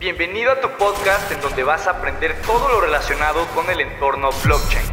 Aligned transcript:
Bienvenido 0.00 0.50
a 0.52 0.60
tu 0.62 0.68
podcast 0.78 1.30
en 1.30 1.42
donde 1.42 1.62
vas 1.62 1.86
a 1.86 1.90
aprender 1.90 2.34
todo 2.46 2.70
lo 2.70 2.80
relacionado 2.80 3.46
con 3.54 3.68
el 3.68 3.82
entorno 3.82 4.30
blockchain. 4.42 4.86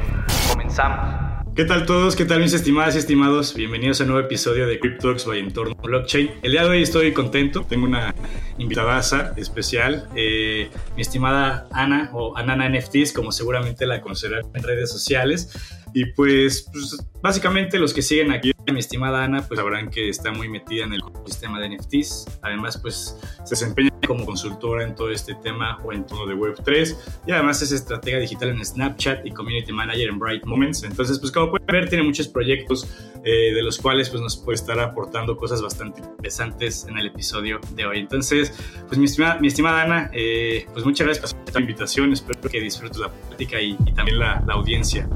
Comenzamos. 0.51 1.45
¿Qué 1.55 1.63
tal 1.63 1.85
todos? 1.85 2.17
¿Qué 2.17 2.25
tal 2.25 2.41
mis 2.41 2.51
estimadas 2.51 2.95
y 2.95 2.97
estimados? 2.97 3.55
Bienvenidos 3.55 4.01
a 4.01 4.03
un 4.03 4.09
nuevo 4.09 4.25
episodio 4.25 4.67
de 4.67 4.81
CryptoX 4.81 5.25
by 5.25 5.39
Entorno 5.39 5.75
Blockchain. 5.75 6.31
El 6.43 6.51
día 6.51 6.63
de 6.63 6.71
hoy 6.71 6.83
estoy 6.83 7.13
contento, 7.13 7.63
tengo 7.63 7.85
una 7.85 8.13
invitada 8.57 8.99
especial, 9.37 10.09
eh, 10.13 10.69
mi 10.97 11.03
estimada 11.03 11.69
Ana 11.71 12.09
o 12.11 12.35
Anana 12.35 12.67
NFTs, 12.67 13.13
como 13.13 13.31
seguramente 13.31 13.85
la 13.85 14.01
conocerán 14.01 14.41
en 14.53 14.61
redes 14.61 14.91
sociales. 14.91 15.53
Y 15.93 16.07
pues, 16.11 16.69
pues, 16.73 16.97
básicamente 17.21 17.79
los 17.79 17.93
que 17.93 18.01
siguen 18.01 18.33
aquí, 18.33 18.51
mi 18.73 18.79
estimada 18.79 19.23
Ana, 19.23 19.41
pues 19.41 19.59
sabrán 19.59 19.89
que 19.89 20.09
está 20.09 20.31
muy 20.31 20.49
metida 20.49 20.83
en 20.83 20.93
el 20.93 21.01
sistema 21.25 21.59
de 21.59 21.77
NFTs. 21.77 22.39
Además, 22.41 22.77
pues 22.77 23.17
se 23.43 23.49
desempeña 23.49 23.91
como 24.07 24.25
consultora 24.25 24.83
en 24.83 24.95
todo 24.95 25.11
este 25.11 25.35
tema 25.35 25.77
o 25.83 25.93
en 25.93 26.05
todo 26.05 26.25
de 26.25 26.35
Web3. 26.35 26.95
Y 27.27 27.31
además 27.31 27.61
es 27.61 27.71
estratega 27.71 28.19
digital 28.19 28.49
en 28.49 28.65
Snapchat 28.65 29.25
y 29.25 29.31
Community 29.31 29.71
Manager 29.71 30.09
en 30.09 30.19
Bright 30.19 30.45
Moments. 30.45 30.83
Entonces, 30.83 31.19
pues 31.19 31.31
como 31.31 31.51
pueden 31.51 31.67
ver, 31.67 31.89
tiene 31.89 32.03
muchos 32.03 32.27
proyectos 32.27 32.87
eh, 33.23 33.53
de 33.53 33.61
los 33.61 33.77
cuales 33.77 34.09
pues 34.09 34.21
nos 34.21 34.37
puede 34.37 34.55
estar 34.55 34.79
aportando 34.79 35.37
cosas 35.37 35.61
bastante 35.61 36.01
interesantes 36.01 36.85
en 36.87 36.97
el 36.97 37.07
episodio 37.07 37.59
de 37.75 37.85
hoy. 37.85 37.99
Entonces, 37.99 38.53
pues 38.87 38.97
mi 38.97 39.05
estimada, 39.05 39.39
mi 39.39 39.47
estimada 39.47 39.83
Ana, 39.83 40.09
eh, 40.13 40.65
pues 40.73 40.85
muchas 40.85 41.05
gracias 41.05 41.33
por 41.33 41.43
esta 41.45 41.59
invitación. 41.59 42.13
Espero 42.13 42.39
que 42.41 42.61
disfrutes 42.61 42.97
la 42.97 43.11
práctica 43.11 43.61
y, 43.61 43.77
y 43.85 43.93
también 43.93 44.19
la, 44.19 44.43
la 44.47 44.53
audiencia. 44.53 45.09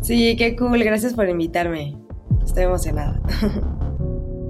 Sí, 0.00 0.36
qué 0.36 0.54
cool, 0.56 0.82
gracias 0.84 1.14
por 1.14 1.28
invitarme. 1.28 2.05
Estoy 2.46 2.64
emocionada. 2.64 3.20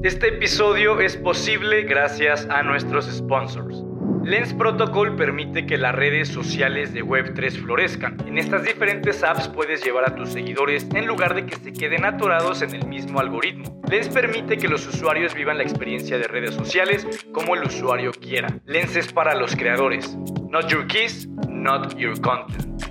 Este 0.02 0.28
episodio 0.28 1.00
es 1.00 1.16
posible 1.16 1.82
gracias 1.82 2.46
a 2.48 2.62
nuestros 2.62 3.06
sponsors. 3.06 3.82
Lens 4.22 4.54
Protocol 4.54 5.16
permite 5.16 5.66
que 5.66 5.78
las 5.78 5.94
redes 5.94 6.28
sociales 6.28 6.92
de 6.92 7.02
Web3 7.02 7.62
florezcan. 7.62 8.16
En 8.26 8.38
estas 8.38 8.62
diferentes 8.62 9.24
apps 9.24 9.48
puedes 9.48 9.82
llevar 9.82 10.08
a 10.08 10.14
tus 10.14 10.28
seguidores 10.28 10.86
en 10.94 11.06
lugar 11.06 11.34
de 11.34 11.46
que 11.46 11.56
se 11.56 11.72
queden 11.72 12.04
atorados 12.04 12.62
en 12.62 12.74
el 12.74 12.86
mismo 12.86 13.18
algoritmo. 13.18 13.80
Lens 13.90 14.08
permite 14.08 14.58
que 14.58 14.68
los 14.68 14.86
usuarios 14.86 15.34
vivan 15.34 15.56
la 15.56 15.64
experiencia 15.64 16.18
de 16.18 16.28
redes 16.28 16.54
sociales 16.54 17.06
como 17.32 17.56
el 17.56 17.64
usuario 17.64 18.12
quiera. 18.12 18.48
Lens 18.66 18.94
es 18.94 19.12
para 19.12 19.34
los 19.34 19.56
creadores. 19.56 20.16
Not 20.50 20.68
your 20.68 20.86
keys, 20.86 21.26
not 21.48 21.96
your 21.96 22.20
content. 22.20 22.85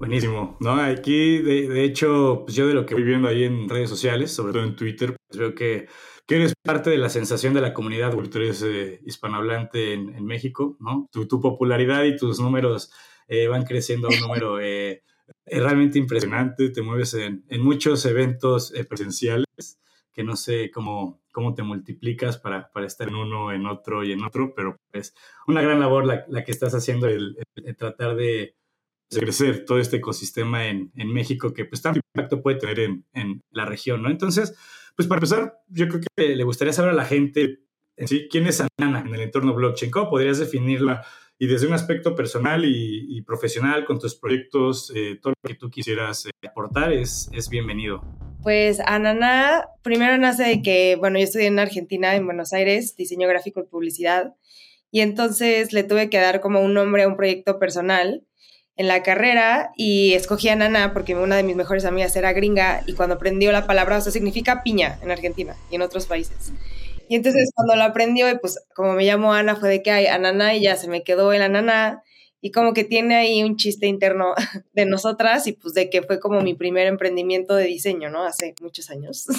Buenísimo, 0.00 0.56
¿no? 0.60 0.80
Aquí, 0.80 1.42
de, 1.42 1.84
hecho, 1.84 2.44
pues 2.46 2.56
yo 2.56 2.66
de 2.66 2.72
lo 2.72 2.86
que 2.86 2.94
voy 2.94 3.02
viendo 3.02 3.28
ahí 3.28 3.44
en 3.44 3.68
redes 3.68 3.90
sociales, 3.90 4.32
sobre 4.32 4.54
todo 4.54 4.64
en 4.64 4.74
Twitter, 4.74 5.14
pues 5.28 5.38
veo 5.38 5.54
que, 5.54 5.88
que 6.26 6.36
eres 6.36 6.54
parte 6.64 6.88
de 6.88 6.96
la 6.96 7.10
sensación 7.10 7.52
de 7.52 7.60
la 7.60 7.74
comunidad 7.74 8.14
Web3 8.14 8.62
eh, 8.64 9.00
hispanohablante 9.04 9.92
en, 9.92 10.24
México, 10.24 10.78
¿no? 10.80 11.06
Tu, 11.12 11.28
tu, 11.28 11.38
popularidad 11.42 12.04
y 12.04 12.16
tus 12.16 12.40
números 12.40 12.90
eh, 13.28 13.46
van 13.48 13.64
creciendo 13.64 14.08
a 14.08 14.10
un 14.14 14.20
número 14.20 14.58
eh, 14.62 15.02
realmente 15.44 15.98
impresionante, 15.98 16.70
te 16.70 16.80
mueves 16.80 17.12
en, 17.12 17.44
en 17.50 17.62
muchos 17.62 18.06
eventos 18.06 18.72
presenciales 18.88 19.44
que 20.14 20.24
no 20.24 20.34
sé 20.34 20.70
cómo, 20.70 21.20
cómo 21.30 21.54
te 21.54 21.62
multiplicas 21.62 22.38
para, 22.38 22.70
para, 22.70 22.86
estar 22.86 23.06
en 23.08 23.16
uno, 23.16 23.52
en 23.52 23.66
otro 23.66 24.02
y 24.02 24.12
en 24.12 24.24
otro, 24.24 24.54
pero 24.56 24.78
es 24.94 25.14
una 25.46 25.60
gran 25.60 25.78
labor 25.78 26.06
la, 26.06 26.24
la 26.28 26.42
que 26.42 26.52
estás 26.52 26.74
haciendo, 26.74 27.06
el 27.06 27.36
tratar 27.76 28.16
de 28.16 28.54
crecer 29.18 29.64
todo 29.64 29.78
este 29.78 29.96
ecosistema 29.96 30.68
en, 30.68 30.92
en, 30.94 31.12
México 31.12 31.52
que 31.52 31.64
pues 31.64 31.82
tanto 31.82 32.00
impacto 32.14 32.42
puede 32.42 32.58
tener 32.58 32.78
en, 32.80 33.04
en, 33.12 33.42
la 33.50 33.64
región, 33.64 34.02
¿no? 34.02 34.10
Entonces, 34.10 34.54
pues 34.94 35.08
para 35.08 35.18
empezar, 35.18 35.54
yo 35.68 35.88
creo 35.88 36.00
que 36.16 36.36
le 36.36 36.44
gustaría 36.44 36.72
saber 36.72 36.92
a 36.92 36.94
la 36.94 37.04
gente 37.04 37.60
en 37.96 38.08
sí 38.08 38.28
quién 38.30 38.46
es 38.46 38.62
Anana 38.78 39.00
en 39.00 39.14
el 39.14 39.20
entorno 39.20 39.54
blockchain, 39.54 39.90
cómo 39.90 40.10
podrías 40.10 40.38
definirla 40.38 41.04
y 41.42 41.46
desde 41.46 41.66
un 41.66 41.72
aspecto 41.72 42.14
personal 42.14 42.66
y, 42.66 43.06
y 43.08 43.22
profesional 43.22 43.86
con 43.86 43.98
tus 43.98 44.14
proyectos, 44.14 44.92
eh, 44.94 45.18
todo 45.22 45.32
lo 45.42 45.48
que 45.48 45.54
tú 45.54 45.70
quisieras 45.70 46.26
eh, 46.26 46.30
aportar 46.46 46.92
es, 46.92 47.30
es 47.32 47.48
bienvenido. 47.48 48.02
Pues 48.42 48.78
Anana 48.80 49.64
primero 49.82 50.18
nace 50.18 50.44
de 50.44 50.62
que, 50.62 50.96
bueno, 50.96 51.18
yo 51.18 51.24
estudié 51.24 51.46
en 51.46 51.58
Argentina, 51.58 52.14
en 52.14 52.26
Buenos 52.26 52.52
Aires, 52.52 52.94
diseño 52.94 53.26
gráfico 53.26 53.60
y 53.60 53.66
publicidad, 53.66 54.34
y 54.90 55.00
entonces 55.00 55.72
le 55.72 55.82
tuve 55.82 56.10
que 56.10 56.18
dar 56.18 56.42
como 56.42 56.60
un 56.60 56.74
nombre 56.74 57.04
a 57.04 57.08
un 57.08 57.16
proyecto 57.16 57.58
personal 57.58 58.26
en 58.80 58.88
la 58.88 59.02
carrera 59.02 59.72
y 59.76 60.14
escogí 60.14 60.48
a 60.48 60.56
Nana 60.56 60.94
porque 60.94 61.14
una 61.14 61.36
de 61.36 61.42
mis 61.42 61.54
mejores 61.54 61.84
amigas 61.84 62.16
era 62.16 62.32
gringa 62.32 62.82
y 62.86 62.94
cuando 62.94 63.16
aprendió 63.16 63.52
la 63.52 63.66
palabra, 63.66 63.98
o 63.98 64.00
sea, 64.00 64.10
significa 64.10 64.62
piña 64.62 64.98
en 65.02 65.10
Argentina 65.10 65.54
y 65.70 65.74
en 65.74 65.82
otros 65.82 66.06
países. 66.06 66.50
Y 67.06 67.14
entonces 67.14 67.50
cuando 67.54 67.76
lo 67.76 67.82
aprendió, 67.82 68.26
pues 68.40 68.58
como 68.74 68.94
me 68.94 69.04
llamo 69.04 69.34
Ana, 69.34 69.54
fue 69.54 69.68
de 69.68 69.82
que 69.82 69.90
hay 69.90 70.06
Anana 70.06 70.54
y 70.54 70.62
ya 70.62 70.76
se 70.76 70.88
me 70.88 71.02
quedó 71.02 71.34
el 71.34 71.42
Anana 71.42 72.02
y 72.40 72.52
como 72.52 72.72
que 72.72 72.84
tiene 72.84 73.16
ahí 73.16 73.42
un 73.42 73.58
chiste 73.58 73.86
interno 73.86 74.32
de 74.72 74.86
nosotras 74.86 75.46
y 75.46 75.52
pues 75.52 75.74
de 75.74 75.90
que 75.90 76.00
fue 76.00 76.18
como 76.18 76.40
mi 76.40 76.54
primer 76.54 76.86
emprendimiento 76.86 77.56
de 77.56 77.64
diseño, 77.64 78.08
¿no? 78.08 78.24
Hace 78.24 78.54
muchos 78.62 78.88
años. 78.88 79.26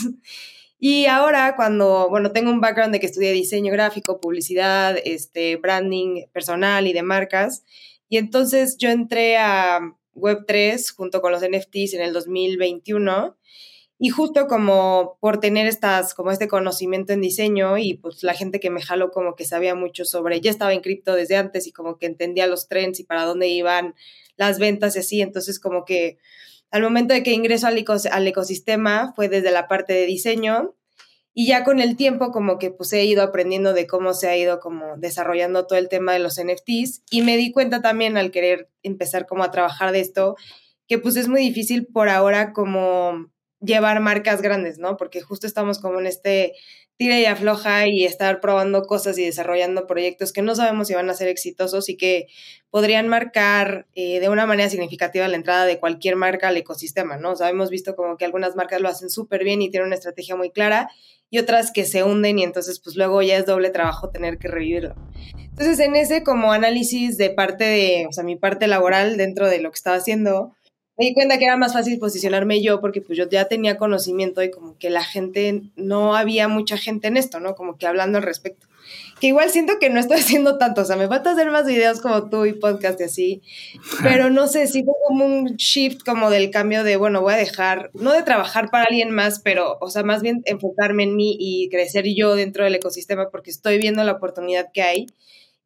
Y 0.83 1.05
ahora 1.05 1.55
cuando, 1.55 2.09
bueno, 2.09 2.31
tengo 2.31 2.49
un 2.49 2.59
background 2.59 2.91
de 2.91 2.99
que 2.99 3.05
estudié 3.05 3.31
diseño 3.33 3.71
gráfico, 3.71 4.19
publicidad, 4.19 4.97
este, 5.05 5.57
branding 5.57 6.25
personal 6.33 6.87
y 6.87 6.93
de 6.93 7.03
marcas, 7.03 7.63
y 8.11 8.17
entonces 8.17 8.75
yo 8.77 8.89
entré 8.89 9.37
a 9.37 9.79
Web3 10.15 10.93
junto 10.93 11.21
con 11.21 11.31
los 11.31 11.41
NFTs 11.41 11.93
en 11.93 12.01
el 12.01 12.11
2021 12.11 13.37
y 13.97 14.09
justo 14.09 14.47
como 14.47 15.17
por 15.21 15.39
tener 15.39 15.65
estas, 15.65 16.13
como 16.13 16.29
este 16.29 16.49
conocimiento 16.49 17.13
en 17.13 17.21
diseño 17.21 17.77
y 17.77 17.93
pues 17.93 18.21
la 18.23 18.33
gente 18.33 18.59
que 18.59 18.69
me 18.69 18.81
jaló 18.81 19.11
como 19.11 19.35
que 19.35 19.45
sabía 19.45 19.75
mucho 19.75 20.03
sobre, 20.03 20.41
ya 20.41 20.51
estaba 20.51 20.73
en 20.73 20.81
cripto 20.81 21.15
desde 21.15 21.37
antes 21.37 21.67
y 21.67 21.71
como 21.71 21.97
que 21.97 22.05
entendía 22.05 22.47
los 22.47 22.67
trends 22.67 22.99
y 22.99 23.05
para 23.05 23.23
dónde 23.23 23.47
iban 23.47 23.95
las 24.35 24.59
ventas 24.59 24.97
y 24.97 24.99
así, 24.99 25.21
entonces 25.21 25.57
como 25.57 25.85
que 25.85 26.17
al 26.69 26.81
momento 26.81 27.13
de 27.13 27.23
que 27.23 27.31
ingreso 27.31 27.67
al, 27.67 27.81
al 28.11 28.27
ecosistema 28.27 29.13
fue 29.15 29.29
desde 29.29 29.51
la 29.51 29.69
parte 29.69 29.93
de 29.93 30.05
diseño 30.05 30.75
y 31.33 31.47
ya 31.47 31.63
con 31.63 31.79
el 31.79 31.95
tiempo 31.95 32.31
como 32.31 32.57
que 32.57 32.71
pues 32.71 32.91
he 32.93 33.05
ido 33.05 33.23
aprendiendo 33.23 33.73
de 33.73 33.87
cómo 33.87 34.13
se 34.13 34.27
ha 34.27 34.37
ido 34.37 34.59
como 34.59 34.97
desarrollando 34.97 35.65
todo 35.65 35.79
el 35.79 35.89
tema 35.89 36.13
de 36.13 36.19
los 36.19 36.39
NFTs 36.39 37.03
y 37.09 37.21
me 37.21 37.37
di 37.37 37.51
cuenta 37.51 37.81
también 37.81 38.17
al 38.17 38.31
querer 38.31 38.69
empezar 38.83 39.25
como 39.25 39.43
a 39.43 39.51
trabajar 39.51 39.91
de 39.91 40.01
esto 40.01 40.35
que 40.87 40.99
pues 40.99 41.15
es 41.15 41.29
muy 41.29 41.41
difícil 41.41 41.87
por 41.87 42.09
ahora 42.09 42.51
como 42.51 43.31
llevar 43.61 43.99
marcas 44.01 44.41
grandes, 44.41 44.79
¿no? 44.79 44.97
Porque 44.97 45.21
justo 45.21 45.47
estamos 45.47 45.79
como 45.79 45.99
en 45.99 46.07
este 46.07 46.53
tira 46.97 47.19
y 47.19 47.25
afloja 47.25 47.87
y 47.87 48.05
estar 48.05 48.41
probando 48.41 48.83
cosas 48.83 49.17
y 49.17 49.25
desarrollando 49.25 49.87
proyectos 49.87 50.33
que 50.33 50.41
no 50.41 50.53
sabemos 50.53 50.87
si 50.87 50.93
van 50.93 51.09
a 51.09 51.13
ser 51.13 51.29
exitosos 51.29 51.89
y 51.89 51.97
que 51.97 52.27
podrían 52.69 53.07
marcar 53.07 53.87
eh, 53.95 54.19
de 54.19 54.29
una 54.29 54.45
manera 54.45 54.69
significativa 54.69 55.27
la 55.27 55.35
entrada 55.35 55.65
de 55.65 55.79
cualquier 55.79 56.15
marca 56.15 56.49
al 56.49 56.57
ecosistema, 56.57 57.17
¿no? 57.17 57.31
O 57.31 57.35
sea, 57.35 57.49
hemos 57.49 57.69
visto 57.69 57.95
como 57.95 58.17
que 58.17 58.25
algunas 58.25 58.55
marcas 58.55 58.81
lo 58.81 58.89
hacen 58.89 59.09
súper 59.09 59.43
bien 59.43 59.61
y 59.61 59.71
tienen 59.71 59.87
una 59.87 59.95
estrategia 59.95 60.35
muy 60.35 60.51
clara 60.51 60.89
y 61.31 61.39
otras 61.39 61.71
que 61.71 61.85
se 61.85 62.03
hunden 62.03 62.37
y 62.37 62.43
entonces 62.43 62.79
pues 62.79 62.95
luego 62.95 63.23
ya 63.23 63.37
es 63.37 63.47
doble 63.47 63.71
trabajo 63.71 64.09
tener 64.09 64.37
que 64.37 64.49
revivirlo. 64.49 64.93
Entonces 65.35 65.79
en 65.79 65.95
ese 65.95 66.23
como 66.23 66.51
análisis 66.51 67.17
de 67.17 67.31
parte 67.31 67.63
de, 67.63 68.05
o 68.07 68.11
sea, 68.11 68.23
mi 68.23 68.35
parte 68.35 68.67
laboral 68.67 69.17
dentro 69.17 69.49
de 69.49 69.61
lo 69.61 69.71
que 69.71 69.77
estaba 69.77 69.95
haciendo, 69.95 70.53
me 71.01 71.07
di 71.07 71.13
cuenta 71.15 71.39
que 71.39 71.45
era 71.45 71.57
más 71.57 71.73
fácil 71.73 71.97
posicionarme 71.97 72.61
yo 72.61 72.79
porque 72.79 73.01
pues 73.01 73.17
yo 73.17 73.27
ya 73.27 73.45
tenía 73.45 73.77
conocimiento 73.77 74.43
y 74.43 74.51
como 74.51 74.77
que 74.77 74.91
la 74.91 75.03
gente, 75.03 75.63
no 75.75 76.15
había 76.15 76.47
mucha 76.47 76.77
gente 76.77 77.07
en 77.07 77.17
esto, 77.17 77.39
¿no? 77.39 77.55
Como 77.55 77.77
que 77.77 77.87
hablando 77.87 78.19
al 78.19 78.23
respecto 78.23 78.67
que 79.19 79.27
igual 79.27 79.51
siento 79.51 79.79
que 79.79 79.89
no 79.89 79.99
estoy 79.99 80.17
haciendo 80.19 80.57
tanto, 80.57 80.81
o 80.81 80.85
sea, 80.85 80.95
me 80.95 81.07
falta 81.07 81.31
hacer 81.31 81.49
más 81.49 81.65
videos 81.65 82.01
como 82.01 82.29
tú 82.29 82.45
y 82.45 82.53
podcast 82.53 82.99
y 82.99 83.03
así, 83.03 83.41
pero 84.03 84.29
no 84.29 84.47
sé, 84.47 84.67
si 84.67 84.83
fue 84.83 84.93
como 85.07 85.25
un 85.25 85.55
shift 85.55 86.03
como 86.03 86.29
del 86.29 86.49
cambio 86.49 86.83
de, 86.83 86.97
bueno, 86.97 87.21
voy 87.21 87.33
a 87.33 87.37
dejar, 87.37 87.89
no 87.93 88.11
de 88.11 88.23
trabajar 88.23 88.69
para 88.69 88.85
alguien 88.85 89.11
más, 89.11 89.39
pero, 89.39 89.77
o 89.79 89.89
sea, 89.89 90.03
más 90.03 90.21
bien 90.21 90.41
enfocarme 90.45 91.03
en 91.03 91.15
mí 91.15 91.35
y 91.39 91.69
crecer 91.69 92.05
yo 92.15 92.35
dentro 92.35 92.63
del 92.63 92.75
ecosistema 92.75 93.29
porque 93.29 93.51
estoy 93.51 93.77
viendo 93.77 94.03
la 94.03 94.13
oportunidad 94.13 94.69
que 94.73 94.81
hay 94.81 95.07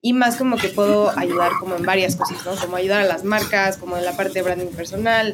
y 0.06 0.14
más 0.14 0.36
como 0.36 0.56
que 0.58 0.68
puedo 0.68 1.10
ayudar 1.18 1.54
como 1.60 1.76
en 1.76 1.82
varias 1.82 2.16
cosas, 2.16 2.38
¿no? 2.46 2.56
Como 2.56 2.76
ayudar 2.76 3.02
a 3.02 3.06
las 3.06 3.24
marcas, 3.24 3.78
como 3.78 3.98
en 3.98 4.06
la 4.06 4.16
parte 4.16 4.34
de 4.34 4.44
branding 4.44 4.68
personal, 4.68 5.34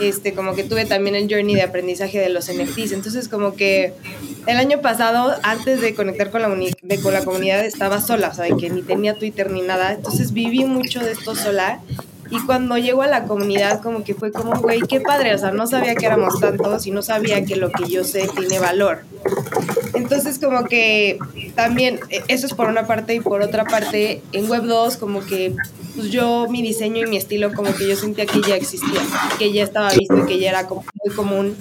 este, 0.00 0.32
como 0.32 0.54
que 0.54 0.64
tuve 0.64 0.86
también 0.86 1.16
el 1.16 1.28
journey 1.30 1.54
de 1.54 1.60
aprendizaje 1.60 2.18
de 2.18 2.30
los 2.30 2.50
NFTs, 2.50 2.92
entonces 2.92 3.28
como 3.28 3.56
que 3.56 3.92
el 4.46 4.56
año 4.56 4.80
pasado, 4.80 5.36
antes 5.42 5.82
de 5.82 5.94
conectar 5.94 6.30
con 6.30 6.40
la, 6.40 6.48
con 6.48 7.12
la 7.12 7.24
comunidad, 7.26 7.62
estaba 7.66 8.00
sola, 8.00 8.28
o 8.28 8.34
sea, 8.34 8.46
que 8.56 8.70
ni 8.70 8.80
tenía 8.80 9.18
Twitter 9.18 9.50
ni 9.50 9.60
nada, 9.60 9.92
entonces 9.92 10.32
viví 10.32 10.64
mucho 10.64 11.00
de 11.00 11.12
esto 11.12 11.36
sola 11.36 11.82
y 12.30 12.44
cuando 12.44 12.76
llego 12.78 13.02
a 13.02 13.06
la 13.06 13.24
comunidad, 13.24 13.82
como 13.82 14.04
que 14.04 14.14
fue 14.14 14.32
como, 14.32 14.60
güey, 14.60 14.80
qué 14.80 15.00
padre, 15.00 15.34
o 15.34 15.38
sea, 15.38 15.50
no 15.52 15.66
sabía 15.66 15.94
que 15.94 16.06
éramos 16.06 16.40
tantos 16.40 16.86
y 16.86 16.90
no 16.90 17.02
sabía 17.02 17.44
que 17.44 17.56
lo 17.56 17.70
que 17.70 17.88
yo 17.88 18.04
sé 18.04 18.28
tiene 18.36 18.58
valor. 18.58 19.00
Entonces, 19.94 20.38
como 20.38 20.64
que 20.64 21.18
también, 21.54 22.00
e, 22.10 22.22
eso 22.28 22.46
es 22.46 22.54
por 22.54 22.68
una 22.68 22.86
parte, 22.86 23.14
y 23.14 23.20
por 23.20 23.42
otra 23.42 23.64
parte, 23.64 24.22
en 24.32 24.48
Web 24.48 24.64
2, 24.64 24.96
como 24.96 25.24
que 25.24 25.54
pues 25.96 26.10
yo, 26.10 26.46
mi 26.50 26.60
diseño 26.60 27.06
y 27.06 27.08
mi 27.08 27.16
estilo, 27.16 27.52
como 27.54 27.74
que 27.74 27.88
yo 27.88 27.96
sentía 27.96 28.26
que 28.26 28.42
ya 28.46 28.54
existía, 28.54 29.00
que 29.38 29.50
ya 29.50 29.64
estaba 29.64 29.90
visto 29.90 30.18
y 30.18 30.26
que 30.26 30.38
ya 30.38 30.50
era 30.50 30.66
como 30.66 30.84
muy 31.02 31.14
común. 31.14 31.56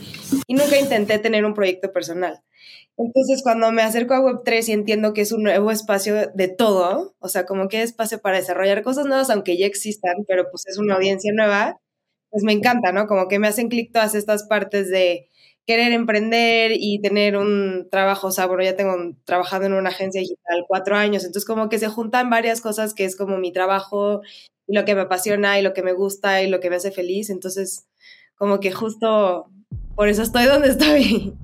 Y 0.45 0.55
nunca 0.55 0.77
intenté 0.77 1.19
tener 1.19 1.45
un 1.45 1.53
proyecto 1.53 1.91
personal. 1.93 2.41
Entonces, 2.97 3.41
cuando 3.43 3.71
me 3.71 3.81
acerco 3.81 4.13
a 4.13 4.21
Web3 4.21 4.69
y 4.69 4.71
entiendo 4.71 5.13
que 5.13 5.21
es 5.21 5.31
un 5.33 5.43
nuevo 5.43 5.69
espacio 5.71 6.31
de 6.33 6.47
todo, 6.47 7.13
o 7.19 7.27
sea, 7.27 7.45
como 7.45 7.67
que 7.67 7.81
espacio 7.81 8.19
para 8.21 8.37
desarrollar 8.37 8.83
cosas 8.83 9.05
nuevas, 9.05 9.29
aunque 9.29 9.57
ya 9.57 9.65
existan, 9.65 10.23
pero 10.27 10.45
pues 10.49 10.63
es 10.67 10.77
una 10.77 10.95
audiencia 10.95 11.31
nueva, 11.33 11.77
pues 12.29 12.43
me 12.43 12.53
encanta, 12.53 12.93
¿no? 12.93 13.07
Como 13.07 13.27
que 13.27 13.39
me 13.39 13.47
hacen 13.47 13.69
clic 13.69 13.91
todas 13.93 14.15
estas 14.15 14.43
partes 14.45 14.89
de 14.89 15.29
querer 15.65 15.91
emprender 15.93 16.71
y 16.73 17.01
tener 17.01 17.37
un 17.37 17.87
trabajo, 17.91 18.27
o 18.27 18.31
sea, 18.31 18.45
bueno, 18.45 18.63
ya 18.63 18.75
tengo 18.75 18.95
trabajado 19.25 19.65
en 19.65 19.73
una 19.73 19.89
agencia 19.89 20.21
digital 20.21 20.63
cuatro 20.67 20.95
años, 20.95 21.23
entonces 21.25 21.45
como 21.45 21.69
que 21.69 21.79
se 21.79 21.87
juntan 21.87 22.29
varias 22.29 22.61
cosas 22.61 22.93
que 22.93 23.05
es 23.05 23.15
como 23.17 23.37
mi 23.39 23.51
trabajo 23.51 24.21
y 24.67 24.75
lo 24.75 24.85
que 24.85 24.95
me 24.95 25.01
apasiona 25.01 25.59
y 25.59 25.63
lo 25.63 25.73
que 25.73 25.83
me 25.83 25.93
gusta 25.93 26.43
y 26.43 26.49
lo 26.49 26.59
que 26.59 26.69
me 26.69 26.77
hace 26.77 26.91
feliz, 26.91 27.29
entonces 27.29 27.87
como 28.35 28.59
que 28.59 28.71
justo 28.71 29.49
por 29.95 30.07
eso 30.09 30.21
estoy 30.21 30.45
donde 30.45 30.69
estoy. 30.69 31.35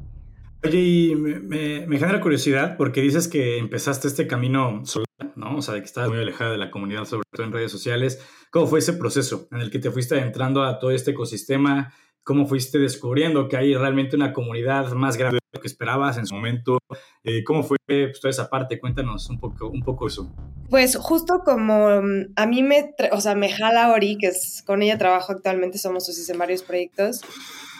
Oye, 0.63 0.79
y 0.79 1.15
me, 1.15 1.87
me, 1.87 1.97
genera 1.97 2.21
curiosidad 2.21 2.77
porque 2.77 3.01
dices 3.01 3.27
que 3.27 3.57
empezaste 3.57 4.07
este 4.07 4.27
camino 4.27 4.85
sola, 4.85 5.05
¿no? 5.35 5.57
O 5.57 5.61
sea, 5.61 5.75
que 5.75 5.85
estabas 5.85 6.11
muy 6.11 6.19
alejada 6.19 6.51
de 6.51 6.57
la 6.57 6.69
comunidad, 6.69 7.05
sobre 7.05 7.23
todo 7.31 7.47
en 7.47 7.51
redes 7.51 7.71
sociales. 7.71 8.23
¿Cómo 8.51 8.67
fue 8.67 8.79
ese 8.79 8.93
proceso 8.93 9.47
en 9.51 9.61
el 9.61 9.71
que 9.71 9.79
te 9.79 9.89
fuiste 9.89 10.19
entrando 10.19 10.63
a 10.63 10.77
todo 10.77 10.91
este 10.91 11.11
ecosistema? 11.11 11.93
¿Cómo 12.23 12.45
fuiste 12.45 12.77
descubriendo 12.77 13.47
que 13.47 13.57
hay 13.57 13.75
realmente 13.75 14.15
una 14.15 14.33
comunidad 14.33 14.91
más 14.91 15.17
grande 15.17 15.37
de 15.37 15.40
lo 15.51 15.59
que 15.59 15.68
esperabas 15.68 16.18
en 16.18 16.25
su 16.25 16.36
momento? 16.36 16.80
Eh, 17.24 17.44
¿Cómo 17.44 17.63
fue 17.63 17.77
pues, 17.86 18.19
toda 18.19 18.30
esa 18.30 18.50
parte? 18.50 18.80
Cuéntanos 18.80 19.30
un 19.30 19.39
poco, 19.39 19.68
un 19.68 19.81
poco 19.81 20.07
eso. 20.07 20.33
Pues 20.69 20.95
justo 20.95 21.42
como 21.44 22.01
mm, 22.01 22.33
a 22.36 22.45
mí 22.45 22.63
me, 22.63 22.94
o 23.12 23.21
sea, 23.21 23.36
me 23.36 23.51
jala 23.51 23.92
Ori, 23.92 24.18
que 24.18 24.27
es 24.27 24.63
con 24.65 24.81
ella 24.81 24.98
trabajo 24.98 25.33
actualmente, 25.33 25.77
somos 25.77 26.06
socios 26.06 26.30
en 26.30 26.38
varios 26.38 26.63
proyectos, 26.63 27.21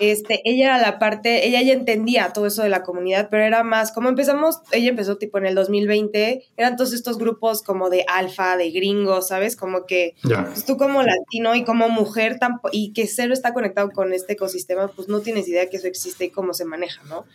este, 0.02 0.42
ella 0.46 0.66
era 0.66 0.78
la 0.80 0.98
parte, 0.98 1.48
ella 1.48 1.62
ya 1.62 1.74
entendía 1.74 2.34
todo 2.34 2.48
eso 2.48 2.64
de 2.64 2.70
la 2.70 2.82
comunidad, 2.82 3.30
pero 3.30 3.44
era 3.44 3.64
más, 3.64 3.92
como 3.92 4.10
empezamos, 4.10 4.58
ella 4.72 4.90
empezó 4.90 5.18
tipo 5.18 5.38
en 5.38 5.46
el 5.46 5.54
2020, 5.54 6.44
eran 6.58 6.76
todos 6.76 6.92
estos 6.94 7.20
grupos 7.20 7.62
como 7.62 7.92
de 7.92 8.04
alfa, 8.08 8.58
de 8.58 8.72
gringos, 8.72 9.28
¿sabes? 9.28 9.56
Como 9.56 9.86
que 9.86 10.16
pues, 10.24 10.66
tú 10.66 10.76
como 10.78 11.04
latino 11.04 11.54
y 11.54 11.64
como 11.64 11.88
mujer 11.88 12.40
y 12.72 12.94
que 12.94 13.06
cero 13.06 13.32
está 13.32 13.54
conectado 13.54 13.92
con 13.92 14.12
este 14.12 14.34
ecosistema, 14.34 14.88
pues 14.88 15.08
no 15.08 15.22
tienes 15.22 15.48
idea 15.48 15.70
que 15.70 15.78
eso 15.78 15.88
existe 15.88 16.26
y 16.26 16.30
cómo 16.32 16.56
se 16.56 16.66
maneja, 16.66 17.04
¿no? 17.04 17.26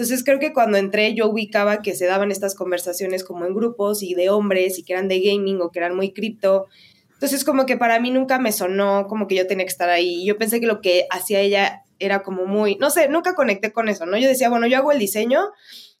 Entonces 0.00 0.24
creo 0.24 0.38
que 0.38 0.54
cuando 0.54 0.78
entré 0.78 1.12
yo 1.12 1.28
ubicaba 1.28 1.82
que 1.82 1.94
se 1.94 2.06
daban 2.06 2.30
estas 2.30 2.54
conversaciones 2.54 3.22
como 3.22 3.44
en 3.44 3.52
grupos 3.52 4.02
y 4.02 4.14
de 4.14 4.30
hombres 4.30 4.78
y 4.78 4.82
que 4.82 4.94
eran 4.94 5.08
de 5.08 5.20
gaming 5.20 5.60
o 5.60 5.70
que 5.70 5.78
eran 5.78 5.94
muy 5.94 6.14
cripto. 6.14 6.68
Entonces 7.12 7.44
como 7.44 7.66
que 7.66 7.76
para 7.76 8.00
mí 8.00 8.10
nunca 8.10 8.38
me 8.38 8.50
sonó 8.50 9.06
como 9.08 9.26
que 9.26 9.34
yo 9.34 9.46
tenía 9.46 9.66
que 9.66 9.70
estar 9.70 9.90
ahí. 9.90 10.24
Yo 10.24 10.38
pensé 10.38 10.58
que 10.58 10.66
lo 10.66 10.80
que 10.80 11.06
hacía 11.10 11.40
ella 11.40 11.82
era 11.98 12.22
como 12.22 12.46
muy, 12.46 12.76
no 12.76 12.88
sé, 12.88 13.10
nunca 13.10 13.34
conecté 13.34 13.72
con 13.72 13.90
eso, 13.90 14.06
¿no? 14.06 14.16
Yo 14.16 14.26
decía, 14.26 14.48
bueno, 14.48 14.66
yo 14.66 14.78
hago 14.78 14.90
el 14.90 14.98
diseño 14.98 15.50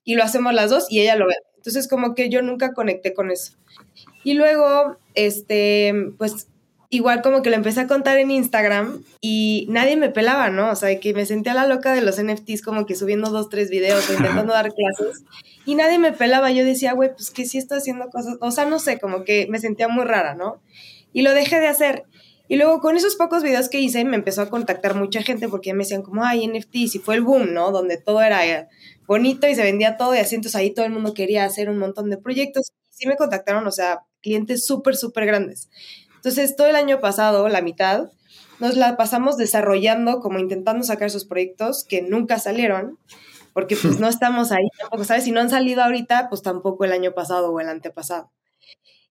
y 0.02 0.14
lo 0.14 0.24
hacemos 0.24 0.54
las 0.54 0.70
dos 0.70 0.90
y 0.90 1.00
ella 1.00 1.16
lo 1.16 1.26
ve. 1.26 1.34
Entonces, 1.56 1.86
como 1.86 2.14
que 2.14 2.30
yo 2.30 2.40
nunca 2.40 2.72
conecté 2.72 3.12
con 3.12 3.30
eso. 3.30 3.52
Y 4.24 4.32
luego, 4.32 4.96
este, 5.14 5.92
pues 6.16 6.46
igual 6.90 7.22
como 7.22 7.40
que 7.40 7.50
lo 7.50 7.56
empecé 7.56 7.80
a 7.80 7.86
contar 7.86 8.18
en 8.18 8.32
Instagram 8.32 9.02
y 9.20 9.66
nadie 9.70 9.96
me 9.96 10.10
pelaba, 10.10 10.50
¿no? 10.50 10.70
O 10.70 10.74
sea, 10.74 10.98
que 10.98 11.14
me 11.14 11.24
sentía 11.24 11.54
la 11.54 11.66
loca 11.66 11.94
de 11.94 12.02
los 12.02 12.20
NFTs 12.20 12.62
como 12.62 12.84
que 12.84 12.96
subiendo 12.96 13.30
dos, 13.30 13.48
tres 13.48 13.70
videos 13.70 14.10
o 14.10 14.12
intentando 14.12 14.52
dar 14.52 14.74
clases 14.74 15.24
y 15.64 15.76
nadie 15.76 16.00
me 16.00 16.12
pelaba. 16.12 16.50
Yo 16.50 16.64
decía, 16.64 16.92
güey, 16.92 17.14
pues 17.14 17.30
que 17.30 17.46
sí 17.46 17.58
estoy 17.58 17.78
haciendo 17.78 18.10
cosas, 18.10 18.36
o 18.40 18.50
sea, 18.50 18.66
no 18.66 18.80
sé, 18.80 18.98
como 18.98 19.24
que 19.24 19.46
me 19.48 19.60
sentía 19.60 19.86
muy 19.86 20.04
rara, 20.04 20.34
¿no? 20.34 20.60
Y 21.12 21.22
lo 21.22 21.32
dejé 21.32 21.60
de 21.60 21.68
hacer. 21.68 22.04
Y 22.48 22.56
luego 22.56 22.80
con 22.80 22.96
esos 22.96 23.14
pocos 23.14 23.44
videos 23.44 23.68
que 23.68 23.78
hice 23.78 24.04
me 24.04 24.16
empezó 24.16 24.42
a 24.42 24.50
contactar 24.50 24.96
mucha 24.96 25.22
gente 25.22 25.48
porque 25.48 25.72
me 25.72 25.84
decían 25.84 26.02
como, 26.02 26.24
ay, 26.24 26.48
NFTs, 26.48 26.96
y 26.96 26.98
fue 26.98 27.14
el 27.14 27.20
boom, 27.20 27.54
¿no? 27.54 27.70
Donde 27.70 27.98
todo 27.98 28.20
era 28.20 28.44
eh, 28.44 28.66
bonito 29.06 29.46
y 29.46 29.54
se 29.54 29.62
vendía 29.62 29.96
todo 29.96 30.16
y 30.16 30.18
así, 30.18 30.34
entonces 30.34 30.56
ahí 30.56 30.74
todo 30.74 30.84
el 30.84 30.90
mundo 30.90 31.14
quería 31.14 31.44
hacer 31.44 31.70
un 31.70 31.78
montón 31.78 32.10
de 32.10 32.16
proyectos. 32.16 32.72
Sí 32.88 33.06
me 33.06 33.16
contactaron, 33.16 33.64
o 33.68 33.70
sea, 33.70 34.00
clientes 34.20 34.66
súper, 34.66 34.96
súper 34.96 35.26
grandes. 35.26 35.70
Entonces 36.20 36.54
todo 36.54 36.66
el 36.66 36.76
año 36.76 37.00
pasado, 37.00 37.48
la 37.48 37.62
mitad, 37.62 38.10
nos 38.58 38.76
la 38.76 38.98
pasamos 38.98 39.38
desarrollando, 39.38 40.20
como 40.20 40.38
intentando 40.38 40.84
sacar 40.84 41.06
esos 41.06 41.24
proyectos 41.24 41.84
que 41.84 42.02
nunca 42.02 42.38
salieron, 42.38 42.98
porque 43.54 43.74
pues 43.74 43.98
no 44.00 44.06
estamos 44.06 44.52
ahí 44.52 44.68
tampoco, 44.78 45.04
¿sabes? 45.04 45.24
Si 45.24 45.32
no 45.32 45.40
han 45.40 45.48
salido 45.48 45.82
ahorita, 45.82 46.28
pues 46.28 46.42
tampoco 46.42 46.84
el 46.84 46.92
año 46.92 47.12
pasado 47.14 47.50
o 47.50 47.60
el 47.60 47.70
antepasado. 47.70 48.30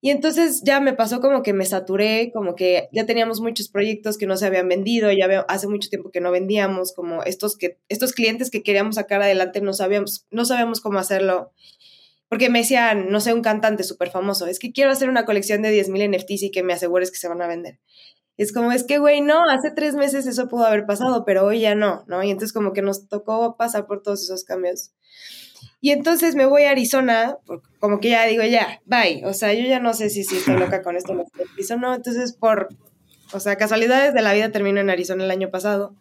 Y 0.02 0.12
entonces 0.12 0.62
ya 0.64 0.80
me 0.80 0.94
pasó 0.94 1.20
como 1.20 1.42
que 1.42 1.52
me 1.52 1.66
saturé, 1.66 2.32
como 2.32 2.56
que 2.56 2.88
ya 2.94 3.06
teníamos 3.06 3.42
muchos 3.42 3.68
proyectos 3.68 4.18
que 4.18 4.28
no 4.28 4.38
se 4.38 4.46
habían 4.46 4.70
vendido, 4.70 5.12
ya 5.12 5.46
hace 5.50 5.68
mucho 5.68 5.90
tiempo 5.90 6.12
que 6.12 6.22
no 6.22 6.32
vendíamos, 6.32 6.94
como 6.94 7.24
estos, 7.24 7.58
que, 7.58 7.80
estos 7.90 8.14
clientes 8.14 8.50
que 8.50 8.64
queríamos 8.64 8.96
sacar 8.96 9.22
adelante 9.22 9.62
no 9.62 9.74
sabíamos, 9.74 10.26
no 10.32 10.46
sabíamos 10.46 10.80
cómo 10.80 11.00
hacerlo. 11.00 11.52
Porque 12.30 12.50
me 12.50 12.60
decían, 12.60 13.10
no 13.10 13.20
sé, 13.20 13.34
un 13.34 13.42
cantante 13.42 13.84
súper 13.84 14.12
famoso, 14.12 14.46
es 14.46 14.60
que 14.60 14.72
quiero 14.72 14.92
hacer 14.92 15.10
una 15.10 15.26
colección 15.26 15.62
de 15.62 15.72
10.000 15.72 16.16
NFTs 16.16 16.44
y 16.44 16.52
que 16.52 16.64
me 16.64 16.74
asegures 16.74 17.12
que 17.12 17.18
se 17.18 17.28
van 17.28 17.42
a 17.42 17.48
vender. 17.48 17.80
Es 18.38 18.54
como, 18.54 18.72
es 18.72 18.86
que, 18.86 19.00
güey, 19.00 19.20
no, 19.20 19.50
hace 19.50 19.72
tres 19.72 19.96
meses 19.96 20.26
eso 20.26 20.48
pudo 20.48 20.66
haber 20.66 20.86
pasado, 20.86 21.26
pero 21.26 21.46
hoy 21.46 21.60
ya 21.60 21.76
no, 21.76 22.06
¿no? 22.08 22.24
Y 22.24 22.30
entonces 22.30 22.54
como 22.54 22.72
que 22.72 22.82
nos 22.82 23.10
tocó 23.10 23.58
pasar 23.58 23.86
por 23.86 24.02
todos 24.02 24.24
esos 24.24 24.46
cambios. 24.46 24.92
Y 25.82 25.92
entonces 25.92 26.36
me 26.36 26.46
voy 26.46 26.64
a 26.64 26.72
Arizona, 26.72 27.38
como 27.80 28.00
que 28.00 28.10
ya 28.10 28.26
digo, 28.26 28.44
ya, 28.44 28.82
bye. 28.86 29.24
O 29.26 29.34
sea, 29.34 29.54
yo 29.54 29.66
ya 29.66 29.80
no 29.80 29.94
sé 29.94 30.10
si, 30.10 30.24
si 30.24 30.38
estoy 30.38 30.58
loca 30.58 30.82
con 30.82 30.96
esto 30.96 31.14
o 31.14 31.78
no. 31.78 31.94
Entonces, 31.94 32.34
por, 32.34 32.70
o 33.34 33.40
sea, 33.40 33.56
casualidades 33.56 34.14
de 34.14 34.22
la 34.22 34.34
vida 34.34 34.52
termino 34.52 34.80
en 34.80 34.90
Arizona 34.90 35.24
el 35.24 35.32
año 35.32 35.50
pasado. 35.52 35.96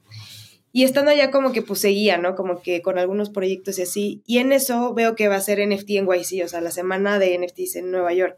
Y 0.73 0.85
estando 0.85 1.11
allá 1.11 1.31
como 1.31 1.53
que 1.53 1.63
pues 1.63 1.81
seguía, 1.81 2.19
¿no? 2.19 2.35
Como 2.35 2.61
que 2.61 2.83
con 2.83 2.99
algunos 2.99 3.31
proyectos 3.31 3.79
y 3.79 3.83
así. 3.83 4.23
Y 4.27 4.39
en 4.39 4.53
eso 4.53 4.93
veo 4.95 5.17
que 5.17 5.29
va 5.29 5.37
a 5.37 5.41
ser 5.41 5.67
NFT 5.67 5.91
en 5.91 6.07
YC, 6.07 6.45
o 6.45 6.49
sea, 6.49 6.61
la 6.61 6.71
semana 6.71 7.19
de 7.19 7.39
NFTs 7.39 7.77
en 7.77 7.91
Nueva 7.91 8.13
York. 8.13 8.37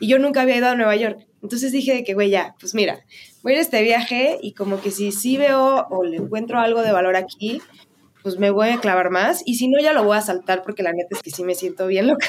Y 0.00 0.08
yo 0.08 0.18
nunca 0.18 0.42
había 0.42 0.56
ido 0.56 0.68
a 0.68 0.74
Nueva 0.74 0.96
York. 0.96 1.26
Entonces 1.42 1.72
dije 1.72 1.94
de 1.94 2.04
que, 2.04 2.14
güey, 2.14 2.30
ya, 2.30 2.56
pues 2.60 2.74
mira, 2.74 3.04
voy 3.42 3.52
a 3.52 3.54
ir 3.54 3.58
a 3.58 3.62
este 3.62 3.82
viaje 3.82 4.38
y 4.42 4.54
como 4.54 4.80
que 4.80 4.90
si 4.90 5.12
sí 5.12 5.36
veo 5.36 5.86
o 5.90 6.04
le 6.04 6.16
encuentro 6.16 6.58
algo 6.58 6.82
de 6.82 6.92
valor 6.92 7.16
aquí, 7.16 7.60
pues 8.22 8.38
me 8.38 8.50
voy 8.50 8.70
a 8.70 8.80
clavar 8.80 9.10
más 9.10 9.42
y 9.44 9.56
si 9.56 9.68
no 9.68 9.80
ya 9.80 9.92
lo 9.92 10.04
voy 10.04 10.16
a 10.16 10.20
saltar 10.20 10.62
porque 10.62 10.82
la 10.82 10.92
neta 10.92 11.08
es 11.10 11.22
que 11.22 11.30
sí 11.30 11.44
me 11.44 11.54
siento 11.54 11.86
bien 11.86 12.06
loca. 12.06 12.28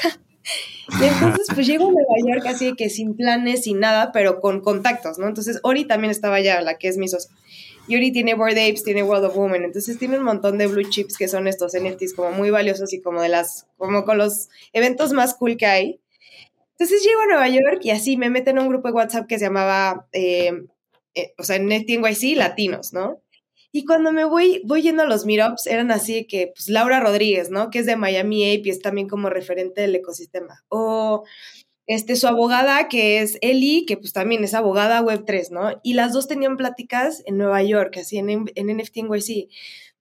Y 1.00 1.04
entonces 1.04 1.46
pues 1.54 1.66
llego 1.66 1.86
a 1.86 1.90
Nueva 1.90 2.34
York 2.34 2.46
así 2.46 2.74
que 2.74 2.90
sin 2.90 3.16
planes, 3.16 3.62
sin 3.62 3.80
nada, 3.80 4.12
pero 4.12 4.40
con 4.40 4.60
contactos, 4.60 5.18
¿no? 5.18 5.26
Entonces 5.26 5.58
Ori 5.62 5.86
también 5.86 6.10
estaba 6.10 6.36
allá, 6.36 6.60
la 6.60 6.76
que 6.76 6.88
es 6.88 6.98
mi 6.98 7.08
socia. 7.08 7.34
Y 7.86 7.96
Ori 7.96 8.12
tiene 8.12 8.34
Bored 8.34 8.56
Apes, 8.56 8.82
tiene 8.82 9.02
World 9.02 9.26
of 9.26 9.36
Women, 9.36 9.64
entonces 9.64 9.98
tiene 9.98 10.18
un 10.18 10.24
montón 10.24 10.56
de 10.56 10.66
blue 10.66 10.88
chips 10.88 11.18
que 11.18 11.28
son 11.28 11.46
estos 11.46 11.72
NFTs 11.78 12.14
como 12.14 12.30
muy 12.30 12.50
valiosos 12.50 12.92
y 12.92 13.02
como 13.02 13.20
de 13.20 13.28
las, 13.28 13.66
como 13.76 14.04
con 14.04 14.18
los 14.18 14.48
eventos 14.72 15.12
más 15.12 15.34
cool 15.34 15.56
que 15.56 15.66
hay. 15.66 16.00
Entonces 16.72 17.02
llego 17.04 17.20
a 17.20 17.26
Nueva 17.26 17.48
York 17.48 17.80
y 17.82 17.90
así 17.90 18.16
me 18.16 18.30
meten 18.30 18.56
en 18.56 18.64
un 18.64 18.68
grupo 18.70 18.88
de 18.88 18.94
WhatsApp 18.94 19.26
que 19.26 19.38
se 19.38 19.44
llamaba, 19.44 20.08
eh, 20.12 20.64
eh, 21.14 21.34
o 21.38 21.42
sea, 21.42 21.58
NFT 21.58 21.98
NYC 21.98 22.36
Latinos, 22.36 22.92
¿no? 22.92 23.20
Y 23.70 23.84
cuando 23.84 24.12
me 24.12 24.24
voy, 24.24 24.62
voy 24.64 24.82
yendo 24.82 25.02
a 25.02 25.06
los 25.06 25.26
meetups, 25.26 25.66
eran 25.66 25.90
así 25.90 26.26
que, 26.26 26.52
pues, 26.54 26.68
Laura 26.68 27.00
Rodríguez, 27.00 27.50
¿no? 27.50 27.70
Que 27.70 27.80
es 27.80 27.86
de 27.86 27.96
Miami 27.96 28.44
Ape 28.54 28.68
y 28.68 28.70
es 28.70 28.80
también 28.80 29.08
como 29.08 29.30
referente 29.30 29.80
del 29.80 29.96
ecosistema. 29.96 30.64
O 30.68 31.24
este, 31.86 32.16
su 32.16 32.26
abogada, 32.26 32.88
que 32.88 33.20
es 33.20 33.38
Eli, 33.42 33.84
que 33.86 33.96
pues 33.96 34.12
también 34.12 34.42
es 34.44 34.54
abogada 34.54 35.02
Web3, 35.02 35.50
¿no? 35.50 35.80
Y 35.82 35.94
las 35.94 36.12
dos 36.12 36.28
tenían 36.28 36.56
pláticas 36.56 37.22
en 37.26 37.38
Nueva 37.38 37.62
York, 37.62 37.96
así 37.98 38.18
en, 38.18 38.28
en 38.30 38.76
NFT 38.76 38.96
NYC. 39.04 39.48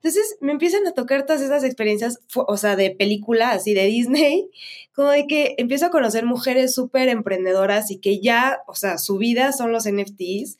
Entonces 0.04 0.38
me 0.42 0.52
empiezan 0.52 0.86
a 0.86 0.92
tocar 0.92 1.26
todas 1.26 1.42
esas 1.42 1.64
experiencias, 1.64 2.20
o 2.36 2.58
sea, 2.58 2.76
de 2.76 2.92
película, 2.92 3.52
así 3.52 3.74
de 3.74 3.86
Disney, 3.86 4.50
como 4.94 5.10
de 5.10 5.28
que 5.28 5.56
empiezo 5.58 5.86
a 5.86 5.92
conocer 5.92 6.26
mujeres 6.26 6.74
súper 6.76 7.08
emprendedoras 7.08 7.90
y 7.90 8.00
que 8.00 8.20
ya, 8.20 8.60
o 8.68 8.76
sea, 8.76 8.98
su 8.98 9.18
vida 9.18 9.54
son 9.54 9.72
los 9.72 9.90
NFTs 9.90 10.58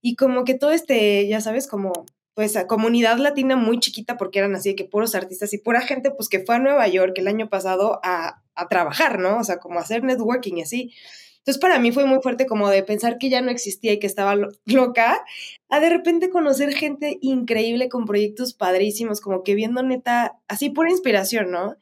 y 0.00 0.16
como 0.16 0.44
que 0.44 0.54
todo 0.54 0.70
este, 0.70 1.28
ya 1.28 1.40
sabes, 1.42 1.66
como 1.66 2.06
pues 2.38 2.54
a 2.56 2.68
comunidad 2.68 3.18
latina 3.18 3.56
muy 3.56 3.80
chiquita 3.80 4.16
porque 4.16 4.38
eran 4.38 4.54
así 4.54 4.68
de 4.68 4.76
que 4.76 4.84
puros 4.84 5.16
artistas 5.16 5.52
y 5.54 5.58
pura 5.58 5.80
gente 5.80 6.12
pues 6.12 6.28
que 6.28 6.38
fue 6.38 6.54
a 6.54 6.60
Nueva 6.60 6.86
York 6.86 7.14
el 7.16 7.26
año 7.26 7.48
pasado 7.48 7.98
a, 8.04 8.44
a 8.54 8.68
trabajar, 8.68 9.18
¿no? 9.18 9.40
O 9.40 9.42
sea, 9.42 9.58
como 9.58 9.80
hacer 9.80 10.04
networking 10.04 10.58
y 10.58 10.62
así. 10.62 10.94
Entonces 11.38 11.60
para 11.60 11.80
mí 11.80 11.90
fue 11.90 12.04
muy 12.04 12.20
fuerte 12.22 12.46
como 12.46 12.70
de 12.70 12.84
pensar 12.84 13.18
que 13.18 13.28
ya 13.28 13.40
no 13.40 13.50
existía 13.50 13.92
y 13.92 13.98
que 13.98 14.06
estaba 14.06 14.36
loca, 14.66 15.20
a 15.68 15.80
de 15.80 15.90
repente 15.90 16.30
conocer 16.30 16.72
gente 16.74 17.18
increíble 17.22 17.88
con 17.88 18.04
proyectos 18.04 18.54
padrísimos, 18.54 19.20
como 19.20 19.42
que 19.42 19.56
viendo 19.56 19.82
neta, 19.82 20.38
así 20.46 20.70
pura 20.70 20.92
inspiración, 20.92 21.50
¿no? 21.50 21.74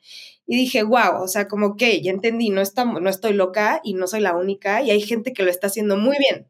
Y 0.46 0.56
dije, 0.56 0.84
wow, 0.84 1.22
o 1.22 1.28
sea, 1.28 1.48
como 1.48 1.76
que 1.76 2.00
ya 2.00 2.12
entendí, 2.12 2.48
no, 2.48 2.62
está, 2.62 2.86
no 2.86 3.10
estoy 3.10 3.34
loca 3.34 3.82
y 3.84 3.92
no 3.92 4.06
soy 4.06 4.20
la 4.20 4.34
única 4.34 4.80
y 4.80 4.90
hay 4.90 5.02
gente 5.02 5.34
que 5.34 5.42
lo 5.42 5.50
está 5.50 5.66
haciendo 5.66 5.98
muy 5.98 6.16
bien. 6.18 6.48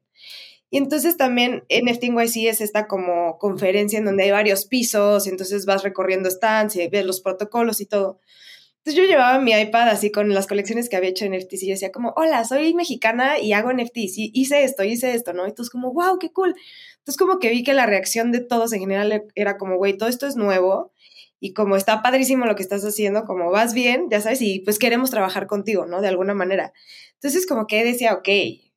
Y 0.70 0.78
entonces 0.78 1.16
también 1.16 1.64
NFT 1.70 2.04
NYC 2.04 2.48
es 2.48 2.60
esta 2.60 2.86
como 2.86 3.38
conferencia 3.38 3.98
en 3.98 4.04
donde 4.04 4.24
hay 4.24 4.30
varios 4.30 4.66
pisos, 4.66 5.26
y 5.26 5.30
entonces 5.30 5.64
vas 5.66 5.82
recorriendo 5.82 6.30
stands 6.30 6.76
y 6.76 6.88
ves 6.88 7.06
los 7.06 7.20
protocolos 7.20 7.80
y 7.80 7.86
todo. 7.86 8.20
Entonces 8.86 9.02
yo 9.02 9.08
llevaba 9.08 9.40
mi 9.40 9.52
iPad 9.52 9.88
así 9.88 10.12
con 10.12 10.32
las 10.32 10.46
colecciones 10.46 10.88
que 10.88 10.94
había 10.94 11.10
hecho 11.10 11.24
en 11.24 11.36
NFTs 11.36 11.62
y 11.64 11.66
yo 11.66 11.72
decía 11.72 11.90
como, 11.90 12.12
hola, 12.16 12.44
soy 12.44 12.72
mexicana 12.72 13.36
y 13.40 13.52
hago 13.52 13.72
NFTs 13.72 14.16
y 14.16 14.30
hice 14.32 14.62
esto, 14.62 14.84
hice 14.84 15.12
esto, 15.12 15.32
¿no? 15.32 15.44
Y 15.44 15.48
entonces 15.48 15.72
como, 15.72 15.92
wow, 15.92 16.20
qué 16.20 16.30
cool. 16.30 16.54
Entonces 16.98 17.16
como 17.16 17.40
que 17.40 17.50
vi 17.50 17.64
que 17.64 17.72
la 17.72 17.86
reacción 17.86 18.30
de 18.30 18.38
todos 18.38 18.72
en 18.72 18.78
general 18.78 19.24
era 19.34 19.58
como, 19.58 19.76
güey, 19.76 19.96
todo 19.96 20.08
esto 20.08 20.28
es 20.28 20.36
nuevo 20.36 20.92
y 21.40 21.52
como 21.52 21.74
está 21.74 22.00
padrísimo 22.00 22.46
lo 22.46 22.54
que 22.54 22.62
estás 22.62 22.84
haciendo, 22.84 23.24
como 23.24 23.50
vas 23.50 23.74
bien, 23.74 24.06
ya 24.08 24.20
sabes, 24.20 24.40
y 24.40 24.60
pues 24.60 24.78
queremos 24.78 25.10
trabajar 25.10 25.48
contigo, 25.48 25.86
¿no? 25.86 26.00
De 26.00 26.06
alguna 26.06 26.34
manera. 26.34 26.72
Entonces 27.14 27.44
como 27.46 27.66
que 27.66 27.84
decía, 27.84 28.14
ok, 28.14 28.28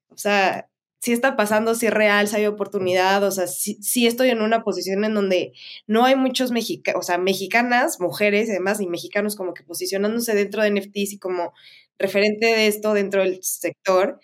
o 0.09 0.17
sea, 0.17 0.68
si 0.99 1.13
está 1.13 1.35
pasando, 1.35 1.75
si 1.75 1.87
es 1.87 1.93
real, 1.93 2.27
si 2.27 2.35
hay 2.35 2.45
oportunidad, 2.45 3.23
o 3.23 3.31
sea, 3.31 3.47
si, 3.47 4.05
estoy 4.05 4.29
en 4.29 4.41
una 4.41 4.63
posición 4.63 5.05
en 5.05 5.13
donde 5.13 5.53
no 5.87 6.05
hay 6.05 6.15
muchos 6.15 6.51
mexicanos, 6.51 6.99
o 6.99 7.03
sea, 7.03 7.17
mexicanas, 7.17 7.99
mujeres, 7.99 8.49
además, 8.49 8.81
y 8.81 8.87
mexicanos 8.87 9.35
como 9.35 9.53
que 9.53 9.63
posicionándose 9.63 10.35
dentro 10.35 10.61
de 10.61 10.71
NFTs 10.71 11.13
y 11.13 11.19
como 11.19 11.53
referente 11.97 12.47
de 12.47 12.67
esto 12.67 12.93
dentro 12.93 13.21
del 13.21 13.39
sector. 13.43 14.19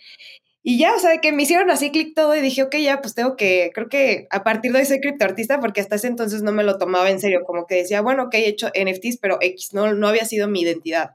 Y 0.63 0.79
ya, 0.79 0.96
o 0.96 1.00
sea, 1.00 1.20
que 1.22 1.32
me 1.32 1.44
hicieron 1.44 1.70
así 1.70 1.91
clic 1.91 2.15
todo 2.15 2.36
y 2.36 2.41
dije, 2.41 2.63
ok, 2.63 2.75
ya, 2.77 3.01
pues 3.01 3.13
tengo 3.13 3.36
que, 3.38 3.72
creo 3.74 3.88
que 3.88 4.27
a 4.32 4.44
partir 4.44 4.72
de 4.72 4.79
hoy 4.79 4.86
soy 4.86 5.00
criptoartista 5.00 5.60
porque 5.60 5.79
hasta 5.79 5.96
ese 5.96 6.08
entonces 6.08 6.41
no 6.41 6.51
me 6.51 6.63
lo 6.63 6.77
tomaba 6.79 7.10
en 7.12 7.20
serio, 7.20 7.41
como 7.46 7.67
que 7.67 7.75
decía, 7.75 8.01
bueno, 8.01 8.24
ok, 8.24 8.34
he 8.36 8.48
hecho 8.48 8.70
NFTs, 8.70 9.17
pero 9.22 9.38
X, 9.41 9.74
no, 9.74 9.94
no 9.94 10.08
había 10.08 10.25
sido 10.25 10.48
mi 10.48 10.62
identidad. 10.62 11.12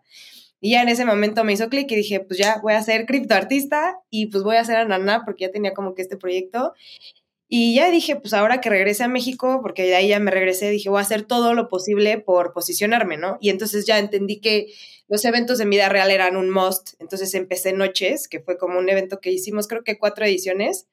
Y 0.60 0.72
ya 0.72 0.82
en 0.82 0.88
ese 0.88 1.04
momento 1.04 1.42
me 1.42 1.54
hizo 1.54 1.68
clic 1.68 1.90
y 1.90 1.96
dije, 1.96 2.20
pues 2.20 2.38
ya 2.38 2.60
voy 2.62 2.74
a 2.74 2.82
ser 2.82 3.06
criptoartista 3.06 3.98
y 4.10 4.26
pues 4.26 4.44
voy 4.44 4.56
a 4.56 4.64
ser 4.64 4.76
ananá 4.76 5.22
porque 5.24 5.46
ya 5.46 5.50
tenía 5.50 5.72
como 5.72 5.94
que 5.94 6.02
este 6.02 6.16
proyecto. 6.16 6.74
Y 7.48 7.74
ya 7.74 7.90
dije, 7.90 8.14
pues 8.14 8.32
ahora 8.32 8.60
que 8.60 8.70
regrese 8.70 9.02
a 9.02 9.08
México, 9.08 9.58
porque 9.60 9.82
de 9.82 9.96
ahí 9.96 10.08
ya 10.08 10.20
me 10.20 10.30
regresé, 10.30 10.70
dije, 10.70 10.88
voy 10.88 10.98
a 10.98 11.02
hacer 11.02 11.22
todo 11.22 11.52
lo 11.54 11.68
posible 11.68 12.18
por 12.18 12.52
posicionarme, 12.52 13.16
¿no? 13.16 13.38
Y 13.40 13.50
entonces 13.50 13.86
ya 13.86 13.98
entendí 13.98 14.40
que 14.40 14.68
los 15.08 15.24
eventos 15.24 15.58
en 15.58 15.70
vida 15.70 15.88
real 15.88 16.12
eran 16.12 16.36
un 16.36 16.48
must. 16.48 16.90
Entonces 17.00 17.34
empecé 17.34 17.72
Noches, 17.72 18.28
que 18.28 18.38
fue 18.38 18.56
como 18.56 18.78
un 18.78 18.88
evento 18.88 19.20
que 19.20 19.32
hicimos, 19.32 19.66
creo 19.66 19.82
que 19.82 19.98
cuatro 19.98 20.24
ediciones. 20.24 20.86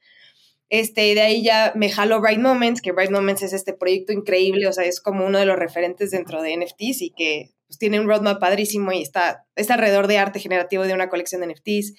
Este, 0.69 1.13
de 1.13 1.21
ahí 1.21 1.43
ya 1.43 1.73
me 1.75 1.91
jaló 1.91 2.19
Bright 2.19 2.39
Moments, 2.39 2.81
que 2.81 2.91
Bright 2.91 3.11
Moments 3.11 3.43
es 3.43 3.53
este 3.53 3.73
proyecto 3.73 4.11
increíble, 4.11 4.67
o 4.67 4.73
sea, 4.73 4.85
es 4.85 4.99
como 4.99 5.27
uno 5.27 5.37
de 5.37 5.45
los 5.45 5.57
referentes 5.57 6.09
dentro 6.09 6.41
de 6.41 6.57
NFTs 6.57 7.03
y 7.03 7.11
que 7.11 7.51
pues 7.67 7.77
tiene 7.77 7.99
un 7.99 8.07
roadmap 8.07 8.39
padrísimo 8.39 8.91
y 8.91 9.01
está, 9.01 9.45
está 9.55 9.75
alrededor 9.75 10.07
de 10.07 10.17
arte 10.17 10.39
generativo 10.39 10.83
de 10.83 10.93
una 10.93 11.09
colección 11.09 11.41
de 11.41 11.47
NFTs. 11.47 11.93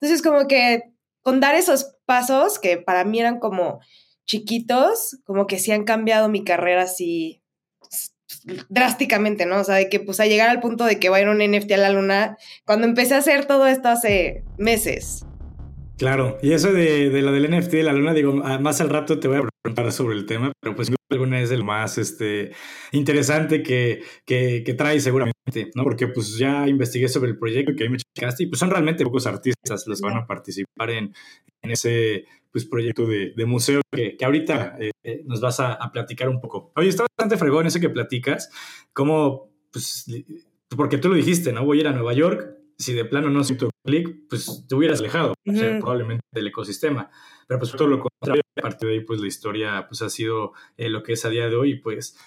Entonces, 0.00 0.22
como 0.22 0.46
que 0.46 0.82
con 1.22 1.40
dar 1.40 1.54
esos 1.54 1.96
pasos, 2.04 2.58
que 2.58 2.76
para 2.76 3.04
mí 3.04 3.18
eran 3.18 3.40
como 3.40 3.80
chiquitos, 4.26 5.18
como 5.24 5.46
que 5.46 5.58
sí 5.58 5.72
han 5.72 5.84
cambiado 5.84 6.28
mi 6.28 6.44
carrera 6.44 6.82
así 6.82 7.42
drásticamente, 8.68 9.46
¿no? 9.46 9.60
O 9.60 9.64
sea, 9.64 9.76
de 9.76 9.88
que 9.88 10.00
pues 10.00 10.20
a 10.20 10.26
llegar 10.26 10.50
al 10.50 10.60
punto 10.60 10.84
de 10.84 10.98
que 10.98 11.08
vaya 11.08 11.30
un 11.30 11.38
NFT 11.38 11.72
a 11.72 11.76
la 11.78 11.90
luna, 11.90 12.36
cuando 12.64 12.86
empecé 12.86 13.14
a 13.14 13.18
hacer 13.18 13.46
todo 13.46 13.66
esto 13.66 13.88
hace 13.88 14.44
meses. 14.58 15.24
Claro, 15.96 16.38
y 16.42 16.52
eso 16.52 16.72
de, 16.72 17.08
de, 17.10 17.22
lo 17.22 17.32
del 17.32 17.50
NFT 17.50 17.72
de 17.72 17.82
la 17.82 17.92
luna, 17.92 18.12
digo, 18.12 18.34
más 18.34 18.80
al 18.80 18.90
rato 18.90 19.18
te 19.18 19.28
voy 19.28 19.38
a 19.38 19.48
preguntar 19.62 19.90
sobre 19.92 20.14
el 20.14 20.26
tema, 20.26 20.52
pero 20.60 20.76
pues 20.76 20.90
alguna 21.10 21.40
es 21.40 21.50
el 21.50 21.64
más 21.64 21.98
este, 21.98 22.52
interesante 22.92 23.62
que, 23.62 24.02
que, 24.24 24.62
que, 24.64 24.74
trae 24.74 25.00
seguramente, 25.00 25.70
¿no? 25.74 25.84
Porque 25.84 26.08
pues 26.08 26.36
ya 26.36 26.66
investigué 26.66 27.08
sobre 27.08 27.30
el 27.30 27.38
proyecto 27.38 27.74
que 27.76 27.84
ahí 27.84 27.88
me 27.88 27.98
checaste 27.98 28.44
y 28.44 28.46
pues 28.46 28.58
son 28.58 28.70
realmente 28.70 29.04
pocos 29.04 29.26
artistas 29.26 29.86
los 29.86 30.00
que 30.00 30.06
van 30.06 30.16
a 30.16 30.26
participar 30.26 30.90
en, 30.90 31.14
en 31.62 31.70
ese 31.70 32.24
pues, 32.50 32.64
proyecto 32.64 33.06
de, 33.06 33.32
de 33.36 33.46
museo 33.46 33.82
que, 33.92 34.16
que 34.16 34.24
ahorita 34.24 34.76
eh, 34.80 34.90
eh, 35.04 35.22
nos 35.26 35.40
vas 35.40 35.60
a, 35.60 35.74
a, 35.74 35.92
platicar 35.92 36.28
un 36.28 36.40
poco. 36.40 36.72
Oye, 36.74 36.88
está 36.88 37.04
bastante 37.04 37.36
fregón 37.36 37.66
eso 37.66 37.80
que 37.80 37.90
platicas, 37.90 38.50
como, 38.92 39.52
pues, 39.70 40.06
porque 40.76 40.98
tú 40.98 41.08
lo 41.08 41.14
dijiste, 41.14 41.52
¿no? 41.52 41.64
Voy 41.64 41.78
a 41.78 41.80
ir 41.82 41.88
a 41.88 41.92
Nueva 41.92 42.14
York, 42.14 42.55
si 42.78 42.92
de 42.92 43.04
plano 43.04 43.30
no 43.30 43.42
siento 43.44 43.70
clic, 43.84 44.28
pues 44.28 44.66
te 44.68 44.74
hubieras 44.74 45.00
alejado, 45.00 45.34
probablemente 45.44 46.24
del 46.32 46.48
ecosistema. 46.48 47.10
Pero 47.46 47.60
pues 47.60 47.72
todo 47.72 47.88
lo 47.88 48.00
contrario, 48.00 48.42
a 48.56 48.60
partir 48.60 48.88
de 48.88 48.94
ahí, 48.94 49.00
pues 49.00 49.20
la 49.20 49.28
historia 49.28 49.86
pues 49.88 50.02
ha 50.02 50.10
sido 50.10 50.52
eh, 50.76 50.88
lo 50.88 51.02
que 51.02 51.12
es 51.12 51.24
a 51.24 51.30
día 51.30 51.48
de 51.48 51.56
hoy, 51.56 51.76
pues 51.76 52.18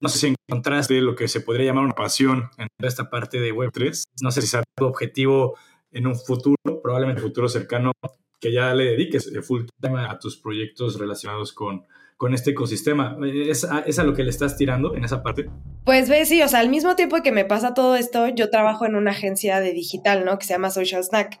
no 0.00 0.08
sé 0.08 0.18
si 0.18 0.34
encontraste 0.48 1.00
lo 1.00 1.14
que 1.14 1.28
se 1.28 1.40
podría 1.40 1.66
llamar 1.66 1.84
una 1.84 1.94
pasión 1.94 2.50
en 2.58 2.68
esta 2.78 3.10
parte 3.10 3.40
de 3.40 3.52
Web3. 3.52 4.02
No 4.20 4.30
sé 4.30 4.42
si 4.42 4.48
sea 4.48 4.62
tu 4.76 4.84
objetivo 4.84 5.56
en 5.90 6.06
un 6.06 6.16
futuro, 6.16 6.56
probablemente 6.82 7.22
futuro 7.22 7.48
cercano, 7.48 7.92
que 8.40 8.52
ya 8.52 8.74
le 8.74 8.84
dediques 8.84 9.32
full 9.42 9.64
time 9.80 10.00
a 10.00 10.18
tus 10.18 10.36
proyectos 10.36 10.98
relacionados 10.98 11.52
con, 11.52 11.86
con 12.16 12.34
este 12.34 12.50
ecosistema. 12.50 13.16
¿Es 13.24 13.64
a, 13.64 13.80
¿Es 13.80 13.98
a, 13.98 14.04
lo 14.04 14.14
que 14.14 14.24
le 14.24 14.30
estás 14.30 14.56
tirando 14.56 14.94
en 14.94 15.04
esa 15.04 15.22
parte? 15.22 15.50
Pues 15.84 16.08
ve, 16.08 16.24
sí, 16.24 16.42
o 16.42 16.48
sea, 16.48 16.60
al 16.60 16.68
mismo 16.68 16.96
tiempo 16.96 17.22
que 17.22 17.32
me 17.32 17.44
pasa 17.44 17.74
todo 17.74 17.96
esto, 17.96 18.28
yo 18.28 18.50
trabajo 18.50 18.86
en 18.86 18.96
una 18.96 19.10
agencia 19.10 19.60
de 19.60 19.72
digital, 19.72 20.24
¿no? 20.24 20.38
Que 20.38 20.46
se 20.46 20.54
llama 20.54 20.70
Social 20.70 21.04
Snack. 21.04 21.38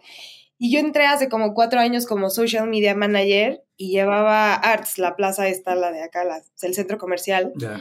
Y 0.58 0.72
yo 0.72 0.78
entré 0.78 1.06
hace 1.06 1.28
como 1.28 1.54
cuatro 1.54 1.80
años 1.80 2.06
como 2.06 2.30
social 2.30 2.68
media 2.68 2.94
manager 2.94 3.62
y 3.76 3.90
llevaba 3.90 4.54
Arts, 4.54 4.98
la 4.98 5.16
plaza 5.16 5.48
esta, 5.48 5.74
la 5.74 5.92
de 5.92 6.02
acá, 6.02 6.24
la, 6.24 6.42
el 6.62 6.74
centro 6.74 6.98
comercial. 6.98 7.52
Ya. 7.56 7.80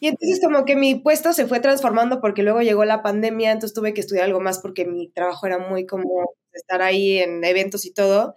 Y 0.00 0.08
entonces 0.08 0.40
como 0.42 0.64
que 0.64 0.76
mi 0.76 0.94
puesto 0.94 1.32
se 1.34 1.46
fue 1.46 1.60
transformando 1.60 2.20
porque 2.20 2.42
luego 2.42 2.62
llegó 2.62 2.84
la 2.84 3.02
pandemia, 3.02 3.52
entonces 3.52 3.74
tuve 3.74 3.92
que 3.92 4.00
estudiar 4.00 4.24
algo 4.24 4.40
más 4.40 4.58
porque 4.58 4.86
mi 4.86 5.08
trabajo 5.08 5.46
era 5.46 5.58
muy 5.58 5.86
como 5.86 6.34
estar 6.52 6.82
ahí 6.82 7.18
en 7.18 7.44
eventos 7.44 7.84
y 7.84 7.92
todo. 7.92 8.34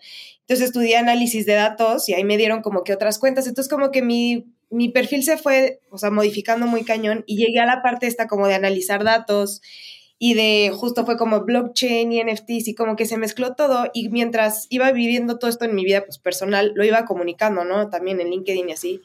Entonces 0.47 0.67
estudié 0.67 0.97
análisis 0.97 1.45
de 1.45 1.53
datos 1.53 2.09
y 2.09 2.13
ahí 2.13 2.23
me 2.23 2.37
dieron 2.37 2.61
como 2.61 2.83
que 2.83 2.93
otras 2.93 3.17
cuentas. 3.17 3.47
Entonces 3.47 3.71
como 3.71 3.91
que 3.91 4.01
mi, 4.01 4.53
mi 4.69 4.89
perfil 4.89 5.23
se 5.23 5.37
fue, 5.37 5.79
o 5.89 5.97
sea, 5.97 6.11
modificando 6.11 6.67
muy 6.67 6.83
cañón 6.83 7.23
y 7.27 7.37
llegué 7.37 7.59
a 7.59 7.65
la 7.65 7.81
parte 7.81 8.07
esta 8.07 8.27
como 8.27 8.47
de 8.47 8.55
analizar 8.55 9.03
datos 9.03 9.61
y 10.19 10.35
de 10.35 10.71
justo 10.73 11.05
fue 11.05 11.17
como 11.17 11.41
blockchain 11.41 12.11
y 12.11 12.23
NFTs 12.23 12.69
y 12.69 12.75
como 12.75 12.95
que 12.95 13.05
se 13.05 13.17
mezcló 13.17 13.55
todo 13.55 13.89
y 13.93 14.09
mientras 14.09 14.67
iba 14.69 14.91
viviendo 14.91 15.37
todo 15.37 15.49
esto 15.49 15.65
en 15.65 15.75
mi 15.75 15.83
vida 15.83 16.05
pues 16.05 16.17
personal, 16.17 16.71
lo 16.75 16.85
iba 16.85 17.05
comunicando, 17.05 17.65
¿no? 17.65 17.89
También 17.89 18.21
en 18.21 18.29
LinkedIn 18.29 18.69
y 18.69 18.71
así. 18.71 19.01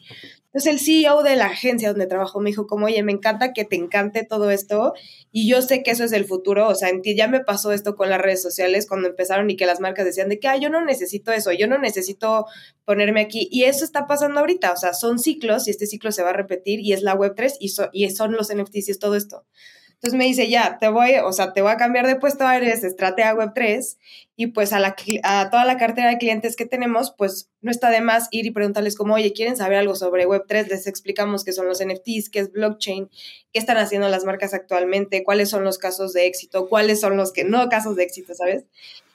Entonces 0.53 0.73
el 0.73 0.81
CEO 0.81 1.23
de 1.23 1.37
la 1.37 1.47
agencia 1.47 1.91
donde 1.91 2.07
trabajo. 2.07 2.41
Me 2.41 2.51
dijo 2.51 2.67
como, 2.67 2.87
oye, 2.87 3.03
me 3.03 3.13
encanta 3.13 3.53
que 3.53 3.65
te 3.65 3.77
encante 3.77 4.25
todo 4.25 4.51
esto 4.51 4.95
y 5.31 5.49
yo 5.49 5.61
sé 5.61 5.83
que 5.83 5.91
eso 5.91 6.05
es 6.05 6.13
el 6.13 6.25
futuro, 6.25 6.69
o 6.69 6.75
sea, 6.75 6.89
en 6.89 7.03
ti 7.03 7.15
ya 7.15 7.29
me 7.29 7.41
pasó 7.41 7.73
esto 7.73 7.97
con 7.97 8.09
las 8.09 8.21
redes 8.21 8.41
sociales 8.41 8.87
cuando 8.89 9.09
empezaron 9.09 9.51
y 9.51 9.57
que 9.57 9.67
las 9.67 9.81
marcas 9.81 10.07
decían 10.07 10.31
de 10.31 10.39
que, 10.39 10.49
ah, 10.49 10.57
yo 10.57 10.71
no 10.71 10.83
necesito 10.85 11.33
eso, 11.33 11.53
yo 11.53 11.67
no 11.67 11.79
necesito 11.79 12.47
ponerme 12.87 13.21
aquí 13.21 13.49
y 13.51 13.65
eso 13.65 13.85
está 13.85 14.07
pasando 14.07 14.41
ahorita, 14.41 14.73
o 14.73 14.77
sea, 14.77 14.95
son 14.95 15.19
ciclos 15.19 15.69
y 15.69 15.71
este 15.71 15.87
ciclo 15.87 16.13
se 16.13 16.23
va 16.23 16.31
a 16.31 16.35
repetir 16.35 16.81
y 16.81 16.95
es 16.95 17.03
la 17.03 17.15
Web3 17.15 17.57
y, 17.61 17.71
y 17.93 18.11
son 18.11 18.33
los 18.33 18.55
NFTs 18.55 18.89
y 18.89 18.91
es 18.93 18.99
todo 18.99 19.17
esto. 19.17 19.45
Entonces 20.01 20.17
me 20.17 20.27
dice, 20.27 20.49
ya, 20.49 20.79
te 20.79 20.89
voy, 20.89 21.17
o 21.25 21.33
sea, 21.33 21.53
te 21.53 21.61
voy 21.61 21.73
a 21.73 21.77
cambiar 21.77 22.07
de 22.07 22.15
puesto, 22.15 22.49
eres 22.49 22.85
estratega 22.85 23.35
web 23.35 23.51
3 23.53 23.99
y 24.37 24.47
pues 24.47 24.73
a, 24.73 24.79
la, 24.79 24.95
a 25.25 25.51
toda 25.51 25.65
la 25.65 25.77
cartera 25.77 26.09
de 26.09 26.19
clientes 26.19 26.55
que 26.55 26.67
tenemos, 26.67 27.13
pues 27.19 27.51
no 27.63 27.73
está 27.73 27.91
de 27.91 28.01
más 28.01 28.29
ir 28.31 28.47
y 28.47 28.53
preguntarles 28.53 28.97
como, 28.97 29.15
oye, 29.15 29.33
¿quieren 29.33 29.57
saber 29.57 29.79
algo 29.79 29.97
sobre 29.97 30.25
web 30.25 30.45
3? 30.47 30.69
Les 30.69 30.87
explicamos 30.87 31.43
qué 31.43 31.53
son 31.53 31.67
los 31.67 31.85
NFTs, 31.85 32.31
qué 32.31 32.39
es 32.39 32.53
blockchain, 32.53 33.11
qué 33.53 33.59
están 33.59 33.77
haciendo 33.77 34.09
las 34.09 34.25
marcas 34.25 34.55
actualmente, 34.55 35.25
cuáles 35.25 35.51
son 35.51 35.65
los 35.65 35.79
casos 35.79 36.13
de 36.13 36.27
éxito, 36.27 36.69
cuáles 36.69 37.01
son 37.01 37.17
los 37.17 37.33
que 37.33 37.43
no 37.43 37.69
casos 37.69 37.97
de 37.97 38.05
éxito, 38.05 38.37
¿sabes? 38.37 38.67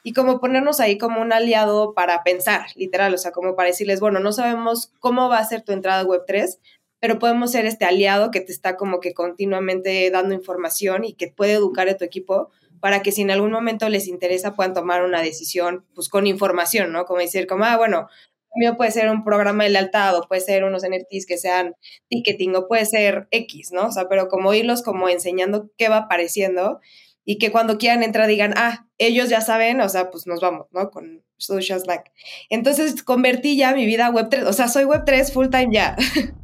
Y 0.04 0.12
como 0.12 0.42
ponernos 0.42 0.82
ahí 0.82 0.98
como 0.98 1.22
un 1.22 1.32
aliado 1.32 1.94
para 1.94 2.24
pensar, 2.24 2.66
literal, 2.76 3.14
o 3.14 3.18
sea, 3.18 3.32
como 3.32 3.56
para 3.56 3.70
decirles, 3.70 4.02
bueno, 4.02 4.20
no 4.20 4.34
sabemos 4.34 4.92
cómo 5.00 5.30
va 5.30 5.38
a 5.38 5.46
ser 5.46 5.62
tu 5.62 5.72
entrada 5.72 6.02
a 6.02 6.04
web 6.04 6.24
3, 6.28 6.60
pero 7.04 7.20
podemos 7.20 7.52
ser 7.52 7.66
este 7.66 7.84
aliado 7.84 8.32
que 8.32 8.40
te 8.40 8.54
está 8.54 8.78
como 8.78 9.02
que 9.02 9.14
continuamente 9.14 10.10
dando 10.10 10.34
información 10.34 11.04
y 11.04 11.16
que 11.16 11.28
puede 11.28 11.52
educar 11.52 11.90
a 11.90 11.98
tu 11.98 12.06
equipo 12.06 12.50
para 12.80 13.02
que 13.02 13.12
si 13.12 13.24
en 13.24 13.32
algún 13.32 13.52
momento 13.52 13.90
les 13.90 14.08
interesa 14.08 14.56
puedan 14.56 14.74
tomar 14.74 15.04
una 15.04 15.22
decisión 15.22 15.86
pues 15.96 16.08
con 16.08 16.28
información, 16.28 16.94
¿no? 16.94 17.04
Como 17.04 17.20
decir, 17.20 17.46
como, 17.46 17.66
ah, 17.66 17.76
bueno, 17.76 18.08
mío 18.56 18.78
puede 18.78 18.92
ser 18.92 19.10
un 19.10 19.26
programa 19.26 19.66
de 19.66 19.72
lealtad 19.72 20.18
o 20.18 20.26
puede 20.30 20.40
ser 20.40 20.64
unos 20.64 20.84
NFTs 20.84 21.26
que 21.26 21.38
sean 21.38 21.76
ticketing 22.08 22.56
o 22.56 22.70
puede 22.70 22.86
ser 22.86 23.28
X, 23.32 23.74
¿no? 23.74 23.88
O 23.88 23.92
sea, 23.92 24.08
pero 24.08 24.30
como 24.30 24.54
irlos 24.54 24.82
como 24.82 25.10
enseñando 25.10 25.72
qué 25.78 25.90
va 25.90 25.98
apareciendo 25.98 26.80
y 27.26 27.38
que 27.38 27.52
cuando 27.52 27.78
quieran 27.78 28.04
entrar 28.04 28.30
digan, 28.30 28.54
ah, 28.56 28.88
ellos 28.98 29.28
ya 29.28 29.42
saben, 29.42 29.82
o 29.82 29.90
sea, 29.90 30.10
pues 30.10 30.26
nos 30.26 30.40
vamos, 30.40 30.68
¿no? 30.72 30.90
Con 30.90 31.22
Social 31.36 31.82
Slack. 31.82 32.14
Entonces 32.50 33.04
convertí 33.04 33.58
ya 33.58 33.74
mi 33.76 33.86
vida 33.86 34.06
a 34.06 34.12
Web3, 34.14 34.48
o 34.48 34.54
sea, 34.54 34.70
soy 34.70 34.86
Web3 34.86 35.34
full 35.34 35.50
time 35.50 35.68
ya. 35.70 35.98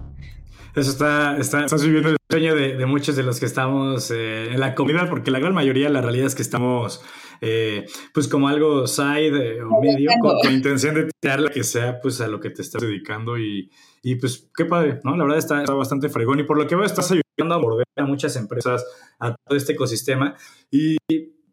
Eso 0.80 0.92
está, 0.92 1.38
está, 1.38 1.66
estás 1.66 1.84
viviendo 1.84 2.10
el 2.10 2.18
sueño 2.32 2.56
de, 2.56 2.78
de, 2.78 2.86
muchos 2.86 3.18
de 3.18 3.24
los 3.24 3.38
que 3.40 3.46
estamos 3.46 4.12
eh, 4.12 4.54
en 4.54 4.60
la 4.62 4.76
comunidad, 4.76 5.10
porque 5.10 5.30
la 5.30 5.40
gran 5.40 5.54
mayoría, 5.54 5.90
la 5.90 6.02
realidad 6.02 6.28
es 6.28 6.36
que 6.36 6.42
estamos, 6.42 7.04
eh, 7.42 7.86
pues 8.14 8.30
como 8.30 8.48
algo 8.48 8.88
side 8.88 9.58
eh, 9.58 9.62
o 9.62 9.82
medio, 9.82 10.10
con, 10.22 10.40
con, 10.40 10.54
intención 10.54 10.96
de 10.96 11.10
tirar 11.20 11.42
lo 11.42 11.50
que 11.50 11.66
sea, 11.66 12.00
pues 12.00 12.22
a 12.22 12.28
lo 12.28 12.40
que 12.40 12.50
te 12.50 12.62
estás 12.62 12.82
dedicando 12.82 13.38
y, 13.38 13.70
y 14.02 14.16
pues 14.16 14.50
qué 14.56 14.64
padre, 14.64 15.02
¿no? 15.04 15.18
La 15.18 15.24
verdad 15.24 15.40
está, 15.40 15.62
está, 15.62 15.74
bastante 15.74 16.08
fregón 16.08 16.40
y 16.40 16.44
por 16.44 16.58
lo 16.58 16.66
que 16.66 16.76
veo 16.76 16.86
estás 16.86 17.12
ayudando 17.12 17.56
a 17.56 17.60
morder 17.60 17.86
a 17.98 18.06
muchas 18.06 18.38
empresas, 18.38 18.86
a 19.20 19.36
todo 19.36 19.58
este 19.58 19.74
ecosistema 19.74 20.36
y 20.72 20.96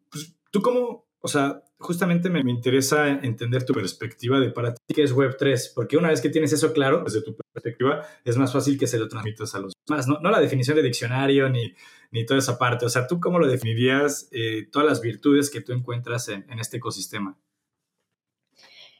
pues 0.08 0.36
tú 0.52 0.62
cómo, 0.62 1.08
o 1.20 1.28
sea, 1.28 1.62
justamente 1.78 2.30
me, 2.30 2.42
me, 2.42 2.50
interesa 2.50 3.08
entender 3.08 3.64
tu 3.64 3.72
perspectiva 3.72 4.40
de 4.40 4.50
para 4.50 4.74
ti 4.74 4.94
qué 4.94 5.02
es 5.02 5.14
Web3, 5.14 5.72
porque 5.74 5.96
una 5.96 6.08
vez 6.08 6.20
que 6.20 6.30
tienes 6.30 6.52
eso 6.52 6.72
claro, 6.72 7.02
desde 7.04 7.22
tu 7.22 7.36
perspectiva, 7.36 8.06
es 8.24 8.36
más 8.36 8.52
fácil 8.52 8.78
que 8.78 8.86
se 8.86 8.98
lo 8.98 9.08
transmitas 9.08 9.54
a 9.54 9.60
los 9.60 9.72
demás. 9.86 10.08
No, 10.08 10.18
no 10.20 10.30
la 10.30 10.40
definición 10.40 10.76
de 10.76 10.82
diccionario 10.82 11.48
ni, 11.48 11.74
ni 12.10 12.24
toda 12.24 12.38
esa 12.38 12.58
parte. 12.58 12.86
O 12.86 12.88
sea, 12.88 13.06
¿tú 13.06 13.20
cómo 13.20 13.38
lo 13.38 13.46
definirías, 13.46 14.28
eh, 14.32 14.68
todas 14.70 14.88
las 14.88 15.00
virtudes 15.00 15.50
que 15.50 15.60
tú 15.60 15.72
encuentras 15.72 16.28
en, 16.28 16.46
en 16.50 16.58
este 16.58 16.78
ecosistema? 16.78 17.36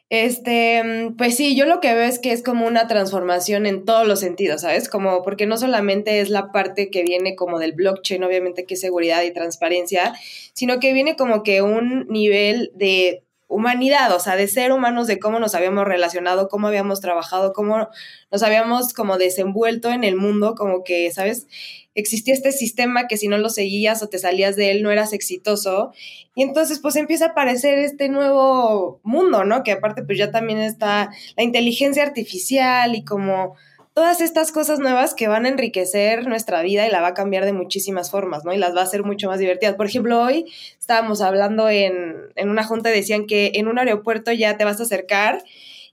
Este, 0.08 1.12
pues 1.18 1.36
sí, 1.36 1.56
yo 1.56 1.66
lo 1.66 1.80
que 1.80 1.92
veo 1.92 2.04
es 2.04 2.20
que 2.20 2.30
es 2.30 2.44
como 2.44 2.64
una 2.66 2.86
transformación 2.86 3.66
en 3.66 3.84
todos 3.84 4.06
los 4.06 4.20
sentidos, 4.20 4.60
¿sabes? 4.60 4.88
Como 4.88 5.22
porque 5.22 5.46
no 5.46 5.56
solamente 5.58 6.20
es 6.20 6.30
la 6.30 6.52
parte 6.52 6.90
que 6.90 7.02
viene 7.02 7.34
como 7.34 7.58
del 7.58 7.72
blockchain, 7.72 8.22
obviamente 8.22 8.66
que 8.66 8.75
es 8.75 8.80
seguridad 8.80 9.22
y 9.22 9.32
transparencia, 9.32 10.14
sino 10.52 10.78
que 10.78 10.92
viene 10.92 11.16
como 11.16 11.42
que 11.42 11.60
un 11.60 12.06
nivel 12.08 12.70
de 12.75 13.25
humanidad, 13.48 14.14
o 14.14 14.20
sea, 14.20 14.36
de 14.36 14.46
ser 14.46 14.72
humanos, 14.72 15.08
de 15.08 15.18
cómo 15.18 15.40
nos 15.40 15.54
habíamos 15.56 15.84
relacionado, 15.84 16.48
cómo 16.48 16.68
habíamos 16.68 17.00
trabajado, 17.00 17.52
cómo 17.52 17.88
nos 18.30 18.42
habíamos 18.44 18.92
como 18.92 19.18
desenvuelto 19.18 19.90
en 19.90 20.04
el 20.04 20.16
mundo, 20.16 20.54
como 20.54 20.84
que, 20.84 21.10
¿sabes? 21.10 21.48
Existía 21.96 22.34
este 22.34 22.52
sistema 22.52 23.08
que 23.08 23.16
si 23.16 23.26
no 23.26 23.38
lo 23.38 23.48
seguías 23.48 24.02
o 24.02 24.08
te 24.08 24.18
salías 24.18 24.54
de 24.54 24.70
él 24.70 24.82
no 24.82 24.92
eras 24.92 25.12
exitoso. 25.12 25.92
Y 26.34 26.42
entonces 26.42 26.78
pues 26.78 26.94
empieza 26.94 27.24
a 27.24 27.28
aparecer 27.30 27.78
este 27.78 28.08
nuevo 28.08 29.00
mundo, 29.02 29.44
¿no? 29.44 29.64
Que 29.64 29.72
aparte 29.72 30.04
pues 30.04 30.18
ya 30.18 30.30
también 30.30 30.58
está 30.58 31.10
la 31.36 31.42
inteligencia 31.42 32.02
artificial 32.02 32.94
y 32.94 33.02
como 33.02 33.56
todas 33.94 34.20
estas 34.20 34.52
cosas 34.52 34.78
nuevas 34.78 35.14
que 35.14 35.26
van 35.26 35.46
a 35.46 35.48
enriquecer 35.48 36.28
nuestra 36.28 36.60
vida 36.60 36.86
y 36.86 36.90
la 36.90 37.00
va 37.00 37.08
a 37.08 37.14
cambiar 37.14 37.46
de 37.46 37.54
muchísimas 37.54 38.10
formas, 38.10 38.44
¿no? 38.44 38.52
Y 38.52 38.58
las 38.58 38.76
va 38.76 38.80
a 38.80 38.84
hacer 38.84 39.02
mucho 39.02 39.28
más 39.28 39.38
divertidas. 39.38 39.74
Por 39.74 39.86
ejemplo, 39.86 40.20
hoy 40.20 40.52
estábamos 40.78 41.22
hablando 41.22 41.70
en, 41.70 42.14
en 42.36 42.50
una 42.50 42.62
junta 42.62 42.90
decían 42.90 43.26
que 43.26 43.52
en 43.54 43.68
un 43.68 43.78
aeropuerto 43.78 44.32
ya 44.32 44.58
te 44.58 44.64
vas 44.64 44.78
a 44.80 44.82
acercar 44.82 45.42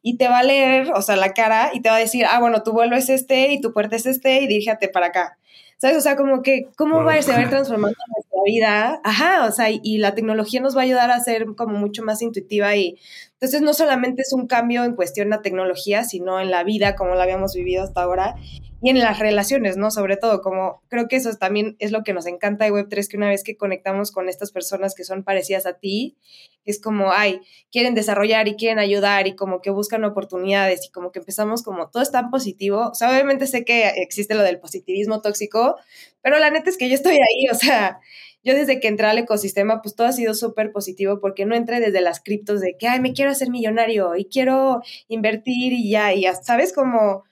y 0.02 0.18
te 0.18 0.28
va 0.28 0.40
a 0.40 0.44
leer, 0.44 0.92
o 0.94 1.02
sea, 1.02 1.16
la 1.16 1.34
cara 1.34 1.72
y 1.74 1.80
te 1.80 1.90
va 1.90 1.96
a 1.96 2.00
decir, 2.00 2.26
ah, 2.30 2.42
bueno, 2.42 2.62
tu 2.62 2.74
vuelo 2.74 2.98
es 2.98 3.08
este 3.08 3.54
y 3.54 3.62
tu 3.62 3.72
puerta 3.72 3.96
es 3.96 4.06
este 4.06 4.42
y 4.42 4.48
diríjate 4.48 4.90
para 4.90 5.08
acá. 5.08 5.38
¿Sabes? 5.84 5.98
O 5.98 6.02
sea, 6.02 6.16
como 6.16 6.42
que, 6.42 6.70
¿cómo 6.78 7.04
va, 7.04 7.22
se 7.22 7.34
va 7.34 7.40
a 7.40 7.42
ir 7.42 7.50
transformando 7.50 7.98
nuestra 8.16 8.40
vida? 8.46 9.02
Ajá, 9.04 9.46
o 9.46 9.52
sea, 9.52 9.68
y, 9.70 9.98
la 9.98 10.16
tecnología 10.16 10.62
nos 10.62 10.78
va 10.78 10.80
a 10.80 10.84
ayudar 10.86 11.12
a 11.12 11.20
ser 11.20 11.46
como 11.58 11.78
mucho 11.78 12.04
más 12.04 12.22
intuitiva 12.22 12.74
y 12.78 12.98
entonces 13.44 13.62
no 13.62 13.74
solamente 13.74 14.22
es 14.22 14.32
un 14.32 14.48
cambio 14.48 14.86
en 14.86 14.96
cuestión 14.96 15.30
de 15.30 15.38
tecnología, 15.40 16.06
sino 16.06 16.40
en 16.40 16.50
la 16.50 16.64
vida 16.64 16.96
como 16.96 17.14
la 17.16 17.24
habíamos 17.24 17.54
vivido 17.54 17.84
hasta 17.84 18.02
ahora 18.02 18.36
y 18.82 18.90
en 18.90 19.00
las 19.00 19.20
relaciones, 19.20 19.76
¿no? 19.76 19.92
Sobre 19.92 20.16
todo, 20.16 20.42
como 20.42 20.82
creo 20.88 21.10
que 21.10 21.18
eso 21.18 21.30
también 21.34 21.76
es 21.80 21.92
lo 21.92 22.04
que 22.04 22.14
nos 22.14 22.26
encanta 22.26 22.64
de 22.64 22.72
Web3, 22.72 23.06
que 23.10 23.18
una 23.18 23.28
vez 23.28 23.44
que 23.44 23.58
conectamos 23.58 24.14
con 24.14 24.30
estas 24.30 24.54
personas 24.54 24.96
que 24.96 25.04
son 25.04 25.26
parecidas 25.26 25.66
a 25.66 25.74
ti, 25.74 26.16
es 26.64 26.80
como, 26.80 27.12
ay, 27.12 27.42
quieren 27.70 27.96
desarrollar 27.96 28.48
y 28.48 28.56
quieren 28.56 28.80
ayudar 28.80 29.28
y 29.28 29.36
como 29.36 29.60
que 29.60 29.72
buscan 29.72 30.06
oportunidades 30.06 30.86
y 30.86 30.92
como 30.92 31.12
que 31.12 31.20
empezamos 31.20 31.64
como 31.64 31.90
todo 31.90 32.02
es 32.02 32.12
tan 32.12 32.30
positivo. 32.30 32.92
O 32.92 32.96
sea, 32.96 33.10
obviamente 33.12 33.46
sé 33.46 33.66
que 33.66 33.90
existe 33.98 34.36
lo 34.36 34.44
del 34.44 34.62
positivismo 34.62 35.20
tóxico, 35.20 35.76
pero 36.22 36.40
la 36.40 36.50
neta 36.50 36.70
es 36.70 36.78
que 36.78 36.88
yo 36.88 36.96
estoy 36.96 37.16
ahí, 37.16 37.50
o 37.52 37.56
sea, 37.56 38.00
yo 38.44 38.56
desde 38.56 38.80
que 38.80 38.88
entré 38.88 39.08
al 39.08 39.18
ecosistema, 39.18 39.82
pues 39.82 39.96
todo 39.96 40.08
ha 40.08 40.12
sido 40.12 40.34
súper 40.34 40.72
positivo 40.72 41.20
porque 41.20 41.46
no 41.46 41.56
entré 41.56 41.80
desde 41.80 42.02
las 42.02 42.22
criptos 42.22 42.62
de 42.62 42.78
que, 42.78 42.88
ay, 42.88 43.00
me 43.00 43.14
quiero 43.14 43.32
hacer 43.32 43.50
millonario 43.50 44.16
y 44.16 44.26
quiero 44.26 44.82
invertir 45.08 45.74
y 45.74 45.90
ya, 45.90 46.14
y 46.14 46.22
ya, 46.22 46.36
¿sabes? 46.36 46.74
Como 46.74 47.24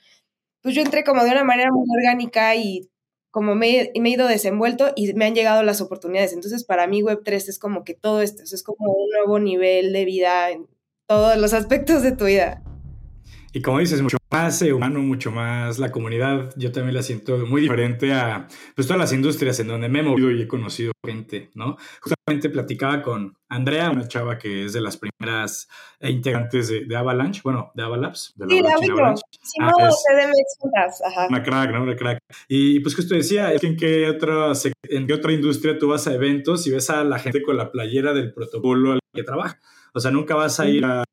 pues 0.62 0.76
yo 0.76 0.82
entré 0.82 1.04
como 1.04 1.24
de 1.24 1.32
una 1.32 1.44
manera 1.44 1.72
muy 1.72 1.88
orgánica 1.96 2.56
y 2.56 2.90
como 3.32 3.56
me, 3.56 3.92
me, 4.00 4.10
he 4.10 4.12
ido 4.12 4.28
desenvuelto 4.28 4.92
y 4.96 5.14
me 5.14 5.26
han 5.26 5.36
llegado 5.36 5.64
las 5.64 5.82
oportunidades. 5.82 6.34
Entonces, 6.34 6.64
para 6.64 6.88
mí 6.88 7.02
Web3 7.02 7.50
es 7.50 7.60
como 7.60 7.84
que 7.84 7.94
todo 7.94 8.22
esto, 8.22 8.44
es 8.44 8.64
como 8.64 8.92
un 8.92 9.10
nuevo 9.10 9.40
nivel 9.40 9.94
de 9.94 10.06
vida 10.06 10.52
en 10.52 10.68
todos 11.08 11.38
los 11.38 11.54
aspectos 11.54 12.04
de 12.04 12.12
tu 12.12 12.26
vida. 12.26 12.62
Y 13.54 13.62
como 13.62 13.80
dices, 13.80 14.02
mucho 14.02 14.18
más 14.32 14.62
humano, 14.62 15.02
mucho 15.02 15.30
más 15.30 15.78
la 15.78 15.92
comunidad, 15.92 16.54
yo 16.56 16.72
también 16.72 16.96
la 16.96 17.04
siento 17.04 17.38
muy 17.46 17.62
diferente 17.62 18.14
a 18.14 18.48
pues, 18.76 18.88
todas 18.88 19.00
las 19.00 19.12
industrias 19.12 19.60
en 19.60 19.68
donde 19.68 19.90
me 19.90 20.00
he 20.00 20.04
movido 20.04 20.32
y 20.32 20.42
he 20.42 20.48
conocido 20.48 20.94
gente, 21.06 21.50
¿no? 21.54 21.76
Justamente 22.00 22.50
platicaba 22.50 23.02
con 23.02 23.36
Andrea, 23.50 23.92
una 23.92 24.08
chava 24.08 24.38
que 24.38 24.66
es 24.66 24.74
de 24.74 24.80
las 24.80 24.96
primeras 24.96 25.68
integrantes 26.00 26.70
de, 26.70 26.96
Avalanche, 26.96 27.42
bueno, 27.44 27.72
de 27.76 27.84
Avalabs. 27.84 28.34
De 28.38 28.46
la 28.46 28.52
sí, 28.52 28.62
la 28.62 28.94
Avalanche. 28.94 29.24
Si 29.42 29.62
ah, 29.62 29.72
no, 29.78 29.90
CDMX, 29.90 31.02
ajá. 31.02 31.28
Una 31.28 31.44
crack, 31.44 31.72
¿no? 31.72 31.84
Una 31.84 31.96
crack. 31.98 32.20
Y 32.48 32.80
pues 32.80 32.96
justo 32.96 33.16
decía, 33.16 33.52
en 33.52 33.76
qué, 33.76 34.08
otra, 34.08 34.54
en 34.84 35.08
qué 35.08 35.14
otra 35.14 35.34
industria 35.34 35.78
tú 35.78 35.90
vas 35.90 36.08
a 36.08 36.14
eventos 36.14 36.66
y 36.68 36.72
ves 36.72 36.90
a 36.90 37.04
la 37.04 37.20
gente 37.20 37.42
con 37.42 37.58
la 37.58 37.70
playera 37.70 38.14
del 38.14 38.34
protocolo 38.34 38.94
al 38.94 39.00
que 39.14 39.24
trabaja. 39.24 39.60
O 39.94 40.00
sea, 40.00 40.12
nunca 40.12 40.36
vas 40.36 40.60
a 40.60 40.68
ir 40.68 40.86
a 40.86 41.04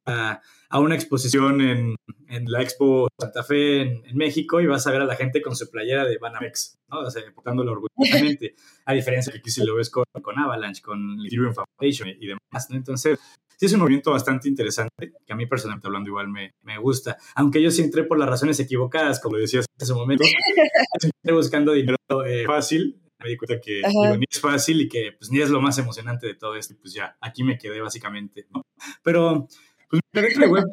a 0.71 0.81
una 0.81 0.95
exposición 0.95 1.61
en, 1.61 1.97
en 2.29 2.51
la 2.51 2.63
Expo 2.63 3.09
Santa 3.19 3.43
Fe 3.43 3.83
en, 3.83 4.17
México 4.17 4.61
y 4.61 4.67
vas 4.67 4.87
a 4.87 4.91
ver 4.91 5.01
a 5.01 5.07
la 5.07 5.17
gente 5.17 5.41
con 5.41 5.57
su 5.57 5.71
playera 5.71 6.05
de 6.05 6.19
Banamex, 6.19 6.79
¿no? 6.91 7.01
O 7.01 7.11
sea, 7.11 7.23
portándolo 7.35 7.73
orgullosamente, 7.73 8.55
a 8.85 8.93
diferencia 8.93 9.33
de 9.33 9.39
que 9.39 9.41
aquí 9.41 9.51
si 9.51 9.65
lo 9.65 9.75
ves 9.77 9.91
con, 9.91 10.05
con 10.23 10.39
Avalanche, 10.39 10.83
con 10.83 11.19
Ethereum 11.25 11.55
Foundation 11.55 12.09
y, 12.09 12.27
demás, 12.27 12.69
¿no? 12.69 12.77
Entonces, 12.77 13.19
sí 13.57 13.67
es 13.67 13.73
un 13.73 13.81
movimiento 13.81 14.11
bastante 14.11 14.49
interesante, 14.49 15.13
que 15.25 15.33
a 15.33 15.37
mí 15.37 15.47
personalmente 15.47 15.87
hablando 15.87 16.09
igual 16.11 16.29
me, 16.29 16.53
me 16.63 16.79
gusta, 16.79 17.17
aunque 17.35 17.63
yo 17.63 17.71
sí 17.71 17.83
entré 17.83 18.05
por 18.05 18.19
las 18.19 18.29
razones 18.29 18.61
equivocadas, 18.61 19.21
como 19.21 19.39
decías 19.39 19.65
en 19.79 19.83
ese 19.83 19.95
momento, 19.95 20.25
entré 21.03 21.33
buscando 21.33 21.73
dinero 21.73 21.97
eh, 22.27 22.45
fácil, 22.45 23.01
me 23.21 23.31
di 23.31 23.37
cuenta 23.37 23.61
que 23.61 23.83
ni 24.19 24.25
es 24.31 24.41
fácil 24.41 24.81
y 24.81 24.89
que 24.89 25.13
pues 25.19 25.31
ni 25.31 25.41
es 25.41 25.51
lo 25.51 25.61
más 25.61 25.79
emocionante 25.79 26.27
de 26.27 26.35
todo 26.35 26.55
esto, 26.57 26.75
pues 26.81 26.95
ya, 26.95 27.17
aquí 27.21 27.43
me 27.43 27.59
quedé 27.59 27.81
básicamente, 27.81 28.47
¿no? 28.51 28.63
Pero 29.03 29.49
pues 29.91 30.03
dentro 30.13 30.43
de 30.43 30.49
Web3 30.49 30.71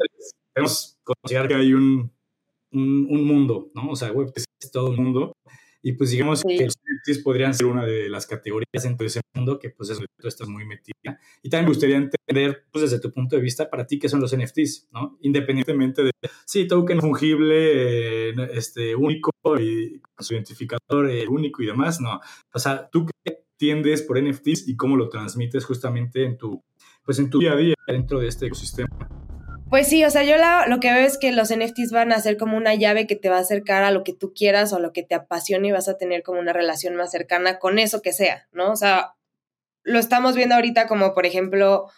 podemos 0.53 0.99
considerar 1.03 1.47
que 1.47 1.55
hay 1.55 1.73
un, 1.73 2.11
un, 2.71 3.25
mundo, 3.25 3.71
¿no? 3.73 3.89
O 3.89 3.95
sea, 3.95 4.13
Web3 4.13 4.43
es 4.61 4.71
todo 4.71 4.89
un 4.89 4.97
mundo. 4.97 5.33
Y 5.87 5.93
pues 5.93 6.09
digamos 6.09 6.41
que 6.41 6.65
los 6.65 6.73
NFTs 6.73 7.19
podrían 7.19 7.53
ser 7.53 7.67
una 7.67 7.85
de 7.85 8.09
las 8.09 8.25
categorías 8.25 8.81
dentro 8.81 9.03
de 9.03 9.05
ese 9.05 9.21
mundo 9.35 9.59
que 9.59 9.69
pues 9.69 9.91
eso, 9.91 10.01
tú 10.19 10.27
estás 10.27 10.47
muy 10.47 10.65
metida. 10.65 11.19
Y 11.43 11.49
también 11.51 11.65
me 11.65 11.69
gustaría 11.69 11.97
entender, 11.97 12.65
pues 12.71 12.89
desde 12.89 12.99
tu 12.99 13.11
punto 13.11 13.35
de 13.35 13.43
vista, 13.43 13.69
para 13.69 13.85
ti, 13.85 13.99
qué 13.99 14.09
son 14.09 14.19
los 14.19 14.35
NFTs, 14.35 14.87
¿no? 14.91 15.19
Independientemente 15.21 16.03
de, 16.03 16.09
sí, 16.43 16.67
token 16.67 17.01
fungible, 17.01 18.29
eh, 18.29 18.33
este, 18.53 18.95
único 18.95 19.29
y 19.59 20.01
su 20.17 20.33
identificador 20.33 21.07
eh, 21.07 21.27
único 21.27 21.61
y 21.61 21.67
demás, 21.67 22.01
no. 22.01 22.19
O 22.51 22.57
sea, 22.57 22.89
¿tú 22.89 23.05
qué 23.05 23.43
entiendes 23.59 24.01
por 24.01 24.19
NFTs 24.19 24.67
y 24.67 24.75
cómo 24.75 24.97
lo 24.97 25.07
transmites 25.09 25.65
justamente 25.65 26.23
en 26.23 26.39
tu 26.39 26.63
pues 27.05 27.19
en 27.19 27.29
tu 27.29 27.37
día 27.37 27.53
a 27.53 27.57
día 27.57 27.75
dentro 27.85 28.19
de 28.19 28.27
este 28.27 28.47
ecosistema. 28.47 28.89
Pues 29.69 29.87
sí, 29.87 30.05
o 30.05 30.09
sea, 30.11 30.23
yo 30.23 30.35
lo 30.67 30.79
que 30.79 30.93
veo 30.93 31.05
es 31.05 31.17
que 31.17 31.31
los 31.31 31.49
NFTs 31.49 31.91
van 31.91 32.11
a 32.11 32.19
ser 32.19 32.37
como 32.37 32.55
una 32.55 32.75
llave 32.75 33.07
que 33.07 33.15
te 33.15 33.29
va 33.29 33.37
a 33.37 33.41
acercar 33.41 33.83
a 33.83 33.91
lo 33.91 34.03
que 34.03 34.13
tú 34.13 34.33
quieras 34.33 34.71
o 34.71 34.75
a 34.75 34.79
lo 34.79 34.93
que 34.93 35.03
te 35.03 35.15
apasione 35.15 35.69
y 35.69 35.71
vas 35.71 35.87
a 35.87 35.97
tener 35.97 36.21
como 36.23 36.39
una 36.39 36.53
relación 36.53 36.95
más 36.95 37.11
cercana 37.11 37.57
con 37.57 37.79
eso 37.79 38.01
que 38.01 38.13
sea, 38.13 38.47
¿no? 38.51 38.71
O 38.71 38.75
sea, 38.75 39.15
lo 39.83 39.99
estamos 39.99 40.35
viendo 40.35 40.55
ahorita 40.55 40.87
como, 40.87 41.13
por 41.13 41.25
ejemplo, 41.25 41.89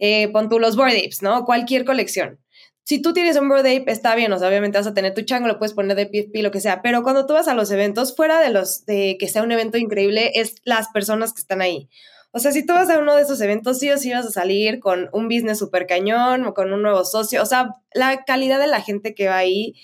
eh, 0.00 0.28
pon 0.32 0.48
tú 0.48 0.58
los 0.58 0.76
Bored 0.76 0.96
Apes, 0.96 1.22
¿no? 1.22 1.44
Cualquier 1.44 1.84
colección. 1.84 2.40
Si 2.82 3.00
tú 3.00 3.12
tienes 3.14 3.36
un 3.38 3.48
Bored 3.48 3.60
Ape, 3.60 3.90
está 3.90 4.14
bien, 4.14 4.32
o 4.32 4.38
sea, 4.38 4.48
obviamente 4.48 4.76
vas 4.76 4.86
a 4.86 4.92
tener 4.92 5.14
tu 5.14 5.22
chango, 5.22 5.48
lo 5.48 5.58
puedes 5.58 5.72
poner 5.72 5.96
de 5.96 6.06
PFP, 6.06 6.42
lo 6.42 6.50
que 6.50 6.60
sea, 6.60 6.82
pero 6.82 7.02
cuando 7.02 7.26
tú 7.26 7.32
vas 7.32 7.48
a 7.48 7.54
los 7.54 7.70
eventos, 7.70 8.14
fuera 8.14 8.40
de 8.40 8.50
los 8.50 8.84
de 8.86 9.16
que 9.18 9.28
sea 9.28 9.42
un 9.42 9.52
evento 9.52 9.78
increíble, 9.78 10.32
es 10.34 10.56
las 10.64 10.88
personas 10.88 11.32
que 11.32 11.40
están 11.40 11.62
ahí. 11.62 11.88
O 12.36 12.40
sea, 12.40 12.50
si 12.50 12.66
tú 12.66 12.72
vas 12.72 12.90
a 12.90 12.98
uno 12.98 13.14
de 13.14 13.22
esos 13.22 13.40
eventos, 13.40 13.78
sí 13.78 13.88
o 13.92 13.96
sí 13.96 14.10
vas 14.10 14.26
a 14.26 14.30
salir 14.32 14.80
con 14.80 15.08
un 15.12 15.28
business 15.28 15.56
súper 15.56 15.86
cañón 15.86 16.44
o 16.44 16.52
con 16.52 16.72
un 16.72 16.82
nuevo 16.82 17.04
socio. 17.04 17.40
O 17.40 17.46
sea, 17.46 17.76
la 17.92 18.24
calidad 18.24 18.58
de 18.58 18.66
la 18.66 18.80
gente 18.80 19.14
que 19.14 19.28
va 19.28 19.36
ahí, 19.36 19.74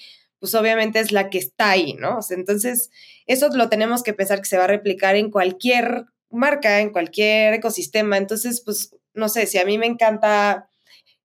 pues 0.41 0.57
obviamente 0.57 0.99
es 0.99 1.13
la 1.13 1.31
que 1.31 1.39
está 1.39 1.71
ahí, 1.71 1.95
¿no? 1.95 2.19
O 2.19 2.23
sea, 2.23 2.37
entonces, 2.37 2.91
eso 3.27 3.51
lo 3.51 3.69
tenemos 3.69 4.03
que 4.03 4.15
pensar 4.15 4.41
que 4.41 4.49
se 4.49 4.59
va 4.59 4.65
a 4.65 4.67
replicar 4.67 5.15
en 5.15 5.31
cualquier 5.31 6.07
marca, 6.29 6.81
en 6.81 6.91
cualquier 6.91 7.55
ecosistema. 7.55 8.19
Entonces, 8.19 8.63
pues, 8.65 8.97
no 9.15 9.29
sé, 9.29 9.47
si 9.47 9.59
a 9.59 9.65
mí 9.65 9.79
me 9.79 9.87
encanta 9.87 10.70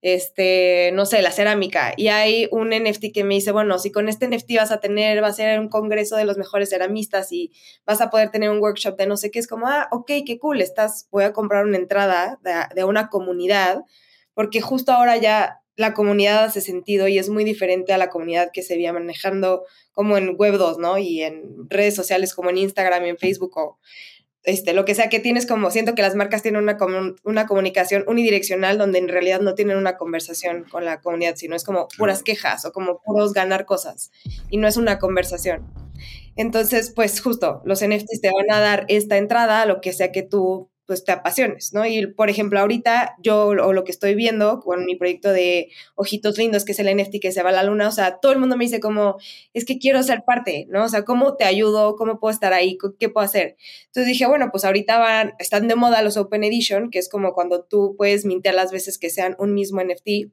este, 0.05 0.91
no 0.93 1.07
sé, 1.07 1.23
la 1.23 1.31
cerámica. 1.31 1.95
Y 1.97 2.09
hay 2.09 2.47
un 2.51 2.69
NFT 2.69 3.05
que 3.11 3.23
me 3.23 3.33
dice, 3.33 3.51
bueno, 3.51 3.79
si 3.79 3.91
con 3.91 4.07
este 4.07 4.27
NFT 4.27 4.57
vas 4.57 4.71
a 4.71 4.79
tener, 4.79 5.23
va 5.23 5.29
a 5.29 5.33
ser 5.33 5.59
un 5.59 5.67
congreso 5.67 6.15
de 6.15 6.25
los 6.25 6.37
mejores 6.37 6.69
ceramistas 6.69 7.31
y 7.31 7.51
vas 7.87 8.01
a 8.01 8.11
poder 8.11 8.29
tener 8.29 8.51
un 8.51 8.59
workshop 8.59 8.97
de 8.97 9.07
no 9.07 9.17
sé 9.17 9.31
qué, 9.31 9.39
es 9.39 9.47
como, 9.47 9.65
ah, 9.67 9.87
ok, 9.91 10.11
qué 10.23 10.37
cool, 10.37 10.61
estás, 10.61 11.07
voy 11.09 11.23
a 11.23 11.33
comprar 11.33 11.65
una 11.65 11.77
entrada 11.77 12.39
de, 12.75 12.83
una 12.83 13.09
comunidad, 13.09 13.81
porque 14.35 14.61
justo 14.61 14.91
ahora 14.91 15.17
ya 15.17 15.61
la 15.75 15.95
comunidad 15.95 16.43
hace 16.43 16.61
sentido 16.61 17.07
y 17.07 17.17
es 17.17 17.29
muy 17.29 17.43
diferente 17.43 17.91
a 17.91 17.97
la 17.97 18.09
comunidad 18.09 18.51
que 18.53 18.61
se 18.61 18.75
veía 18.75 18.93
manejando 18.93 19.63
como 19.91 20.17
en 20.17 20.35
Web 20.37 20.59
2, 20.59 20.77
¿no? 20.77 20.99
Y 20.99 21.23
en 21.23 21.67
redes 21.67 21.95
sociales 21.95 22.35
como 22.35 22.51
en 22.51 22.59
Instagram 22.59 23.07
y 23.07 23.09
en 23.09 23.17
Facebook 23.17 23.57
o 23.57 23.79
este, 24.45 24.73
lo 24.73 24.85
que 24.85 24.95
sea 24.95 25.09
que 25.09 25.19
tienes 25.19 25.45
como, 25.45 25.71
siento 25.71 25.95
que 25.95 26.01
las 26.01 26.15
marcas 26.15 26.41
tienen 26.41 26.61
una, 26.61 26.77
una 27.23 27.47
comunicación 27.47 28.03
unidireccional 28.07 28.77
donde 28.77 28.99
en 28.99 29.07
realidad 29.07 29.41
no 29.41 29.55
tienen 29.55 29.77
una 29.77 29.97
conversación 29.97 30.65
con 30.69 30.85
la 30.85 31.01
comunidad, 31.01 31.35
sino 31.35 31.55
es 31.55 31.63
como 31.63 31.87
puras 31.97 32.23
quejas 32.23 32.65
o 32.65 32.71
como 32.71 33.01
puros 33.01 33.33
ganar 33.33 33.65
cosas 33.65 34.11
y 34.49 34.57
no 34.57 34.67
es 34.67 34.77
una 34.77 34.99
conversación. 34.99 35.65
Entonces, 36.35 36.91
pues 36.93 37.21
justo, 37.21 37.61
los 37.65 37.83
NFTs 37.83 38.21
te 38.21 38.29
van 38.31 38.51
a 38.51 38.59
dar 38.59 38.85
esta 38.87 39.17
entrada 39.17 39.61
a 39.61 39.65
lo 39.65 39.81
que 39.81 39.93
sea 39.93 40.11
que 40.11 40.23
tú 40.23 40.69
pues 40.85 41.03
te 41.03 41.11
apasiones, 41.11 41.73
¿no? 41.73 41.85
Y 41.85 42.07
por 42.07 42.29
ejemplo, 42.29 42.59
ahorita 42.59 43.15
yo 43.21 43.47
o 43.47 43.73
lo 43.73 43.83
que 43.83 43.91
estoy 43.91 44.15
viendo 44.15 44.59
con 44.59 44.85
mi 44.85 44.95
proyecto 44.95 45.31
de 45.31 45.69
Ojitos 45.95 46.37
Lindos, 46.37 46.65
que 46.65 46.73
es 46.73 46.79
el 46.79 46.95
NFT 46.95 47.15
que 47.21 47.31
se 47.31 47.43
va 47.43 47.49
a 47.49 47.53
la 47.53 47.63
luna, 47.63 47.87
o 47.87 47.91
sea, 47.91 48.19
todo 48.19 48.31
el 48.31 48.39
mundo 48.39 48.57
me 48.57 48.65
dice 48.65 48.79
como, 48.79 49.17
es 49.53 49.65
que 49.65 49.79
quiero 49.79 50.03
ser 50.03 50.23
parte, 50.25 50.67
¿no? 50.69 50.85
O 50.85 50.89
sea, 50.89 51.03
¿cómo 51.03 51.35
te 51.35 51.45
ayudo? 51.45 51.95
¿Cómo 51.95 52.19
puedo 52.19 52.33
estar 52.33 52.53
ahí? 52.53 52.77
¿Qué 52.99 53.09
puedo 53.09 53.25
hacer? 53.25 53.55
Entonces 53.87 54.07
dije, 54.07 54.27
bueno, 54.27 54.49
pues 54.51 54.65
ahorita 54.65 54.99
van, 54.99 55.33
están 55.39 55.67
de 55.67 55.75
moda 55.75 56.01
los 56.01 56.17
Open 56.17 56.43
Edition, 56.43 56.89
que 56.91 56.99
es 56.99 57.09
como 57.09 57.33
cuando 57.33 57.63
tú 57.63 57.95
puedes 57.97 58.25
mintear 58.25 58.55
las 58.55 58.71
veces 58.71 58.97
que 58.97 59.09
sean 59.09 59.35
un 59.39 59.53
mismo 59.53 59.81
NFT. 59.81 60.31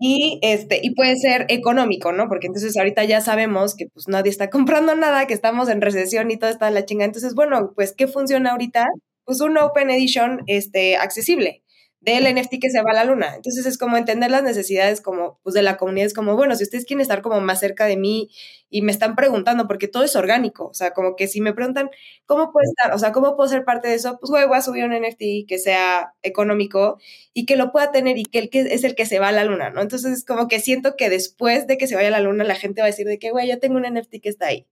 Y, 0.00 0.38
este, 0.42 0.80
y 0.82 0.94
puede 0.94 1.16
ser 1.16 1.46
económico, 1.48 2.12
¿no? 2.12 2.28
Porque 2.28 2.48
entonces 2.48 2.76
ahorita 2.76 3.04
ya 3.04 3.20
sabemos 3.20 3.74
que 3.76 3.86
pues 3.92 4.08
nadie 4.08 4.30
está 4.30 4.50
comprando 4.50 4.94
nada, 4.94 5.26
que 5.26 5.34
estamos 5.34 5.68
en 5.68 5.80
recesión 5.80 6.30
y 6.30 6.36
todo 6.36 6.50
está 6.50 6.68
en 6.68 6.74
la 6.74 6.84
chinga. 6.84 7.04
Entonces, 7.04 7.34
bueno, 7.34 7.72
pues, 7.74 7.92
¿qué 7.92 8.06
funciona 8.06 8.52
ahorita? 8.52 8.86
Pues 9.24 9.40
un 9.40 9.56
Open 9.58 9.90
Edition 9.90 10.42
este, 10.46 10.96
accesible 10.96 11.64
del 12.04 12.24
NFT 12.34 12.60
que 12.60 12.70
se 12.70 12.82
va 12.82 12.90
a 12.90 12.94
la 12.94 13.04
luna. 13.04 13.34
Entonces 13.34 13.64
es 13.64 13.78
como 13.78 13.96
entender 13.96 14.30
las 14.30 14.42
necesidades 14.42 15.00
como 15.00 15.40
pues 15.42 15.54
de 15.54 15.62
la 15.62 15.76
comunidad, 15.78 16.06
es 16.06 16.14
como, 16.14 16.36
bueno, 16.36 16.54
si 16.54 16.64
ustedes 16.64 16.84
quieren 16.84 17.00
estar 17.00 17.22
como 17.22 17.40
más 17.40 17.60
cerca 17.60 17.86
de 17.86 17.96
mí 17.96 18.30
y 18.68 18.82
me 18.82 18.92
están 18.92 19.16
preguntando, 19.16 19.66
porque 19.66 19.88
todo 19.88 20.04
es 20.04 20.14
orgánico, 20.14 20.66
o 20.66 20.74
sea, 20.74 20.92
como 20.92 21.16
que 21.16 21.28
si 21.28 21.40
me 21.40 21.54
preguntan, 21.54 21.90
¿cómo 22.26 22.52
puedo 22.52 22.64
estar? 22.68 22.94
O 22.94 22.98
sea, 22.98 23.12
¿cómo 23.12 23.36
puedo 23.36 23.48
ser 23.48 23.64
parte 23.64 23.88
de 23.88 23.94
eso? 23.94 24.18
Pues, 24.20 24.30
güey, 24.30 24.46
voy 24.46 24.58
a 24.58 24.62
subir 24.62 24.84
un 24.84 24.92
NFT 24.92 25.48
que 25.48 25.58
sea 25.58 26.12
económico 26.22 26.98
y 27.32 27.46
que 27.46 27.56
lo 27.56 27.72
pueda 27.72 27.90
tener 27.90 28.18
y 28.18 28.24
que, 28.24 28.38
el 28.38 28.50
que 28.50 28.60
es 28.60 28.84
el 28.84 28.94
que 28.94 29.06
se 29.06 29.18
va 29.18 29.28
a 29.28 29.32
la 29.32 29.44
luna, 29.44 29.70
¿no? 29.70 29.80
Entonces 29.80 30.12
es 30.12 30.24
como 30.24 30.46
que 30.48 30.60
siento 30.60 30.96
que 30.96 31.08
después 31.08 31.66
de 31.66 31.78
que 31.78 31.86
se 31.86 31.96
vaya 31.96 32.08
a 32.08 32.10
la 32.10 32.20
luna, 32.20 32.44
la 32.44 32.54
gente 32.54 32.82
va 32.82 32.86
a 32.86 32.90
decir 32.90 33.06
de 33.06 33.18
que, 33.18 33.30
güey, 33.30 33.48
yo 33.48 33.58
tengo 33.60 33.76
un 33.76 33.84
NFT 33.84 34.20
que 34.22 34.28
está 34.28 34.48
ahí. 34.48 34.66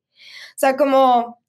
O 0.54 0.58
sea, 0.58 0.76
como 0.76 1.41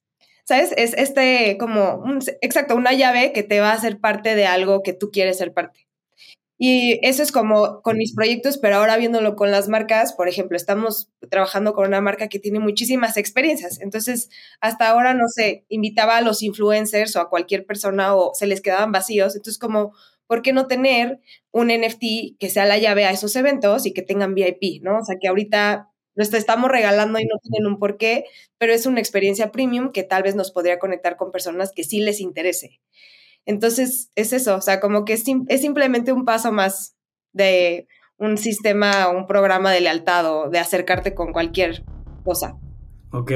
¿sabes? 0.45 0.73
Es 0.77 0.93
este 0.97 1.57
como, 1.59 2.03
exacto, 2.41 2.75
una 2.75 2.93
llave 2.93 3.33
que 3.33 3.43
te 3.43 3.59
va 3.59 3.71
a 3.71 3.75
hacer 3.75 3.99
parte 3.99 4.35
de 4.35 4.45
algo 4.45 4.83
que 4.83 4.93
tú 4.93 5.11
quieres 5.11 5.37
ser 5.37 5.53
parte. 5.53 5.87
Y 6.65 6.99
eso 7.01 7.23
es 7.23 7.31
como 7.31 7.81
con 7.81 7.97
mis 7.97 8.13
proyectos, 8.15 8.57
pero 8.57 8.77
ahora 8.77 8.95
viéndolo 8.95 9.35
con 9.35 9.51
las 9.51 9.67
marcas, 9.67 10.13
por 10.13 10.29
ejemplo, 10.29 10.55
estamos 10.55 11.09
trabajando 11.29 11.73
con 11.73 11.87
una 11.87 11.99
marca 11.99 12.29
que 12.29 12.39
tiene 12.39 12.59
muchísimas 12.59 13.17
experiencias. 13.17 13.81
Entonces, 13.81 14.29
hasta 14.61 14.87
ahora, 14.87 15.13
no 15.13 15.27
sé, 15.27 15.65
invitaba 15.67 16.17
a 16.17 16.21
los 16.21 16.41
influencers 16.41 17.15
o 17.15 17.21
a 17.21 17.29
cualquier 17.29 17.65
persona 17.65 18.15
o 18.15 18.33
se 18.33 18.47
les 18.47 18.61
quedaban 18.61 18.91
vacíos. 18.93 19.35
Entonces, 19.35 19.59
como, 19.59 19.93
¿por 20.27 20.41
qué 20.41 20.53
no 20.53 20.67
tener 20.67 21.19
un 21.51 21.67
NFT 21.67 22.37
que 22.39 22.49
sea 22.49 22.65
la 22.65 22.77
llave 22.77 23.05
a 23.05 23.11
esos 23.11 23.35
eventos 23.35 23.85
y 23.85 23.93
que 23.93 24.03
tengan 24.03 24.35
VIP, 24.35 24.81
¿no? 24.83 24.99
O 24.99 25.03
sea, 25.03 25.17
que 25.19 25.27
ahorita 25.27 25.92
lo 26.15 26.23
estamos 26.23 26.69
regalando 26.69 27.19
y 27.19 27.25
no 27.25 27.37
tienen 27.41 27.67
un 27.67 27.79
porqué, 27.79 28.25
pero 28.57 28.73
es 28.73 28.85
una 28.85 28.99
experiencia 28.99 29.51
premium 29.51 29.91
que 29.91 30.03
tal 30.03 30.23
vez 30.23 30.35
nos 30.35 30.51
podría 30.51 30.79
conectar 30.79 31.17
con 31.17 31.31
personas 31.31 31.71
que 31.75 31.83
sí 31.83 31.99
les 31.99 32.19
interese. 32.19 32.79
Entonces, 33.45 34.11
es 34.15 34.33
eso, 34.33 34.55
o 34.55 34.61
sea, 34.61 34.79
como 34.79 35.05
que 35.05 35.13
es, 35.13 35.23
es 35.47 35.61
simplemente 35.61 36.13
un 36.13 36.25
paso 36.25 36.51
más 36.51 36.95
de 37.33 37.87
un 38.17 38.37
sistema, 38.37 39.09
un 39.09 39.27
programa 39.27 39.71
de 39.71 39.81
lealtad 39.81 40.25
o 40.31 40.49
de 40.49 40.59
acercarte 40.59 41.13
con 41.13 41.33
cualquier 41.33 41.83
cosa. 42.23 42.57
Ok, 43.15 43.31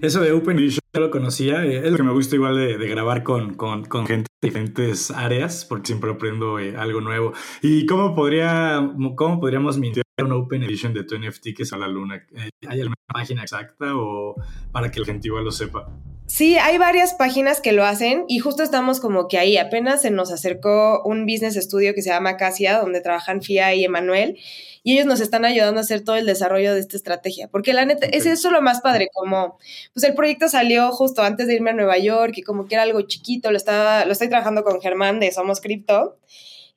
eso 0.00 0.22
de 0.22 0.32
Open 0.32 0.58
Edition 0.58 0.80
yo 0.94 1.00
lo 1.02 1.10
conocía, 1.10 1.62
eh, 1.62 1.84
es 1.84 1.90
lo 1.90 1.98
que 1.98 2.02
me 2.02 2.12
gusta 2.12 2.34
igual 2.34 2.56
de, 2.56 2.88
grabar 2.88 3.22
con, 3.22 3.56
con, 3.56 3.84
gente 4.06 4.26
de 4.40 4.48
diferentes 4.48 5.10
áreas, 5.10 5.66
porque 5.66 5.88
siempre 5.88 6.10
aprendo 6.10 6.58
eh, 6.58 6.74
algo 6.74 7.02
nuevo. 7.02 7.34
¿Y 7.60 7.84
cómo, 7.84 8.14
podría, 8.14 8.90
cómo 9.16 9.38
podríamos 9.38 9.76
mintir 9.76 10.02
un 10.18 10.32
Open 10.32 10.62
Edition 10.62 10.94
de 10.94 11.04
tu 11.04 11.18
NFT 11.18 11.48
que 11.54 11.64
es 11.64 11.72
a 11.74 11.76
la 11.76 11.88
luna? 11.88 12.24
Eh, 12.34 12.48
¿Hay 12.68 12.80
alguna 12.80 12.96
página 13.06 13.42
exacta 13.42 13.94
o 13.94 14.34
para 14.72 14.90
que 14.90 15.00
la 15.00 15.04
gente 15.04 15.28
igual 15.28 15.44
lo 15.44 15.50
sepa? 15.52 15.86
Sí, 16.28 16.58
hay 16.58 16.76
varias 16.76 17.14
páginas 17.14 17.62
que 17.62 17.72
lo 17.72 17.86
hacen 17.86 18.26
y 18.28 18.38
justo 18.38 18.62
estamos 18.62 19.00
como 19.00 19.28
que 19.28 19.38
ahí 19.38 19.56
apenas 19.56 20.02
se 20.02 20.10
nos 20.10 20.30
acercó 20.30 21.02
un 21.04 21.24
business 21.24 21.54
studio 21.54 21.94
que 21.94 22.02
se 22.02 22.10
llama 22.10 22.36
Casia, 22.36 22.78
donde 22.80 23.00
trabajan 23.00 23.40
Fia 23.40 23.74
y 23.74 23.82
Emanuel, 23.82 24.38
y 24.82 24.92
ellos 24.92 25.06
nos 25.06 25.20
están 25.20 25.46
ayudando 25.46 25.80
a 25.80 25.84
hacer 25.84 26.04
todo 26.04 26.16
el 26.16 26.26
desarrollo 26.26 26.74
de 26.74 26.80
esta 26.80 26.98
estrategia, 26.98 27.48
porque 27.48 27.72
la 27.72 27.86
neta, 27.86 28.06
es 28.06 28.26
eso 28.26 28.50
lo 28.50 28.60
más 28.60 28.82
padre, 28.82 29.08
como, 29.14 29.58
pues 29.94 30.04
el 30.04 30.14
proyecto 30.14 30.48
salió 30.50 30.92
justo 30.92 31.22
antes 31.22 31.46
de 31.46 31.54
irme 31.54 31.70
a 31.70 31.72
Nueva 31.72 31.96
York 31.96 32.34
y 32.36 32.42
como 32.42 32.66
que 32.66 32.74
era 32.74 32.82
algo 32.82 33.00
chiquito, 33.02 33.50
lo, 33.50 33.56
estaba, 33.56 34.04
lo 34.04 34.12
estoy 34.12 34.28
trabajando 34.28 34.64
con 34.64 34.82
Germán 34.82 35.20
de 35.20 35.32
Somos 35.32 35.62
Crypto, 35.62 36.18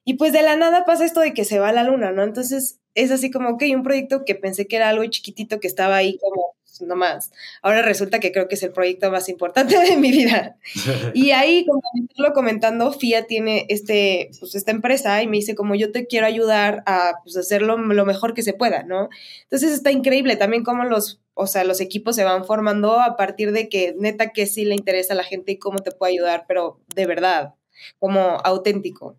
y 0.05 0.13
pues 0.13 0.31
de 0.31 0.43
la 0.43 0.55
nada 0.55 0.85
pasa 0.85 1.03
esto 1.03 1.19
de 1.19 1.33
que 1.33 1.43
se 1.43 1.59
va 1.59 1.69
a 1.69 1.73
la 1.73 1.83
luna, 1.83 2.11
¿no? 2.11 2.23
Entonces 2.23 2.79
es 2.95 3.11
así 3.11 3.29
como 3.31 3.57
que 3.57 3.65
hay 3.65 3.75
un 3.75 3.83
proyecto 3.83 4.23
que 4.25 4.35
pensé 4.35 4.65
que 4.65 4.77
era 4.77 4.89
algo 4.89 5.05
chiquitito 5.05 5.59
que 5.59 5.67
estaba 5.67 5.97
ahí 5.97 6.17
como 6.19 6.55
no 6.81 6.95
más. 6.95 7.31
Ahora 7.61 7.81
resulta 7.81 8.19
que 8.19 8.31
creo 8.31 8.47
que 8.47 8.55
es 8.55 8.63
el 8.63 8.71
proyecto 8.71 9.11
más 9.11 9.29
importante 9.29 9.77
de 9.77 9.97
mi 9.97 10.11
vida. 10.11 10.57
y 11.13 11.31
ahí, 11.31 11.65
como 11.65 11.81
lo 12.17 12.33
comentando, 12.33 12.91
FIA 12.91 13.25
tiene 13.25 13.65
este, 13.69 14.31
pues, 14.39 14.55
esta 14.55 14.71
empresa 14.71 15.21
y 15.21 15.27
me 15.27 15.37
dice 15.37 15.55
como 15.55 15.75
yo 15.75 15.91
te 15.91 16.07
quiero 16.07 16.25
ayudar 16.25 16.83
a 16.85 17.13
pues, 17.23 17.37
hacerlo 17.37 17.77
lo 17.77 18.05
mejor 18.05 18.33
que 18.33 18.43
se 18.43 18.53
pueda, 18.53 18.83
¿no? 18.83 19.09
Entonces 19.43 19.71
está 19.71 19.91
increíble 19.91 20.35
también 20.35 20.63
cómo 20.63 20.83
los, 20.85 21.21
o 21.33 21.47
sea, 21.47 21.63
los 21.63 21.81
equipos 21.81 22.15
se 22.15 22.23
van 22.23 22.45
formando 22.45 22.99
a 22.99 23.17
partir 23.17 23.51
de 23.51 23.69
que 23.69 23.95
neta 23.97 24.31
que 24.31 24.47
sí 24.47 24.65
le 24.65 24.75
interesa 24.75 25.13
a 25.13 25.17
la 25.17 25.23
gente 25.23 25.53
y 25.53 25.57
cómo 25.57 25.79
te 25.79 25.91
puede 25.91 26.13
ayudar, 26.13 26.45
pero 26.47 26.79
de 26.95 27.05
verdad, 27.05 27.55
como 27.99 28.37
auténtico. 28.43 29.17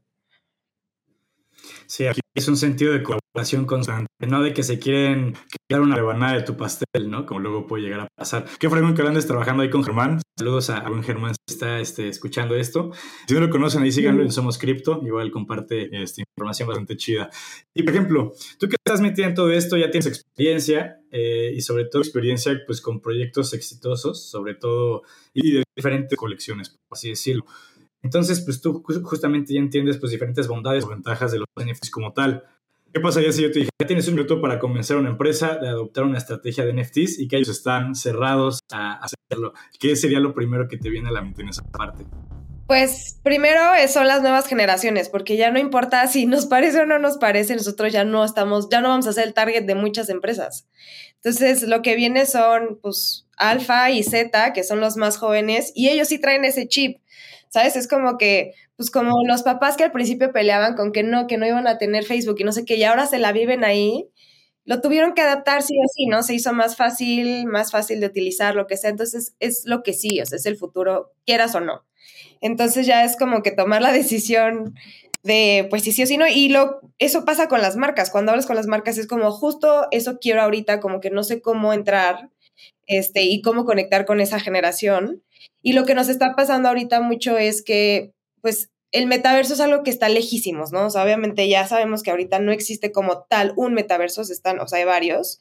Sí, 1.87 2.07
aquí 2.07 2.22
es 2.35 2.49
un 2.49 2.57
sentido 2.57 2.93
de 2.93 3.03
colaboración 3.03 3.67
constante, 3.67 4.09
no 4.27 4.43
de 4.43 4.53
que 4.53 4.63
se 4.63 4.79
quieren 4.79 5.35
quedar 5.69 5.83
una 5.83 5.97
rebanada 5.97 6.35
de 6.35 6.43
tu 6.43 6.57
pastel, 6.57 7.11
¿no? 7.11 7.27
Como 7.27 7.41
luego 7.41 7.67
puede 7.67 7.83
llegar 7.83 8.01
a 8.01 8.09
pasar. 8.15 8.47
Qué 8.59 8.71
fregón 8.71 8.95
que 8.95 9.03
andes 9.03 9.27
trabajando 9.27 9.63
ahí 9.63 9.71
con 9.71 9.85
Germán. 9.85 10.21
Saludos 10.39 10.71
a 10.71 10.89
buen 10.89 11.03
Germán 11.03 11.35
si 11.35 11.55
está 11.55 11.81
este, 11.81 12.09
escuchando 12.09 12.57
esto. 12.57 12.91
Si 13.29 13.35
no 13.35 13.41
lo 13.41 13.51
conocen, 13.51 13.83
ahí 13.83 13.93
síganlo 13.93 14.23
en 14.23 14.33
Somos 14.33 14.59
Cripto. 14.59 15.01
Igual 15.05 15.31
comparte 15.31 15.91
esta 16.03 16.23
información 16.23 16.69
bastante 16.69 16.97
chida. 16.97 17.31
Y 17.75 17.83
por 17.83 17.95
ejemplo, 17.95 18.33
tú 18.59 18.69
que 18.69 18.77
estás 18.85 19.01
metido 19.01 19.29
en 19.29 19.35
todo 19.35 19.51
esto, 19.51 19.77
ya 19.77 19.91
tienes 19.91 20.07
experiencia 20.07 21.01
eh, 21.11 21.53
y 21.55 21.61
sobre 21.61 21.85
todo 21.85 22.01
experiencia 22.01 22.59
pues 22.67 22.81
con 22.81 23.01
proyectos 23.01 23.53
exitosos, 23.53 24.31
sobre 24.31 24.55
todo 24.55 25.03
y 25.35 25.53
de 25.53 25.65
diferentes 25.77 26.19
colecciones, 26.19 26.71
por 26.71 26.97
así 26.97 27.11
decirlo. 27.11 27.45
Entonces, 28.03 28.41
pues 28.41 28.61
tú 28.61 28.83
justamente 29.05 29.55
ya 29.55 29.61
entiendes 29.61 29.99
pues 29.99 30.13
diferentes 30.13 30.49
bondades 30.49 30.85
o 30.85 30.89
ventajas 30.89 31.33
de 31.33 31.39
los 31.39 31.47
NFTs 31.57 31.91
como 31.91 32.13
tal. 32.13 32.45
¿Qué 32.93 33.01
pasaría 33.01 33.33
si 33.33 33.43
yo 33.43 33.51
te 33.51 33.61
dije, 33.61 33.71
ya 33.81 33.87
tienes 33.87 34.07
un 34.09 34.15
minuto 34.15 34.41
para 34.41 34.59
convencer 34.59 34.97
a 34.97 35.01
una 35.01 35.11
empresa 35.11 35.57
de 35.57 35.69
adoptar 35.69 36.05
una 36.05 36.19
estrategia 36.19 36.65
de 36.67 36.75
NFTs 36.75 37.21
y 37.21 37.29
que 37.29 37.37
ellos 37.37 37.49
están 37.49 37.95
cerrados 37.95 38.59
a 38.71 39.01
hacerlo? 39.03 39.55
¿Qué 39.79 39.97
sería 39.97 40.21
lo 40.21 40.35
primero 40.35 40.69
que 40.69 40.77
te 40.77 40.91
viene 40.91 41.09
a 41.09 41.13
la 41.13 41.23
mente 41.23 41.41
en 41.41 41.49
esa 41.49 41.63
parte? 41.63 42.05
Pues 42.67 43.19
primero 43.23 43.61
son 43.89 44.07
las 44.07 44.23
nuevas 44.23 44.47
generaciones, 44.47 45.09
porque 45.09 45.37
ya 45.37 45.51
no 45.51 45.59
importa 45.59 46.07
si 46.07 46.27
nos 46.27 46.47
parece 46.47 46.81
o 46.81 46.87
no 46.87 46.99
nos 46.99 47.19
parece, 47.19 47.55
nosotros 47.55 47.93
ya 47.93 48.05
no 48.05 48.25
estamos, 48.25 48.69
ya 48.71 48.81
no 48.81 48.89
vamos 48.89 49.07
a 49.07 49.13
ser 49.13 49.27
el 49.27 49.35
target 49.35 49.65
de 49.65 49.75
muchas 49.75 50.09
empresas. 50.09 50.69
Entonces, 51.17 51.63
lo 51.63 51.83
que 51.83 51.97
viene 51.97 52.25
son, 52.27 52.79
pues, 52.81 53.27
Alfa 53.37 53.91
y 53.91 54.03
Z, 54.03 54.53
que 54.53 54.65
son 54.65 54.81
los 54.81 54.97
más 54.97 55.19
jóvenes, 55.19 55.73
y 55.75 55.89
ellos 55.89 56.09
sí 56.09 56.19
traen 56.19 56.45
ese 56.45 56.67
chip 56.67 56.99
¿sabes? 57.53 57.77
Es 57.77 57.87
como 57.87 58.17
que, 58.17 58.55
pues 58.77 58.91
como 58.91 59.25
los 59.27 59.43
papás 59.43 59.77
que 59.77 59.85
al 59.85 59.93
principio 59.93 60.33
peleaban 60.33 60.75
con 60.75 60.91
que 60.91 61.03
no, 61.03 61.27
que 61.27 61.37
no 61.37 61.47
iban 61.47 61.67
a 61.67 61.79
tener 61.79 62.05
Facebook 62.05 62.37
y 62.39 62.45
no 62.45 62.53
sé 62.53 62.65
qué, 62.65 62.77
y 62.77 62.85
ahora 62.85 63.07
se 63.07 63.19
la 63.19 63.33
viven 63.33 63.63
ahí, 63.63 64.09
lo 64.65 64.81
tuvieron 64.81 65.13
que 65.13 65.23
adaptar 65.23 65.63
sí 65.63 65.75
o 65.79 65.89
sí, 65.93 66.07
¿no? 66.07 66.23
Se 66.23 66.35
hizo 66.35 66.53
más 66.53 66.77
fácil, 66.77 67.47
más 67.47 67.71
fácil 67.73 68.01
de 68.01 68.07
utilizar, 68.07 68.55
lo 68.55 68.67
que 68.69 68.77
sea. 68.77 68.91
Entonces, 68.91 69.35
es 69.41 69.65
lo 69.67 69.83
que 69.83 69.93
sí, 69.93 70.21
o 70.21 70.27
sea, 70.27 70.37
es 70.37 70.47
el 70.47 70.57
futuro, 70.57 71.13
quieras 71.27 71.55
o 71.55 71.61
no. 71.61 71.85
Entonces 72.41 72.87
ya 72.87 73.05
es 73.05 73.17
como 73.17 73.43
que 73.43 73.51
tomar 73.51 73.83
la 73.83 73.93
decisión 73.93 74.75
de, 75.23 75.67
pues 75.69 75.83
sí, 75.83 75.93
sí 75.93 76.05
o 76.05 76.07
sí, 76.07 76.17
no. 76.17 76.27
Y 76.29 76.49
lo, 76.49 76.81
eso 76.99 77.25
pasa 77.25 77.49
con 77.49 77.61
las 77.61 77.77
marcas. 77.77 78.11
Cuando 78.11 78.31
hablas 78.33 78.47
con 78.47 78.57
las 78.57 78.67
marcas 78.67 78.99
es 78.99 79.07
como, 79.07 79.31
justo 79.33 79.89
eso 79.91 80.19
quiero 80.21 80.43
ahorita, 80.43 80.81
como 80.81 81.01
que 81.01 81.11
no 81.11 81.23
sé 81.25 81.43
cómo 81.43 81.73
entrar 81.73 82.31
este, 82.87 83.23
y 83.23 83.43
cómo 83.43 83.65
conectar 83.65 84.07
con 84.07 84.21
esa 84.21 84.41
generación. 84.41 85.23
Y 85.63 85.73
lo 85.73 85.85
que 85.85 85.95
nos 85.95 86.09
está 86.09 86.35
pasando 86.35 86.69
ahorita 86.69 87.01
mucho 87.01 87.39
es 87.39 87.63
que, 87.63 88.13
pues, 88.41 88.71
el 88.91 89.07
metaverso 89.07 89.55
es 89.55 89.61
algo 89.61 89.83
que 89.83 89.91
está 89.91 90.09
lejísimos, 90.09 90.73
¿no? 90.73 90.87
O 90.87 90.91
sea, 90.91 91.03
obviamente 91.03 91.49
ya 91.49 91.67
sabemos 91.67 92.03
que 92.03 92.11
ahorita 92.11 92.41
no 92.41 92.53
existe 92.53 92.93
como 92.93 93.23
tal 93.23 93.55
un 93.57 93.73
metaverso, 93.73 94.21
están, 94.23 94.61
o 94.61 94.69
sea, 94.69 94.81
hay 94.81 94.85
varios, 94.85 95.41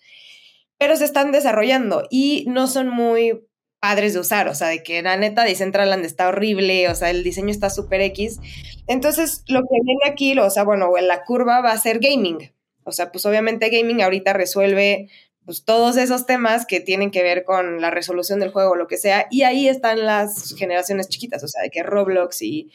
pero 0.77 0.95
se 0.95 1.05
están 1.05 1.31
desarrollando 1.31 2.07
y 2.09 2.45
no 2.47 2.67
son 2.67 2.87
muy 2.87 3.41
padres 3.81 4.13
de 4.13 4.19
usar, 4.19 4.47
o 4.47 4.55
sea, 4.55 4.67
de 4.67 4.83
que 4.83 5.01
la 5.01 5.17
neta 5.17 5.43
Decentraland 5.43 6.05
está 6.05 6.29
horrible, 6.29 6.87
o 6.87 6.95
sea, 6.95 7.09
el 7.09 7.23
diseño 7.23 7.49
está 7.49 7.69
súper 7.69 7.99
X. 8.01 8.39
Entonces, 8.87 9.43
lo 9.47 9.61
que 9.61 9.75
viene 9.83 10.01
aquí, 10.05 10.37
o 10.37 10.49
sea, 10.49 10.63
bueno, 10.63 10.95
en 10.97 11.07
la 11.07 11.23
curva 11.23 11.61
va 11.61 11.71
a 11.71 11.77
ser 11.77 11.99
gaming. 11.99 12.53
O 12.83 12.91
sea, 12.91 13.11
pues 13.11 13.25
obviamente 13.25 13.69
gaming 13.69 14.01
ahorita 14.01 14.33
resuelve 14.33 15.09
pues, 15.45 15.63
todos 15.63 15.97
esos 15.97 16.25
temas 16.25 16.65
que 16.65 16.79
tienen 16.79 17.11
que 17.11 17.23
ver 17.23 17.43
con 17.43 17.81
la 17.81 17.89
resolución 17.89 18.39
del 18.39 18.51
juego 18.51 18.71
o 18.71 18.75
lo 18.75 18.87
que 18.87 18.97
sea, 18.97 19.27
y 19.31 19.43
ahí 19.43 19.67
están 19.67 20.05
las 20.05 20.55
generaciones 20.55 21.09
chiquitas, 21.09 21.43
o 21.43 21.47
sea, 21.47 21.63
de 21.63 21.69
que 21.69 21.83
Roblox 21.83 22.41
y, 22.41 22.71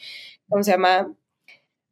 ¿cómo 0.49 0.63
se 0.63 0.71
llama? 0.71 1.13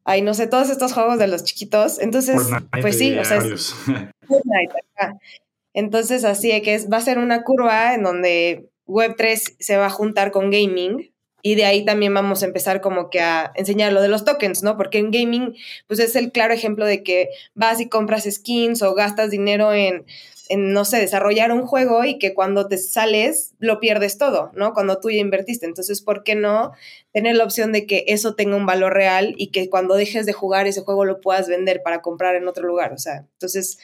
Ay, 0.04 0.22
no 0.22 0.34
sé, 0.34 0.46
todos 0.46 0.70
estos 0.70 0.92
juegos 0.92 1.18
de 1.18 1.26
los 1.26 1.42
chiquitos. 1.42 1.98
Entonces, 1.98 2.40
pues 2.80 2.96
sí, 2.96 3.18
o 3.18 3.24
sea, 3.24 3.38
es 3.38 3.74
Entonces, 5.74 6.24
así 6.24 6.52
es 6.52 6.62
que 6.62 6.74
es, 6.74 6.90
va 6.90 6.98
a 6.98 7.02
ser 7.02 7.18
una 7.18 7.42
curva 7.42 7.94
en 7.94 8.02
donde 8.02 8.70
Web3 8.86 9.56
se 9.58 9.76
va 9.76 9.86
a 9.86 9.90
juntar 9.90 10.30
con 10.30 10.50
gaming 10.50 11.12
y 11.42 11.54
de 11.54 11.64
ahí 11.64 11.84
también 11.84 12.14
vamos 12.14 12.42
a 12.42 12.46
empezar 12.46 12.80
como 12.80 13.10
que 13.10 13.20
a 13.20 13.52
enseñar 13.56 13.92
lo 13.92 14.00
de 14.00 14.08
los 14.08 14.24
tokens, 14.24 14.62
¿no? 14.62 14.76
Porque 14.76 14.98
en 14.98 15.10
gaming, 15.10 15.54
pues 15.86 16.00
es 16.00 16.16
el 16.16 16.32
claro 16.32 16.54
ejemplo 16.54 16.86
de 16.86 17.02
que 17.02 17.28
vas 17.54 17.80
y 17.80 17.88
compras 17.88 18.28
skins 18.30 18.82
o 18.82 18.94
gastas 18.94 19.30
dinero 19.30 19.72
en, 19.72 20.06
no 20.54 20.84
sé, 20.84 20.98
desarrollar 20.98 21.52
un 21.52 21.66
juego 21.66 22.04
y 22.04 22.18
que 22.18 22.34
cuando 22.34 22.68
te 22.68 22.78
sales 22.78 23.54
lo 23.58 23.80
pierdes 23.80 24.18
todo, 24.18 24.50
¿no? 24.54 24.72
Cuando 24.74 25.00
tú 25.00 25.10
ya 25.10 25.18
invertiste. 25.18 25.66
Entonces, 25.66 26.02
¿por 26.02 26.22
qué 26.22 26.34
no 26.34 26.72
tener 27.12 27.36
la 27.36 27.44
opción 27.44 27.72
de 27.72 27.86
que 27.86 28.04
eso 28.08 28.34
tenga 28.34 28.56
un 28.56 28.66
valor 28.66 28.92
real 28.94 29.34
y 29.36 29.48
que 29.48 29.68
cuando 29.68 29.96
dejes 29.96 30.26
de 30.26 30.32
jugar 30.32 30.66
ese 30.66 30.82
juego 30.82 31.04
lo 31.04 31.20
puedas 31.20 31.48
vender 31.48 31.82
para 31.82 32.02
comprar 32.02 32.36
en 32.36 32.48
otro 32.48 32.66
lugar? 32.66 32.92
O 32.92 32.98
sea, 32.98 33.26
entonces, 33.32 33.78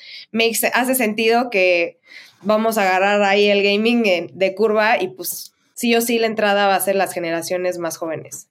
hace 0.74 0.94
sentido 0.94 1.50
que 1.50 1.98
vamos 2.42 2.78
a 2.78 2.82
agarrar 2.82 3.22
ahí 3.22 3.48
el 3.48 3.62
gaming 3.62 4.30
de 4.32 4.54
curva 4.54 5.00
y 5.00 5.08
pues 5.08 5.52
sí 5.74 5.94
o 5.96 6.00
sí 6.00 6.18
la 6.18 6.26
entrada 6.26 6.66
va 6.68 6.76
a 6.76 6.80
ser 6.80 6.96
las 6.96 7.12
generaciones 7.12 7.78
más 7.78 7.96
jóvenes, 7.96 8.48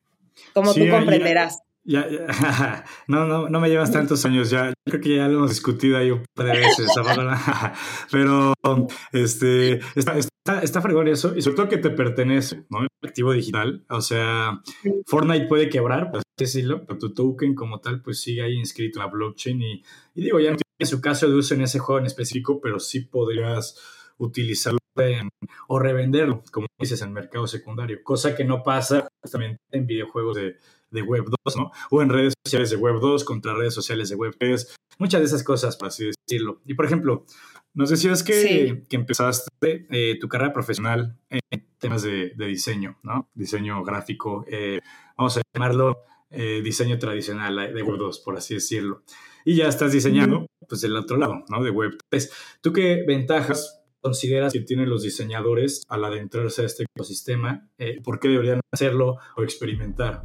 como 0.53 0.73
tú 0.73 0.89
comprenderás. 0.89 1.59
Ya, 1.83 2.07
No, 3.07 3.25
no, 3.25 3.49
no 3.49 3.59
me 3.59 3.69
llevas 3.69 3.91
tantos 3.91 4.23
años 4.25 4.49
ya. 4.49 4.73
Creo 4.85 5.01
que 5.01 5.15
ya 5.15 5.27
lo 5.27 5.39
hemos 5.39 5.49
discutido 5.49 5.97
ahí 5.97 6.11
un 6.11 6.23
par 6.35 6.47
de 6.47 6.59
veces. 6.59 6.91
Pero 8.11 8.53
este, 9.11 9.79
está, 9.95 10.17
está, 10.17 10.61
está 10.61 10.81
fregón 10.81 11.07
eso. 11.07 11.35
Y 11.35 11.41
sobre 11.41 11.55
todo 11.55 11.69
que 11.69 11.77
te 11.77 11.89
pertenece, 11.89 12.65
¿no? 12.69 12.81
El 12.81 12.89
activo 13.03 13.33
digital. 13.33 13.83
O 13.89 14.01
sea, 14.01 14.61
Fortnite 15.07 15.47
puede 15.47 15.69
quebrar, 15.69 16.11
por 16.11 16.19
así 16.19 16.25
decirlo, 16.37 16.85
pero 16.85 16.97
tu 16.97 17.13
token 17.13 17.53
como 17.55 17.79
tal, 17.79 18.01
pues 18.01 18.21
sigue 18.21 18.41
ahí 18.41 18.53
inscrito 18.53 18.99
en 18.99 19.05
la 19.05 19.11
blockchain. 19.11 19.61
Y, 19.61 19.83
y 20.15 20.23
digo, 20.23 20.39
ya 20.39 20.51
no 20.51 20.57
tiene 20.57 20.89
su 20.89 21.01
caso 21.01 21.27
de 21.27 21.35
uso 21.35 21.55
en 21.55 21.61
ese 21.61 21.79
juego 21.79 21.99
en 21.99 22.05
específico, 22.05 22.59
pero 22.61 22.79
sí 22.79 23.01
podrías 23.01 23.79
utilizarlo 24.17 24.81
o 25.67 25.79
revenderlo, 25.79 26.43
como 26.51 26.67
dices, 26.79 27.01
en 27.01 27.13
mercado 27.13 27.47
secundario, 27.47 28.03
cosa 28.03 28.35
que 28.35 28.43
no 28.43 28.61
pasa 28.63 29.07
justamente 29.21 29.59
en 29.71 29.87
videojuegos 29.87 30.35
de, 30.37 30.57
Web 31.01 31.25
2, 31.45 31.57
¿no? 31.57 31.71
O 31.89 32.01
en 32.01 32.09
redes 32.09 32.33
sociales 32.45 32.69
de 32.69 32.75
Web 32.75 32.99
2 32.99 33.23
contra 33.23 33.53
redes 33.53 33.73
sociales 33.73 34.09
de 34.09 34.15
Web 34.15 34.35
3, 34.37 34.75
muchas 34.99 35.21
de 35.21 35.27
esas 35.27 35.43
cosas, 35.43 35.77
por 35.77 35.87
así 35.87 36.09
decirlo. 36.27 36.61
Y 36.65 36.73
por 36.73 36.85
ejemplo, 36.85 37.25
nos 37.73 37.89
decías 37.89 38.23
que, 38.23 38.83
que 38.89 38.95
empezaste 38.97 39.87
eh, 39.89 40.17
tu 40.19 40.27
carrera 40.27 40.51
profesional 40.51 41.17
en 41.29 41.39
temas 41.79 42.03
de, 42.03 42.33
diseño, 42.37 42.97
¿no? 43.03 43.29
Diseño 43.33 43.83
gráfico, 43.83 44.45
eh, 44.49 44.81
vamos 45.17 45.37
a 45.37 45.41
llamarlo 45.53 46.03
eh, 46.29 46.61
diseño 46.63 46.99
tradicional 46.99 47.73
de 47.73 47.81
Web 47.83 47.97
2, 47.97 48.19
por 48.19 48.37
así 48.37 48.53
decirlo. 48.55 49.03
Y 49.43 49.55
ya 49.55 49.67
estás 49.67 49.91
diseñando, 49.91 50.47
pues, 50.67 50.81
del 50.81 50.95
otro 50.95 51.17
lado, 51.17 51.43
¿no? 51.49 51.63
De 51.63 51.71
Web 51.71 51.97
3. 52.09 52.31
¿Tú 52.61 52.73
qué 52.73 53.03
ventajas 53.07 53.81
consideras 54.01 54.53
que 54.53 54.61
tienen 54.61 54.89
los 54.89 55.03
diseñadores 55.03 55.83
al 55.87 56.05
adentrarse 56.05 56.63
a 56.63 56.65
este 56.65 56.85
ecosistema? 56.95 57.67
Eh, 57.77 58.01
¿Por 58.03 58.19
qué 58.19 58.29
deberían 58.29 58.61
hacerlo 58.71 59.17
o 59.35 59.43
experimentar? 59.43 60.23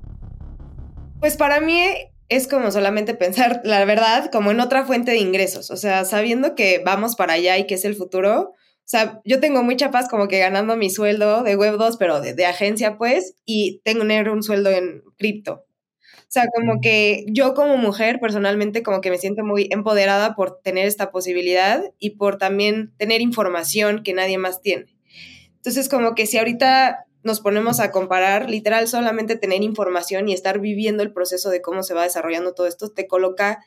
Pues 1.21 1.37
para 1.37 1.61
mí 1.61 1.83
es 2.29 2.49
como 2.49 2.71
solamente 2.71 3.15
pensar, 3.15 3.61
la 3.65 3.85
verdad, 3.85 4.31
como 4.31 4.51
en 4.51 4.61
otra 4.61 4.85
fuente 4.85 5.13
de 5.13 5.19
ingresos. 5.19 5.71
O 5.71 5.77
sea, 5.77 6.05
sabiendo 6.05 6.55
que 6.55 6.83
vamos 6.85 7.17
para 7.17 7.35
allá 7.35 7.59
y 7.59 7.67
que 7.67 7.75
es 7.75 7.85
el 7.85 7.95
futuro. 7.95 8.53
O 8.53 8.89
sea, 8.89 9.21
yo 9.25 9.41
tengo 9.41 9.65
mucha 9.65 9.91
paz 9.91 10.09
como 10.09 10.29
que 10.29 10.39
ganando 10.39 10.77
mi 10.77 10.91
sueldo 10.91 11.43
de 11.43 11.57
Web 11.57 11.77
2, 11.77 11.97
pero 11.97 12.21
de, 12.21 12.35
de 12.35 12.47
agencia, 12.47 12.97
pues, 12.99 13.35
y 13.45 13.81
tengo 13.85 14.03
un 14.03 14.43
sueldo 14.45 14.71
en 14.71 15.03
cripto. 15.19 15.65
O 16.27 16.29
sea, 16.29 16.47
como 16.55 16.81
que 16.81 17.25
yo 17.29 17.55
como 17.55 17.77
mujer 17.77 18.19
personalmente 18.21 18.83
como 18.83 19.01
que 19.01 19.11
me 19.11 19.19
siento 19.19 19.45
muy 19.45 19.69
empoderada 19.71 20.35
por 20.35 20.61
tener 20.61 20.87
esta 20.87 21.11
posibilidad 21.11 21.83
y 21.99 22.11
por 22.11 22.37
también 22.39 22.93
tener 22.97 23.21
información 23.21 24.03
que 24.03 24.13
nadie 24.13 24.39
más 24.39 24.61
tiene. 24.61 24.87
Entonces, 25.57 25.89
como 25.89 26.15
que 26.15 26.27
si 26.27 26.39
ahorita 26.39 27.06
nos 27.27 27.41
ponemos 27.41 27.81
a 27.81 27.91
comparar, 27.91 28.49
literal, 28.49 28.87
solamente 28.89 29.37
tener 29.37 29.63
información 29.63 30.29
y 30.29 30.33
estar 30.33 30.61
viviendo 30.61 31.03
el 31.03 31.13
proceso 31.13 31.51
de 31.51 31.61
cómo 31.61 31.83
se 31.83 31.93
va 31.93 32.05
desarrollando 32.05 32.55
todo 32.55 32.67
esto, 32.67 32.93
te 32.93 33.07
coloca 33.07 33.65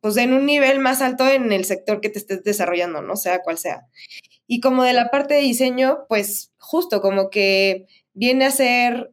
pues 0.00 0.18
en 0.18 0.34
un 0.34 0.44
nivel 0.44 0.80
más 0.80 1.00
alto 1.00 1.26
en 1.26 1.50
el 1.50 1.64
sector 1.64 2.02
que 2.02 2.10
te 2.10 2.18
estés 2.18 2.44
desarrollando, 2.44 3.00
¿no? 3.00 3.16
Sea 3.16 3.40
cual 3.40 3.56
sea. 3.56 3.86
Y 4.46 4.60
como 4.60 4.84
de 4.84 4.92
la 4.92 5.08
parte 5.08 5.32
de 5.32 5.40
diseño, 5.40 6.04
pues 6.10 6.52
justo 6.58 7.00
como 7.00 7.30
que 7.30 7.86
viene 8.12 8.44
a 8.44 8.50
ser 8.50 9.10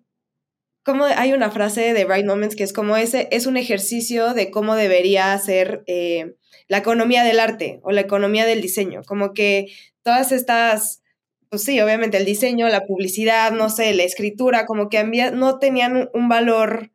como 0.83 1.05
hay 1.05 1.31
una 1.31 1.51
frase 1.51 1.93
de 1.93 2.05
Bright 2.05 2.25
Moments 2.25 2.55
que 2.55 2.63
es 2.63 2.73
como 2.73 2.97
ese, 2.97 3.29
es 3.31 3.45
un 3.45 3.55
ejercicio 3.55 4.33
de 4.33 4.51
cómo 4.51 4.75
debería 4.75 5.37
ser 5.37 5.83
eh, 5.87 6.35
la 6.67 6.79
economía 6.79 7.23
del 7.23 7.39
arte 7.39 7.79
o 7.83 7.91
la 7.91 8.01
economía 8.01 8.45
del 8.45 8.61
diseño, 8.61 9.01
como 9.05 9.33
que 9.33 9.67
todas 10.03 10.31
estas, 10.31 11.00
pues 11.51 11.65
sí, 11.65 11.81
obviamente 11.81 12.15
el 12.15 12.23
diseño, 12.23 12.69
la 12.69 12.85
publicidad, 12.85 13.51
no 13.51 13.69
sé, 13.69 13.93
la 13.93 14.03
escritura, 14.03 14.65
como 14.65 14.87
que 14.87 15.03
no 15.03 15.59
tenían 15.59 16.09
un 16.13 16.29
valor, 16.29 16.91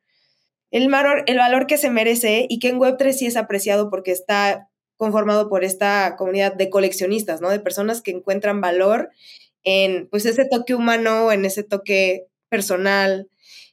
el 0.70 0.88
valor, 0.88 1.24
el 1.26 1.36
valor 1.36 1.66
que 1.66 1.76
se 1.76 1.90
merece 1.90 2.46
y 2.48 2.58
que 2.58 2.70
en 2.70 2.78
Web3 2.78 3.12
sí 3.12 3.26
es 3.26 3.36
apreciado 3.36 3.90
porque 3.90 4.12
está 4.12 4.70
conformado 4.96 5.50
por 5.50 5.62
esta 5.62 6.16
comunidad 6.16 6.54
de 6.54 6.70
coleccionistas, 6.70 7.42
¿no? 7.42 7.50
De 7.50 7.60
personas 7.60 8.00
que 8.00 8.12
encuentran 8.12 8.62
valor 8.62 9.10
en, 9.62 10.08
pues, 10.08 10.24
ese 10.24 10.46
toque 10.46 10.74
humano, 10.74 11.32
en 11.32 11.44
ese 11.44 11.62
toque 11.62 12.24
personal, 12.48 13.28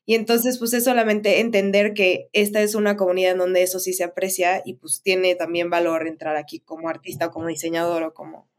y 0.06 0.16
entonces, 0.16 0.60
pues 0.60 0.74
es 0.74 0.84
solamente 0.84 1.40
entender 1.40 1.94
que 1.94 2.28
esta 2.34 2.62
es 2.62 2.76
una 2.76 2.98
comunidad 2.98 3.32
en 3.32 3.38
donde 3.38 3.64
eso 3.64 3.80
sí 3.80 3.94
se 3.94 4.04
aprecia 4.04 4.62
y 4.66 4.74
pues 4.74 5.02
tiene 5.02 5.36
también 5.36 5.70
valor 5.70 6.08
entrar 6.08 6.36
aquí 6.36 6.60
como 6.60 6.90
artista 6.90 7.28
o 7.28 7.32
como 7.32 7.48
diseñador 7.48 8.04
o 8.04 8.14
como 8.14 8.50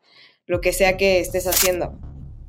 lo 0.47 0.63
que 0.63 0.73
sea 0.73 0.97
que 0.97 1.21
estés 1.21 1.47
haciendo. 1.47 1.99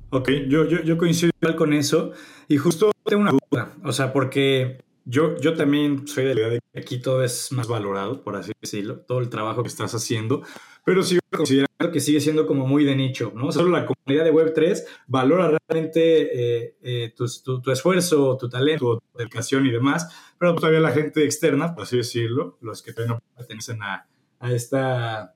Ok, 0.09 0.29
yo, 0.47 0.65
yo, 0.65 0.81
yo 0.81 0.97
coincido 0.97 1.31
con 1.57 1.73
eso 1.73 2.11
y 2.47 2.57
justo 2.57 2.91
tengo 3.03 3.21
una 3.21 3.31
duda, 3.31 3.73
o 3.83 3.91
sea, 3.91 4.13
porque 4.13 4.83
yo, 5.05 5.37
yo 5.39 5.53
también 5.55 6.07
soy 6.07 6.25
de 6.25 6.35
la 6.35 6.41
idea 6.41 6.49
de 6.49 6.59
que 6.73 6.79
aquí 6.79 6.99
todo 6.99 7.23
es 7.23 7.51
más 7.51 7.67
valorado, 7.67 8.23
por 8.23 8.35
así 8.35 8.51
decirlo, 8.61 8.99
todo 8.99 9.19
el 9.19 9.29
trabajo 9.29 9.61
que 9.61 9.69
estás 9.69 9.93
haciendo, 9.93 10.41
pero 10.83 11.03
sigo 11.03 11.21
considerando 11.31 11.91
que 11.91 11.99
sigue 11.99 12.19
siendo 12.19 12.47
como 12.47 12.65
muy 12.65 12.83
de 12.85 12.95
nicho, 12.95 13.31
¿no? 13.35 13.51
Solo 13.51 13.69
la 13.69 13.85
comunidad 13.85 14.25
de 14.25 14.33
Web3 14.33 14.83
valora 15.07 15.51
realmente 15.67 16.63
eh, 16.63 16.75
eh, 16.81 17.13
tu, 17.15 17.25
tu, 17.61 17.71
esfuerzo, 17.71 18.37
tu 18.37 18.49
talento, 18.49 18.99
tu 19.11 19.17
dedicación 19.17 19.65
y 19.65 19.71
demás, 19.71 20.09
pero 20.39 20.55
todavía 20.55 20.79
la 20.79 20.91
gente 20.91 21.23
externa, 21.23 21.75
por 21.75 21.83
así 21.83 21.97
decirlo, 21.97 22.57
los 22.61 22.81
que 22.81 22.93
no 23.05 23.21
pertenecen 23.35 23.81
a, 23.83 24.07
a 24.39 24.51
esta 24.51 25.35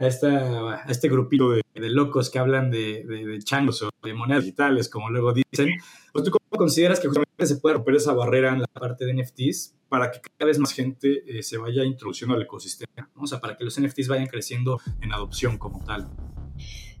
a, 0.00 0.06
esta, 0.06 0.82
a 0.82 0.90
este 0.90 1.08
grupito 1.08 1.50
de, 1.50 1.62
de, 1.74 1.90
locos 1.90 2.30
que 2.30 2.38
hablan 2.38 2.70
de, 2.70 3.04
de, 3.04 3.38
changos 3.42 3.82
o 3.82 3.90
de 4.02 4.14
monedas 4.14 4.44
digitales, 4.44 4.88
como 4.88 5.10
luego 5.10 5.32
dicen, 5.32 5.74
pues 6.12 6.24
tú 6.24 6.30
cómo 6.30 6.58
consideras 6.58 6.98
que 6.98 7.08
justamente 7.08 7.46
se 7.46 7.56
puede 7.56 7.76
romper 7.76 7.96
esa 7.96 8.12
barrera 8.14 8.52
en 8.52 8.60
la 8.60 8.66
parte 8.66 9.04
de 9.04 9.14
NFTs 9.14 9.76
para 9.88 10.10
que 10.10 10.20
cada 10.20 10.48
vez 10.48 10.58
más 10.58 10.72
gente 10.72 11.22
eh, 11.26 11.42
se 11.42 11.58
vaya 11.58 11.84
introduciendo 11.84 12.34
al 12.34 12.42
ecosistema, 12.42 13.10
o 13.14 13.26
sea, 13.26 13.40
para 13.40 13.56
que 13.56 13.64
los 13.64 13.78
NFTs 13.78 14.08
vayan 14.08 14.26
creciendo 14.26 14.80
en 15.02 15.12
adopción 15.12 15.58
como 15.58 15.84
tal. 15.84 16.08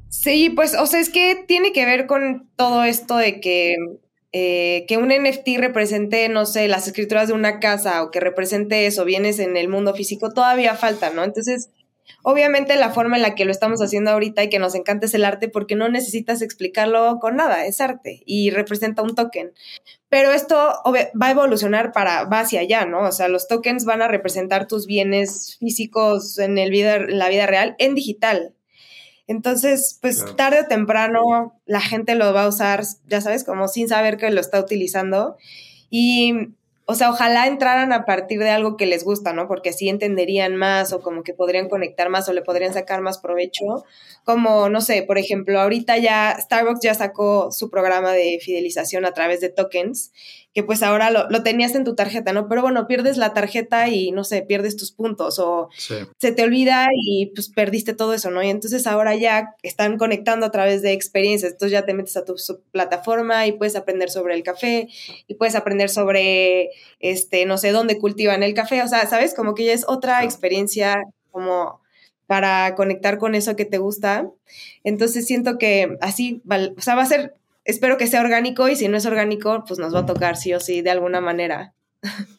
Sí, 0.08 0.50
pues, 0.50 0.76
o 0.78 0.86
sea, 0.86 1.00
es 1.00 1.08
que 1.08 1.44
tiene 1.46 1.72
que 1.72 1.86
ver 1.86 2.06
con 2.06 2.50
todo 2.56 2.84
esto 2.84 3.16
de 3.16 3.40
que 3.40 3.76
eh, 4.32 4.84
que 4.86 4.96
un 4.96 5.08
NFT 5.08 5.58
represente, 5.58 6.28
no 6.28 6.46
sé, 6.46 6.68
las 6.68 6.86
escrituras 6.86 7.26
de 7.26 7.34
una 7.34 7.58
casa 7.58 8.04
o 8.04 8.12
que 8.12 8.20
represente 8.20 8.86
eso, 8.86 9.04
bienes 9.04 9.40
en 9.40 9.56
el 9.56 9.68
mundo 9.68 9.92
físico, 9.92 10.32
todavía 10.32 10.76
falta, 10.76 11.10
¿no? 11.10 11.24
Entonces, 11.24 11.70
Obviamente 12.22 12.76
la 12.76 12.90
forma 12.90 13.16
en 13.16 13.22
la 13.22 13.34
que 13.34 13.44
lo 13.44 13.50
estamos 13.50 13.80
haciendo 13.80 14.10
ahorita 14.10 14.42
y 14.42 14.48
que 14.48 14.58
nos 14.58 14.74
encanta 14.74 15.06
es 15.06 15.14
el 15.14 15.24
arte 15.24 15.48
porque 15.48 15.76
no 15.76 15.88
necesitas 15.88 16.42
explicarlo 16.42 17.18
con 17.20 17.36
nada, 17.36 17.66
es 17.66 17.80
arte 17.80 18.22
y 18.26 18.50
representa 18.50 19.02
un 19.02 19.14
token. 19.14 19.52
Pero 20.08 20.32
esto 20.32 20.56
va 20.56 21.26
a 21.26 21.30
evolucionar 21.30 21.92
para, 21.92 22.24
va 22.24 22.40
hacia 22.40 22.60
allá, 22.60 22.84
¿no? 22.84 23.02
O 23.02 23.12
sea, 23.12 23.28
los 23.28 23.48
tokens 23.48 23.84
van 23.84 24.02
a 24.02 24.08
representar 24.08 24.66
tus 24.66 24.86
bienes 24.86 25.56
físicos 25.58 26.38
en, 26.38 26.58
el 26.58 26.70
vida, 26.70 26.98
la 26.98 27.28
vida 27.28 27.46
real 27.46 27.76
en 27.78 27.94
digital. 27.94 28.54
Entonces, 29.28 29.96
pues 30.02 30.24
tarde 30.34 30.62
o 30.62 30.66
temprano 30.66 31.54
la 31.64 31.80
gente 31.80 32.16
lo 32.16 32.34
va 32.34 32.44
a 32.44 32.48
usar, 32.48 32.82
ya 33.06 33.20
sabes, 33.20 33.44
como 33.44 33.68
sin 33.68 33.88
saber 33.88 34.16
que 34.16 34.28
lo 34.30 34.40
está 34.40 34.58
utilizando. 34.58 35.36
Y 35.88 36.54
o 36.90 36.94
sea, 36.96 37.10
ojalá 37.10 37.46
entraran 37.46 37.92
a 37.92 38.04
partir 38.04 38.40
de 38.40 38.50
algo 38.50 38.76
que 38.76 38.84
les 38.84 39.04
gusta, 39.04 39.32
¿no? 39.32 39.46
Porque 39.46 39.68
así 39.68 39.88
entenderían 39.88 40.56
más 40.56 40.92
o 40.92 41.00
como 41.00 41.22
que 41.22 41.34
podrían 41.34 41.68
conectar 41.68 42.08
más 42.08 42.28
o 42.28 42.32
le 42.32 42.42
podrían 42.42 42.74
sacar 42.74 43.00
más 43.00 43.18
provecho. 43.18 43.84
Como, 44.24 44.68
no 44.68 44.80
sé, 44.80 45.04
por 45.04 45.16
ejemplo, 45.16 45.60
ahorita 45.60 45.98
ya 45.98 46.36
Starbucks 46.36 46.80
ya 46.82 46.94
sacó 46.94 47.52
su 47.52 47.70
programa 47.70 48.10
de 48.10 48.40
fidelización 48.42 49.04
a 49.04 49.14
través 49.14 49.40
de 49.40 49.50
tokens 49.50 50.10
que 50.52 50.64
pues 50.64 50.82
ahora 50.82 51.10
lo, 51.10 51.42
tenías 51.42 51.74
en 51.76 51.84
tu 51.84 51.94
tarjeta, 51.94 52.32
¿no? 52.32 52.48
Pero 52.48 52.62
bueno, 52.62 52.88
pierdes 52.88 53.16
la 53.16 53.32
tarjeta 53.34 53.88
y 53.88 54.10
no 54.10 54.24
sé, 54.24 54.42
pierdes 54.42 54.76
tus 54.76 54.90
puntos 54.90 55.38
o 55.38 55.68
se 55.76 56.32
te 56.32 56.42
olvida 56.42 56.88
y 56.92 57.26
pues 57.34 57.48
perdiste 57.48 57.94
todo 57.94 58.14
eso, 58.14 58.30
¿no? 58.30 58.42
Y 58.42 58.50
entonces 58.50 58.86
ahora 58.88 59.14
ya 59.14 59.54
están 59.62 59.96
conectando 59.96 60.46
a 60.46 60.50
través 60.50 60.82
de 60.82 60.92
experiencias, 60.92 61.52
entonces 61.52 61.72
ya 61.72 61.86
te 61.86 61.94
metes 61.94 62.16
a 62.16 62.24
tu 62.24 62.34
plataforma 62.72 63.46
y 63.46 63.52
puedes 63.52 63.76
aprender 63.76 64.10
sobre 64.10 64.34
el 64.34 64.42
café 64.42 64.88
y 65.28 65.34
puedes 65.34 65.54
aprender 65.54 65.88
sobre, 65.88 66.70
este, 66.98 67.46
no 67.46 67.56
sé, 67.56 67.70
dónde 67.70 67.98
cultivan 67.98 68.42
el 68.42 68.54
café, 68.54 68.82
o 68.82 68.88
sea, 68.88 69.06
¿sabes? 69.06 69.34
Como 69.34 69.54
que 69.54 69.66
ya 69.66 69.72
es 69.72 69.84
otra 69.86 70.24
experiencia 70.24 71.00
como 71.30 71.80
para 72.26 72.76
conectar 72.76 73.18
con 73.18 73.34
eso 73.34 73.56
que 73.56 73.64
te 73.64 73.78
gusta. 73.78 74.30
Entonces 74.84 75.26
siento 75.26 75.58
que 75.58 75.96
así, 76.00 76.42
o 76.76 76.80
sea, 76.80 76.94
va 76.94 77.02
a 77.02 77.06
ser 77.06 77.34
espero 77.64 77.96
que 77.96 78.06
sea 78.06 78.20
orgánico 78.20 78.68
y 78.68 78.76
si 78.76 78.88
no 78.88 78.96
es 78.96 79.06
orgánico, 79.06 79.64
pues 79.66 79.78
nos 79.78 79.94
va 79.94 80.00
a 80.00 80.06
tocar 80.06 80.36
sí 80.36 80.52
o 80.54 80.60
sí 80.60 80.82
de 80.82 80.90
alguna 80.90 81.20
manera. 81.20 81.74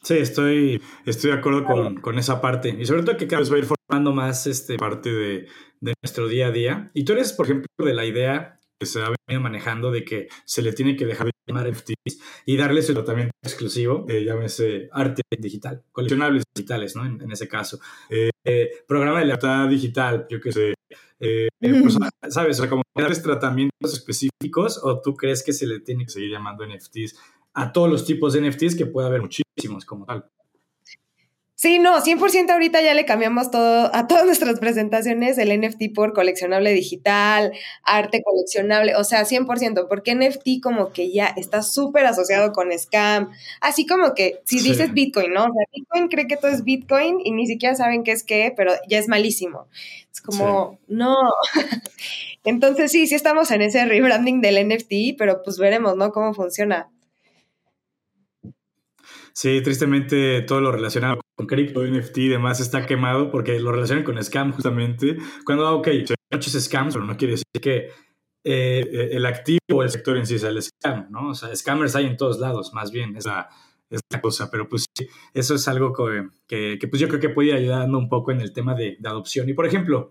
Sí, 0.03 0.17
estoy, 0.17 0.81
estoy 1.05 1.31
de 1.31 1.37
acuerdo 1.37 1.65
con, 1.65 2.01
con 2.01 2.17
esa 2.17 2.41
parte. 2.41 2.69
Y 2.69 2.85
sobre 2.85 3.03
todo 3.03 3.17
que 3.17 3.27
cada 3.27 3.41
vez 3.41 3.51
va 3.51 3.57
a 3.57 3.59
ir 3.59 3.65
formando 3.65 4.11
más 4.11 4.47
este, 4.47 4.77
parte 4.77 5.11
de, 5.11 5.47
de 5.79 5.93
nuestro 6.01 6.27
día 6.27 6.47
a 6.47 6.51
día. 6.51 6.91
Y 6.93 7.03
tú 7.03 7.13
eres, 7.13 7.33
por 7.33 7.45
ejemplo, 7.45 7.67
de 7.77 7.93
la 7.93 8.05
idea 8.05 8.59
que 8.79 8.87
se 8.87 8.99
ha 8.99 9.13
venido 9.27 9.43
manejando 9.43 9.91
de 9.91 10.03
que 10.03 10.27
se 10.43 10.63
le 10.63 10.73
tiene 10.73 10.95
que 10.95 11.05
dejar 11.05 11.27
de 11.27 11.33
llamar 11.45 11.71
FTs 11.71 12.19
y 12.47 12.57
darle 12.57 12.81
su 12.81 12.95
tratamiento 12.95 13.31
exclusivo, 13.43 14.07
eh, 14.09 14.23
llámese 14.25 14.89
arte 14.91 15.21
digital, 15.37 15.83
coleccionables 15.91 16.43
digitales, 16.55 16.95
¿no? 16.95 17.05
En, 17.05 17.31
ese 17.31 17.47
caso. 17.47 17.79
Eh, 18.09 18.31
eh, 18.43 18.71
programa 18.87 19.19
de 19.19 19.25
lealtad 19.25 19.67
digital, 19.67 20.25
yo 20.31 20.41
qué 20.41 20.51
sé. 20.51 20.73
Eh, 21.21 21.47
pues, 21.59 21.97
¿Sabes? 22.29 22.57
O 22.57 22.61
sea, 22.61 22.69
como 22.69 22.81
darles 22.97 23.21
tratamientos 23.21 23.93
específicos 23.93 24.79
o 24.83 25.01
tú 25.01 25.15
crees 25.15 25.43
que 25.43 25.53
se 25.53 25.67
le 25.67 25.79
tiene 25.79 26.05
que 26.05 26.11
seguir 26.11 26.31
llamando 26.31 26.65
NFTs 26.65 27.15
a 27.53 27.71
todos 27.71 27.89
los 27.89 28.05
tipos 28.05 28.33
de 28.33 28.49
NFTs 28.49 28.75
que 28.75 28.87
puede 28.87 29.07
haber 29.07 29.21
muchísimos 29.21 29.85
como 29.85 30.05
tal. 30.05 30.25
Sí, 31.61 31.77
no, 31.77 32.01
100% 32.01 32.49
ahorita 32.49 32.81
ya 32.81 32.95
le 32.95 33.05
cambiamos 33.05 33.51
todo 33.51 33.95
a 33.95 34.07
todas 34.07 34.25
nuestras 34.25 34.59
presentaciones 34.59 35.37
el 35.37 35.55
NFT 35.61 35.93
por 35.93 36.11
coleccionable 36.11 36.73
digital, 36.73 37.51
arte 37.83 38.23
coleccionable, 38.23 38.95
o 38.95 39.03
sea, 39.03 39.25
100%, 39.25 39.87
porque 39.87 40.15
NFT 40.15 40.59
como 40.63 40.91
que 40.91 41.11
ya 41.11 41.27
está 41.27 41.61
súper 41.61 42.07
asociado 42.07 42.51
con 42.51 42.75
scam, 42.75 43.29
así 43.59 43.85
como 43.85 44.15
que 44.15 44.39
si 44.43 44.59
dices 44.59 44.91
Bitcoin, 44.91 45.33
¿no? 45.33 45.41
O 45.41 45.53
sea, 45.53 45.65
Bitcoin 45.71 46.07
cree 46.07 46.25
que 46.25 46.35
todo 46.35 46.49
es 46.49 46.63
Bitcoin 46.63 47.19
y 47.23 47.31
ni 47.31 47.45
siquiera 47.45 47.75
saben 47.75 48.03
qué 48.03 48.13
es 48.13 48.23
qué, 48.23 48.51
pero 48.57 48.71
ya 48.89 48.97
es 48.97 49.07
malísimo. 49.07 49.67
Es 50.11 50.19
como, 50.19 50.79
no. 50.87 51.15
Entonces 52.43 52.91
sí, 52.91 53.05
sí 53.05 53.13
estamos 53.13 53.51
en 53.51 53.61
ese 53.61 53.85
rebranding 53.85 54.41
del 54.41 54.67
NFT, 54.67 55.15
pero 55.15 55.43
pues 55.43 55.59
veremos, 55.59 55.95
¿no? 55.95 56.11
Cómo 56.11 56.33
funciona. 56.33 56.89
Sí, 59.33 59.61
tristemente 59.61 60.41
todo 60.41 60.59
lo 60.59 60.71
relacionado 60.71 61.20
con 61.35 61.47
cripto, 61.47 61.85
NFT 61.85 62.17
y 62.17 62.27
demás 62.29 62.59
está 62.59 62.85
quemado 62.85 63.31
porque 63.31 63.59
lo 63.59 63.71
relacionan 63.71 64.03
con 64.03 64.21
scam 64.23 64.51
justamente. 64.51 65.17
Cuando, 65.45 65.77
ok, 65.77 65.87
muchos 66.31 66.53
scams, 66.53 66.93
pero 66.93 67.05
no 67.05 67.17
quiere 67.17 67.33
decir 67.33 67.45
que 67.61 67.89
eh, 68.43 69.09
el 69.11 69.25
activo 69.25 69.59
o 69.73 69.83
el 69.83 69.89
sector 69.89 70.17
en 70.17 70.25
sí 70.25 70.39
sea 70.39 70.49
el 70.49 70.61
scam, 70.61 71.07
¿no? 71.09 71.29
O 71.29 71.35
sea, 71.35 71.55
scammers 71.55 71.95
hay 71.95 72.05
en 72.05 72.17
todos 72.17 72.39
lados, 72.39 72.73
más 72.73 72.91
bien, 72.91 73.15
esa, 73.15 73.49
esa 73.89 74.21
cosa. 74.21 74.49
Pero 74.51 74.67
pues 74.67 74.85
sí, 74.97 75.07
eso 75.33 75.55
es 75.55 75.67
algo 75.67 75.93
que, 76.47 76.77
que, 76.77 76.87
pues 76.87 76.99
yo 76.99 77.07
creo 77.07 77.19
que 77.19 77.29
puede 77.29 77.49
ir 77.49 77.55
ayudando 77.55 77.97
un 77.97 78.09
poco 78.09 78.31
en 78.31 78.41
el 78.41 78.53
tema 78.53 78.75
de, 78.75 78.97
de 78.99 79.09
adopción. 79.09 79.47
Y 79.49 79.53
por 79.53 79.65
ejemplo, 79.65 80.09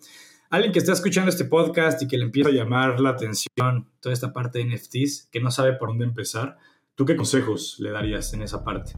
alguien 0.50 0.72
que 0.72 0.78
está 0.78 0.92
escuchando 0.92 1.28
este 1.28 1.44
podcast 1.44 2.02
y 2.02 2.08
que 2.08 2.18
le 2.18 2.24
empieza 2.24 2.50
a 2.50 2.52
llamar 2.52 3.00
la 3.00 3.10
atención 3.10 3.88
toda 4.00 4.12
esta 4.12 4.32
parte 4.32 4.58
de 4.58 4.64
NFTs, 4.64 5.28
que 5.30 5.40
no 5.40 5.50
sabe 5.50 5.74
por 5.74 5.88
dónde 5.88 6.04
empezar, 6.04 6.58
¿Tú 7.00 7.06
qué 7.06 7.16
consejos 7.16 7.76
le 7.78 7.92
darías 7.92 8.34
en 8.34 8.42
esa 8.42 8.62
parte? 8.62 8.92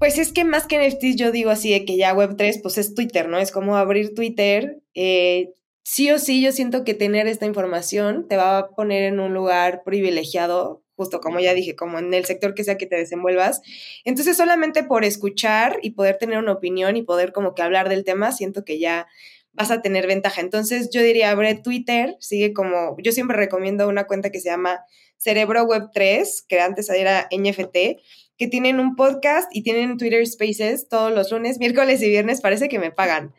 Pues 0.00 0.16
es 0.16 0.32
que 0.32 0.44
más 0.44 0.66
que 0.66 0.78
NFTs 0.78 1.16
yo 1.16 1.30
digo 1.30 1.50
así 1.50 1.70
de 1.70 1.84
que 1.84 1.98
ya 1.98 2.14
Web3 2.14 2.62
pues 2.62 2.78
es 2.78 2.94
Twitter, 2.94 3.28
¿no? 3.28 3.38
Es 3.38 3.52
como 3.52 3.76
abrir 3.76 4.14
Twitter. 4.14 4.80
Eh, 4.94 5.52
sí 5.82 6.10
o 6.10 6.18
sí 6.18 6.40
yo 6.40 6.52
siento 6.52 6.84
que 6.84 6.94
tener 6.94 7.26
esta 7.26 7.44
información 7.44 8.26
te 8.26 8.38
va 8.38 8.56
a 8.56 8.68
poner 8.70 9.02
en 9.02 9.20
un 9.20 9.34
lugar 9.34 9.82
privilegiado, 9.84 10.82
justo 10.96 11.20
como 11.20 11.38
ya 11.38 11.52
dije, 11.52 11.76
como 11.76 11.98
en 11.98 12.14
el 12.14 12.24
sector 12.24 12.54
que 12.54 12.64
sea 12.64 12.78
que 12.78 12.86
te 12.86 12.96
desenvuelvas. 12.96 13.60
Entonces 14.06 14.38
solamente 14.38 14.84
por 14.84 15.04
escuchar 15.04 15.78
y 15.82 15.90
poder 15.90 16.16
tener 16.16 16.38
una 16.38 16.52
opinión 16.52 16.96
y 16.96 17.02
poder 17.02 17.32
como 17.32 17.54
que 17.54 17.60
hablar 17.60 17.90
del 17.90 18.04
tema, 18.04 18.32
siento 18.32 18.64
que 18.64 18.78
ya 18.78 19.06
vas 19.52 19.70
a 19.70 19.82
tener 19.82 20.06
ventaja. 20.06 20.40
Entonces 20.40 20.88
yo 20.90 21.02
diría, 21.02 21.30
abre 21.30 21.56
Twitter, 21.56 22.16
sigue 22.20 22.54
como, 22.54 22.96
yo 23.02 23.12
siempre 23.12 23.36
recomiendo 23.36 23.86
una 23.86 24.06
cuenta 24.06 24.30
que 24.30 24.40
se 24.40 24.48
llama 24.48 24.80
Cerebro 25.18 25.64
Web 25.64 25.90
3, 25.92 26.46
que 26.48 26.60
antes 26.60 26.88
era 26.88 27.28
NFT, 27.30 28.00
que 28.40 28.48
tienen 28.48 28.80
un 28.80 28.96
podcast 28.96 29.54
y 29.54 29.62
tienen 29.62 29.98
Twitter 29.98 30.26
Spaces 30.26 30.88
todos 30.88 31.12
los 31.12 31.30
lunes, 31.30 31.58
miércoles 31.60 32.00
y 32.00 32.08
viernes, 32.08 32.40
parece 32.40 32.70
que 32.70 32.78
me 32.78 32.90
pagan. 32.90 33.34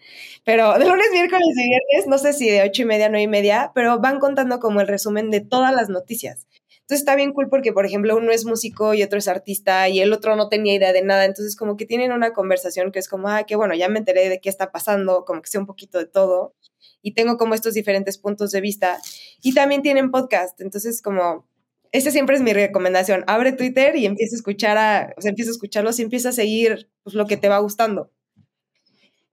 Pero 0.45 0.77
de 0.77 0.85
lunes, 0.87 1.07
miércoles 1.11 1.47
y 1.55 1.69
viernes, 1.69 2.07
no 2.07 2.19
sé 2.19 2.33
si 2.33 2.47
de 2.47 2.61
ocho 2.61 2.83
y 2.83 2.85
media, 2.85 3.09
nueve 3.09 3.23
y 3.23 3.27
media, 3.27 3.71
pero 3.73 3.99
van 3.99 4.19
contando 4.19 4.59
como 4.59 4.79
el 4.79 4.87
resumen 4.87 5.31
de 5.31 5.41
todas 5.41 5.73
las 5.73 5.89
noticias. 5.89 6.45
Entonces 6.81 6.99
está 6.99 7.15
bien 7.15 7.33
cool 7.33 7.49
porque, 7.49 7.73
por 7.73 7.87
ejemplo, 7.87 8.15
uno 8.15 8.31
es 8.31 8.45
músico 8.45 8.93
y 8.93 9.01
otro 9.01 9.17
es 9.17 9.27
artista 9.27 9.89
y 9.89 10.01
el 10.01 10.13
otro 10.13 10.35
no 10.35 10.49
tenía 10.49 10.75
idea 10.75 10.93
de 10.93 11.01
nada. 11.01 11.25
Entonces 11.25 11.55
como 11.55 11.77
que 11.77 11.87
tienen 11.87 12.11
una 12.11 12.31
conversación 12.33 12.91
que 12.91 12.99
es 12.99 13.09
como, 13.09 13.27
ah, 13.27 13.43
qué 13.47 13.55
bueno, 13.55 13.73
ya 13.73 13.89
me 13.89 13.97
enteré 13.97 14.29
de 14.29 14.39
qué 14.39 14.49
está 14.49 14.71
pasando, 14.71 15.25
como 15.25 15.41
que 15.41 15.49
sé 15.49 15.57
un 15.57 15.65
poquito 15.65 15.97
de 15.97 16.05
todo 16.05 16.53
y 17.01 17.15
tengo 17.15 17.37
como 17.37 17.55
estos 17.55 17.73
diferentes 17.73 18.19
puntos 18.19 18.51
de 18.51 18.61
vista. 18.61 18.99
Y 19.41 19.55
también 19.55 19.81
tienen 19.81 20.11
podcast. 20.11 20.61
Entonces 20.61 21.01
como 21.01 21.47
esta 21.91 22.11
siempre 22.11 22.35
es 22.35 22.41
mi 22.41 22.53
recomendación. 22.53 23.23
Abre 23.27 23.51
Twitter 23.51 23.95
y 23.95 24.05
empieza 24.05 24.35
a 24.35 24.37
escuchar 24.37 24.77
a, 24.77 25.13
o 25.17 25.21
sea, 25.21 25.29
empieza 25.29 25.51
a 25.51 25.53
escucharlos 25.53 25.99
y 25.99 26.03
empieza 26.03 26.29
a 26.29 26.33
seguir 26.33 26.89
pues, 27.03 27.15
lo 27.15 27.27
que 27.27 27.37
te 27.37 27.49
va 27.49 27.59
gustando. 27.59 28.11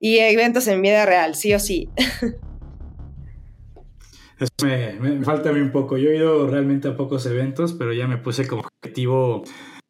Y 0.00 0.18
eventos 0.18 0.66
en 0.68 0.82
vida 0.82 1.06
real, 1.06 1.34
sí 1.34 1.54
o 1.54 1.58
sí. 1.58 1.88
Me, 4.62 5.24
falta 5.24 5.50
a 5.50 5.52
mí 5.52 5.60
un 5.60 5.72
poco. 5.72 5.96
Yo 5.98 6.10
he 6.10 6.16
ido 6.16 6.46
realmente 6.46 6.88
a 6.88 6.96
pocos 6.96 7.26
eventos, 7.26 7.72
pero 7.72 7.92
ya 7.92 8.06
me 8.06 8.18
puse 8.18 8.46
como 8.46 8.62
objetivo 8.62 9.42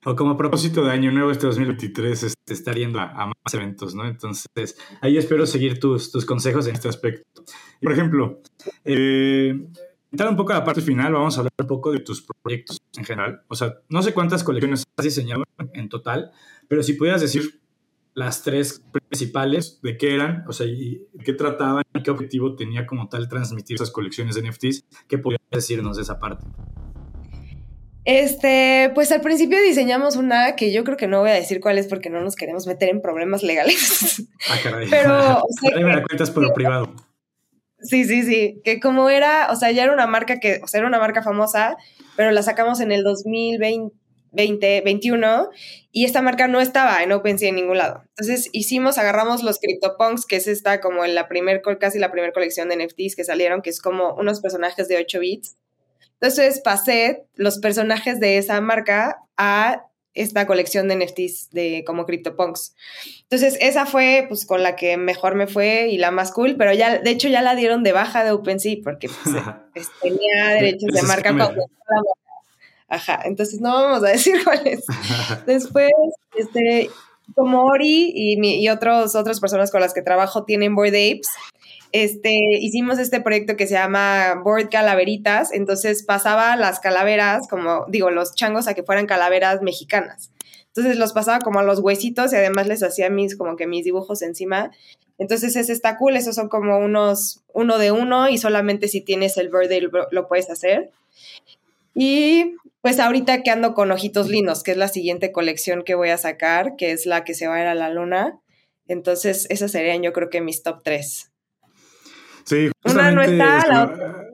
o 0.04 0.16
como 0.16 0.36
propósito 0.36 0.84
de 0.84 0.92
año 0.92 1.12
nuevo 1.12 1.30
este 1.30 1.46
2023 1.46 2.22
este, 2.22 2.54
estar 2.54 2.74
yendo 2.74 2.98
a, 2.98 3.26
más 3.26 3.52
eventos, 3.52 3.94
¿no? 3.94 4.06
Entonces, 4.06 4.78
ahí 5.02 5.18
espero 5.18 5.44
seguir 5.44 5.78
tus, 5.78 6.10
tus 6.10 6.24
consejos 6.24 6.66
en 6.66 6.76
este 6.76 6.88
aspecto. 6.88 7.44
Por 7.82 7.92
ejemplo, 7.92 8.40
eh, 8.84 9.68
Entrar 10.10 10.30
un 10.30 10.36
poco 10.36 10.52
a 10.52 10.56
la 10.56 10.64
parte 10.64 10.80
final, 10.80 11.12
vamos 11.12 11.36
a 11.36 11.40
hablar 11.40 11.52
un 11.60 11.66
poco 11.66 11.92
de 11.92 12.00
tus 12.00 12.26
proyectos 12.42 12.78
en 12.96 13.04
general. 13.04 13.42
O 13.48 13.54
sea, 13.54 13.74
no 13.88 14.02
sé 14.02 14.14
cuántas 14.14 14.42
colecciones 14.42 14.84
has 14.96 15.04
diseñado 15.04 15.44
en 15.74 15.88
total, 15.88 16.30
pero 16.66 16.82
si 16.82 16.94
pudieras 16.94 17.20
decir 17.20 17.60
las 18.14 18.42
tres 18.42 18.82
principales, 18.90 19.80
de 19.82 19.96
qué 19.96 20.14
eran, 20.14 20.44
o 20.48 20.52
sea, 20.52 20.66
y 20.66 21.06
qué 21.24 21.32
trataban 21.34 21.84
y 21.94 22.02
qué 22.02 22.10
objetivo 22.10 22.56
tenía 22.56 22.86
como 22.86 23.08
tal 23.08 23.28
transmitir 23.28 23.76
esas 23.76 23.90
colecciones 23.90 24.34
de 24.34 24.48
NFTs, 24.48 24.84
¿qué 25.06 25.18
podrías 25.18 25.42
decirnos 25.52 25.96
de 25.96 26.02
esa 26.02 26.18
parte? 26.18 26.44
Este, 28.04 28.90
pues 28.94 29.12
al 29.12 29.20
principio 29.20 29.60
diseñamos 29.62 30.16
una 30.16 30.56
que 30.56 30.72
yo 30.72 30.82
creo 30.82 30.96
que 30.96 31.06
no 31.06 31.20
voy 31.20 31.28
a 31.28 31.34
decir 31.34 31.60
cuál 31.60 31.76
es 31.76 31.86
porque 31.86 32.08
no 32.08 32.22
nos 32.22 32.36
queremos 32.36 32.66
meter 32.66 32.88
en 32.88 33.02
problemas 33.02 33.42
legales. 33.42 34.26
Ah, 34.48 34.56
caray. 34.62 34.88
Pero, 34.88 35.40
o 35.40 35.46
sea, 35.60 35.76
me 35.76 35.94
la 35.94 36.02
cuentas 36.02 36.30
por 36.30 36.50
privado. 36.54 36.94
Sí, 37.80 38.04
sí, 38.04 38.24
sí, 38.24 38.60
que 38.64 38.80
como 38.80 39.08
era, 39.08 39.48
o 39.52 39.56
sea, 39.56 39.70
ya 39.70 39.84
era 39.84 39.92
una 39.92 40.08
marca 40.08 40.40
que, 40.40 40.60
o 40.64 40.66
sea, 40.66 40.78
era 40.78 40.88
una 40.88 40.98
marca 40.98 41.22
famosa, 41.22 41.76
pero 42.16 42.32
la 42.32 42.42
sacamos 42.42 42.80
en 42.80 42.90
el 42.90 43.04
2020, 43.04 43.94
2021 44.32 45.48
y 45.92 46.04
esta 46.04 46.20
marca 46.20 46.48
no 46.48 46.60
estaba 46.60 47.02
en 47.02 47.12
OpenSea 47.12 47.50
en 47.50 47.54
ningún 47.54 47.78
lado. 47.78 48.02
Entonces 48.08 48.48
hicimos, 48.52 48.98
agarramos 48.98 49.42
los 49.44 49.60
CryptoPunks, 49.60 50.26
que 50.26 50.36
es 50.36 50.48
esta 50.48 50.80
como 50.80 51.06
la 51.06 51.28
primer, 51.28 51.62
casi 51.78 51.98
la 51.98 52.10
primera 52.10 52.32
colección 52.32 52.68
de 52.68 52.76
NFTs 52.76 53.14
que 53.16 53.24
salieron, 53.24 53.62
que 53.62 53.70
es 53.70 53.80
como 53.80 54.14
unos 54.14 54.40
personajes 54.40 54.88
de 54.88 54.96
8 54.98 55.20
bits. 55.20 55.56
Entonces 56.20 56.60
pasé 56.62 57.26
los 57.36 57.58
personajes 57.58 58.18
de 58.18 58.38
esa 58.38 58.60
marca 58.60 59.18
a 59.36 59.87
esta 60.20 60.46
colección 60.46 60.88
de 60.88 60.96
NFTs 60.96 61.50
de 61.50 61.84
como 61.86 62.06
CryptoPunks. 62.06 62.74
Entonces, 63.22 63.56
esa 63.60 63.86
fue 63.86 64.26
pues 64.28 64.46
con 64.46 64.62
la 64.62 64.76
que 64.76 64.96
mejor 64.96 65.34
me 65.34 65.46
fue 65.46 65.88
y 65.88 65.98
la 65.98 66.10
más 66.10 66.32
cool, 66.32 66.56
pero 66.56 66.72
ya, 66.72 66.98
de 66.98 67.10
hecho, 67.10 67.28
ya 67.28 67.42
la 67.42 67.54
dieron 67.54 67.82
de 67.82 67.92
baja 67.92 68.24
de 68.24 68.32
OpenSea 68.32 68.76
porque 68.82 69.08
pues, 69.08 69.36
pues, 69.74 69.88
tenía 70.02 70.48
derechos 70.54 70.92
de 70.92 71.02
marca 71.02 71.32
Ajá, 72.88 73.20
entonces 73.24 73.60
no 73.60 73.70
vamos 73.72 74.02
a 74.02 74.08
decir 74.08 74.36
cuál 74.44 74.66
es. 74.66 74.84
Después, 75.46 75.90
este, 76.36 76.90
como 77.34 77.64
Ori 77.64 78.12
y, 78.14 78.68
otros, 78.68 79.14
otras 79.14 79.40
personas 79.40 79.70
con 79.70 79.80
las 79.80 79.94
que 79.94 80.02
trabajo 80.02 80.44
tienen 80.44 80.74
Board 80.74 80.88
Apes, 80.88 81.28
este, 81.92 82.30
hicimos 82.60 82.98
este 82.98 83.20
proyecto 83.20 83.56
que 83.56 83.66
se 83.66 83.74
llama 83.74 84.34
Board 84.44 84.68
Calaveritas, 84.68 85.52
entonces 85.52 86.02
pasaba 86.02 86.54
las 86.56 86.80
calaveras, 86.80 87.48
como 87.48 87.86
digo, 87.88 88.10
los 88.10 88.34
changos 88.34 88.68
a 88.68 88.74
que 88.74 88.82
fueran 88.82 89.06
calaveras 89.06 89.62
mexicanas. 89.62 90.30
Entonces 90.66 90.98
los 90.98 91.12
pasaba 91.12 91.38
como 91.40 91.60
a 91.60 91.64
los 91.64 91.80
huesitos 91.80 92.32
y 92.32 92.36
además 92.36 92.68
les 92.68 92.82
hacía 92.82 93.10
mis, 93.10 93.36
como 93.36 93.56
que 93.56 93.66
mis 93.66 93.84
dibujos 93.84 94.22
encima. 94.22 94.70
Entonces 95.18 95.56
ese 95.56 95.72
está 95.72 95.96
cool, 95.96 96.16
esos 96.16 96.34
son 96.34 96.48
como 96.48 96.78
unos 96.78 97.40
uno 97.52 97.78
de 97.78 97.90
uno 97.90 98.28
y 98.28 98.38
solamente 98.38 98.86
si 98.86 99.00
tienes 99.00 99.36
el 99.38 99.48
verde 99.48 99.88
lo 100.10 100.28
puedes 100.28 100.50
hacer. 100.50 100.90
Y 101.94 102.54
pues 102.80 103.00
ahorita 103.00 103.42
que 103.42 103.50
ando 103.50 103.74
con 103.74 103.90
Ojitos 103.90 104.28
Lindos, 104.28 104.62
que 104.62 104.72
es 104.72 104.76
la 104.76 104.88
siguiente 104.88 105.32
colección 105.32 105.82
que 105.84 105.94
voy 105.94 106.10
a 106.10 106.18
sacar, 106.18 106.76
que 106.76 106.92
es 106.92 107.06
la 107.06 107.24
que 107.24 107.34
se 107.34 107.46
va 107.48 107.56
a 107.56 107.60
ir 107.60 107.66
a 107.66 107.74
la 107.74 107.90
luna. 107.90 108.40
Entonces, 108.86 109.46
esas 109.50 109.70
serían 109.72 110.02
yo 110.02 110.12
creo 110.12 110.30
que 110.30 110.40
mis 110.40 110.62
top 110.62 110.82
tres. 110.82 111.32
Sí, 112.44 112.70
Una 112.84 113.10
no 113.10 113.22
está, 113.22 113.66
la 113.68 113.84
otra. 113.84 114.24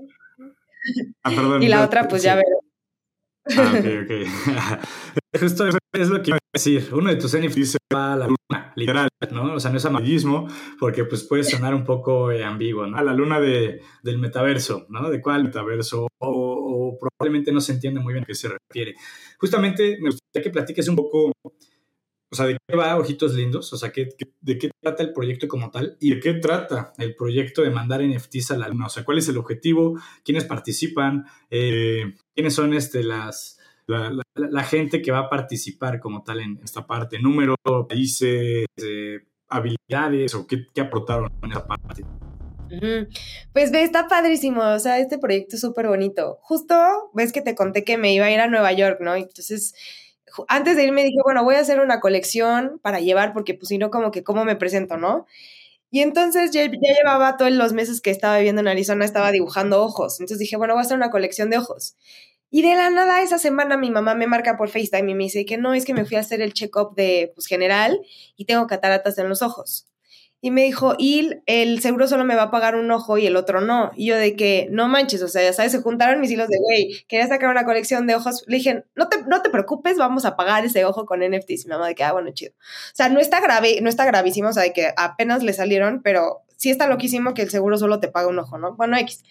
Ah, 1.22 1.30
perdón, 1.30 1.62
y 1.62 1.68
la 1.68 1.84
otra, 1.84 2.06
pues 2.06 2.22
ya 2.22 2.34
veré. 2.36 2.63
Ah, 3.46 3.74
ok, 3.78 3.86
ok. 4.04 4.80
Justo 5.40 5.66
es 5.92 6.08
lo 6.08 6.22
que 6.22 6.30
iba 6.30 6.36
a 6.36 6.40
decir. 6.52 6.88
Uno 6.92 7.10
de 7.10 7.16
tus 7.16 7.36
NFTs 7.36 7.72
se 7.72 7.78
va 7.92 8.14
a 8.14 8.16
la 8.16 8.26
luna, 8.26 8.72
literal, 8.76 9.08
¿no? 9.32 9.54
O 9.54 9.60
sea, 9.60 9.70
no 9.70 9.76
es 9.76 9.84
amarillismo, 9.84 10.48
porque 10.78 11.04
pues 11.04 11.24
puede 11.24 11.44
sonar 11.44 11.74
un 11.74 11.84
poco 11.84 12.30
eh, 12.30 12.44
ambiguo, 12.44 12.86
¿no? 12.86 12.96
A 12.96 13.02
la 13.02 13.12
luna 13.12 13.40
de, 13.40 13.82
del 14.02 14.18
metaverso, 14.18 14.86
¿no? 14.88 15.10
¿De 15.10 15.20
cuál 15.20 15.44
metaverso? 15.44 16.08
O, 16.18 16.28
o 16.28 16.98
probablemente 16.98 17.52
no 17.52 17.60
se 17.60 17.72
entiende 17.72 18.00
muy 18.00 18.14
bien 18.14 18.24
a 18.24 18.26
qué 18.26 18.34
se 18.34 18.48
refiere. 18.48 18.94
Justamente 19.38 19.98
me 20.00 20.10
gustaría 20.10 20.42
que 20.42 20.50
platiques 20.50 20.88
un 20.88 20.96
poco, 20.96 21.32
o 22.34 22.36
sea, 22.36 22.46
de 22.46 22.58
qué 22.66 22.76
va 22.76 22.96
Ojitos 22.96 23.34
Lindos, 23.34 23.72
o 23.72 23.76
sea, 23.76 23.92
de 23.94 24.58
qué 24.58 24.70
trata 24.82 25.04
el 25.04 25.12
proyecto 25.12 25.46
como 25.46 25.70
tal 25.70 25.96
y 26.00 26.14
de 26.14 26.20
qué 26.20 26.34
trata 26.34 26.92
el 26.98 27.14
proyecto 27.14 27.62
de 27.62 27.70
mandar 27.70 28.02
NFTs 28.02 28.50
a 28.50 28.58
la 28.58 28.68
luna, 28.68 28.86
o 28.86 28.88
sea, 28.88 29.04
cuál 29.04 29.18
es 29.18 29.28
el 29.28 29.38
objetivo, 29.38 29.96
quiénes 30.24 30.44
participan, 30.44 31.26
eh, 31.50 32.14
quiénes 32.34 32.54
son 32.54 32.74
este, 32.74 33.04
las... 33.04 33.58
La, 33.86 34.64
gente 34.64 35.02
que 35.02 35.12
va 35.12 35.18
a 35.18 35.28
participar 35.28 36.00
como 36.00 36.24
tal 36.24 36.40
en 36.40 36.58
esta 36.64 36.86
parte, 36.86 37.20
número, 37.20 37.54
países, 37.86 38.64
eh, 38.82 39.20
habilidades 39.46 40.34
o 40.34 40.46
qué, 40.46 40.66
qué 40.74 40.80
aportaron 40.80 41.30
en 41.42 41.50
esa 41.50 41.66
parte. 41.66 42.02
Pues 43.52 43.70
ve, 43.70 43.82
está 43.82 44.08
padrísimo, 44.08 44.62
o 44.62 44.78
sea, 44.78 44.98
este 44.98 45.18
proyecto 45.18 45.56
es 45.56 45.60
súper 45.60 45.86
bonito. 45.86 46.38
Justo, 46.40 46.74
ves 47.12 47.30
que 47.30 47.42
te 47.42 47.54
conté 47.54 47.84
que 47.84 47.98
me 47.98 48.14
iba 48.14 48.24
a 48.24 48.32
ir 48.32 48.40
a 48.40 48.48
Nueva 48.48 48.72
York, 48.72 48.98
¿no? 49.02 49.14
Entonces, 49.14 49.74
antes 50.48 50.76
de 50.76 50.84
irme 50.84 51.04
dije, 51.04 51.18
bueno, 51.24 51.44
voy 51.44 51.56
a 51.56 51.60
hacer 51.60 51.80
una 51.80 52.00
colección 52.00 52.80
para 52.82 53.00
llevar, 53.00 53.32
porque 53.32 53.54
pues 53.54 53.68
si 53.68 53.78
no, 53.78 53.90
como 53.90 54.10
que 54.10 54.24
cómo 54.24 54.44
me 54.44 54.56
presento, 54.56 54.96
¿no? 54.96 55.26
Y 55.90 56.00
entonces 56.00 56.50
ya, 56.50 56.66
llevaba 56.66 57.36
todos 57.36 57.52
los 57.52 57.72
meses 57.72 58.00
que 58.00 58.10
estaba 58.10 58.36
viviendo 58.38 58.60
en 58.60 58.68
Arizona, 58.68 59.04
estaba 59.04 59.30
dibujando 59.30 59.82
ojos. 59.82 60.18
Entonces 60.18 60.40
dije, 60.40 60.56
bueno, 60.56 60.74
voy 60.74 60.80
a 60.80 60.86
hacer 60.86 60.96
una 60.96 61.10
colección 61.10 61.50
de 61.50 61.58
ojos. 61.58 61.96
Y 62.50 62.62
de 62.62 62.74
la 62.74 62.90
nada 62.90 63.22
esa 63.22 63.38
semana 63.38 63.76
mi 63.76 63.90
mamá 63.90 64.14
me 64.14 64.26
marca 64.26 64.56
por 64.56 64.68
FaceTime 64.70 65.12
y 65.12 65.14
me 65.14 65.24
dice 65.24 65.44
que 65.44 65.56
no, 65.56 65.74
es 65.74 65.84
que 65.84 65.94
me 65.94 66.04
fui 66.04 66.16
a 66.16 66.20
hacer 66.20 66.40
el 66.40 66.52
check-up 66.52 66.94
de 66.96 67.32
pues, 67.34 67.46
general 67.46 68.00
y 68.36 68.44
tengo 68.46 68.66
cataratas 68.66 69.18
en 69.18 69.28
los 69.28 69.42
ojos. 69.42 69.86
Y 70.44 70.50
me 70.50 70.64
dijo, 70.64 70.94
y 70.98 71.30
el 71.46 71.80
seguro 71.80 72.06
solo 72.06 72.26
me 72.26 72.34
va 72.34 72.42
a 72.42 72.50
pagar 72.50 72.76
un 72.76 72.90
ojo 72.90 73.16
y 73.16 73.26
el 73.26 73.34
otro 73.34 73.62
no. 73.62 73.92
Y 73.96 74.08
yo 74.08 74.16
de 74.18 74.36
que, 74.36 74.68
no 74.70 74.88
manches, 74.88 75.22
o 75.22 75.28
sea, 75.28 75.42
ya 75.42 75.54
sabes, 75.54 75.72
se 75.72 75.80
juntaron 75.80 76.20
mis 76.20 76.30
hilos 76.30 76.48
de, 76.48 76.58
güey, 76.58 77.02
quería 77.08 77.26
sacar 77.26 77.48
una 77.48 77.64
colección 77.64 78.06
de 78.06 78.14
ojos. 78.14 78.44
Le 78.46 78.58
dije, 78.58 78.84
no 78.94 79.08
te, 79.08 79.22
no 79.22 79.40
te 79.40 79.48
preocupes, 79.48 79.96
vamos 79.96 80.26
a 80.26 80.36
pagar 80.36 80.66
ese 80.66 80.84
ojo 80.84 81.06
con 81.06 81.20
NFTs. 81.20 81.64
Y 81.64 81.68
mi 81.68 81.70
mamá 81.70 81.88
de 81.88 81.94
que, 81.94 82.04
ah, 82.04 82.12
bueno, 82.12 82.30
chido. 82.34 82.52
O 82.52 82.92
sea, 82.92 83.08
no 83.08 83.20
está 83.20 83.40
grave, 83.40 83.78
no 83.80 83.88
está 83.88 84.04
gravísimo, 84.04 84.50
o 84.50 84.52
sea, 84.52 84.64
de 84.64 84.74
que 84.74 84.92
apenas 84.98 85.42
le 85.42 85.54
salieron, 85.54 86.02
pero 86.02 86.42
sí 86.58 86.68
está 86.68 86.88
loquísimo 86.88 87.32
que 87.32 87.40
el 87.40 87.48
seguro 87.48 87.78
solo 87.78 87.98
te 87.98 88.08
paga 88.08 88.28
un 88.28 88.38
ojo, 88.38 88.58
¿no? 88.58 88.76
Bueno, 88.76 88.98
X. 88.98 89.22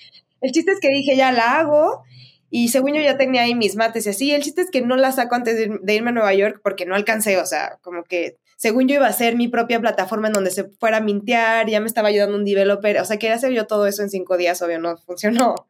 El 0.41 0.51
chiste 0.51 0.71
es 0.71 0.79
que 0.79 0.89
dije, 0.89 1.15
ya 1.15 1.31
la 1.31 1.59
hago. 1.59 2.01
Y 2.49 2.69
según 2.69 2.95
yo 2.95 3.01
ya 3.01 3.19
tenía 3.19 3.43
ahí 3.43 3.53
mis 3.53 3.75
mates 3.75 4.07
y 4.07 4.09
así. 4.09 4.31
El 4.31 4.41
chiste 4.41 4.63
es 4.63 4.71
que 4.71 4.81
no 4.81 4.95
la 4.95 5.11
saco 5.11 5.35
antes 5.35 5.55
de 5.57 5.93
irme 5.93 6.09
a 6.09 6.13
Nueva 6.13 6.33
York 6.33 6.59
porque 6.63 6.87
no 6.87 6.95
alcancé, 6.95 7.37
o 7.37 7.45
sea, 7.45 7.77
como 7.83 8.03
que 8.03 8.37
según 8.63 8.87
yo 8.87 8.95
iba 8.95 9.07
a 9.07 9.11
ser 9.11 9.35
mi 9.35 9.49
propia 9.49 9.81
plataforma 9.81 10.27
en 10.27 10.33
donde 10.33 10.49
se 10.49 10.63
fuera 10.63 10.97
a 10.97 11.01
mintear, 11.01 11.67
ya 11.69 11.81
me 11.81 11.85
estaba 11.85 12.07
ayudando 12.07 12.37
un 12.37 12.45
developer, 12.45 12.97
o 12.97 13.03
sea, 13.03 13.17
quería 13.17 13.35
hacer 13.35 13.51
yo 13.51 13.67
todo 13.67 13.87
eso 13.87 14.03
en 14.03 14.09
cinco 14.09 14.37
días, 14.37 14.61
obvio, 14.61 14.79
no 14.79 14.95
funcionó. 14.95 15.55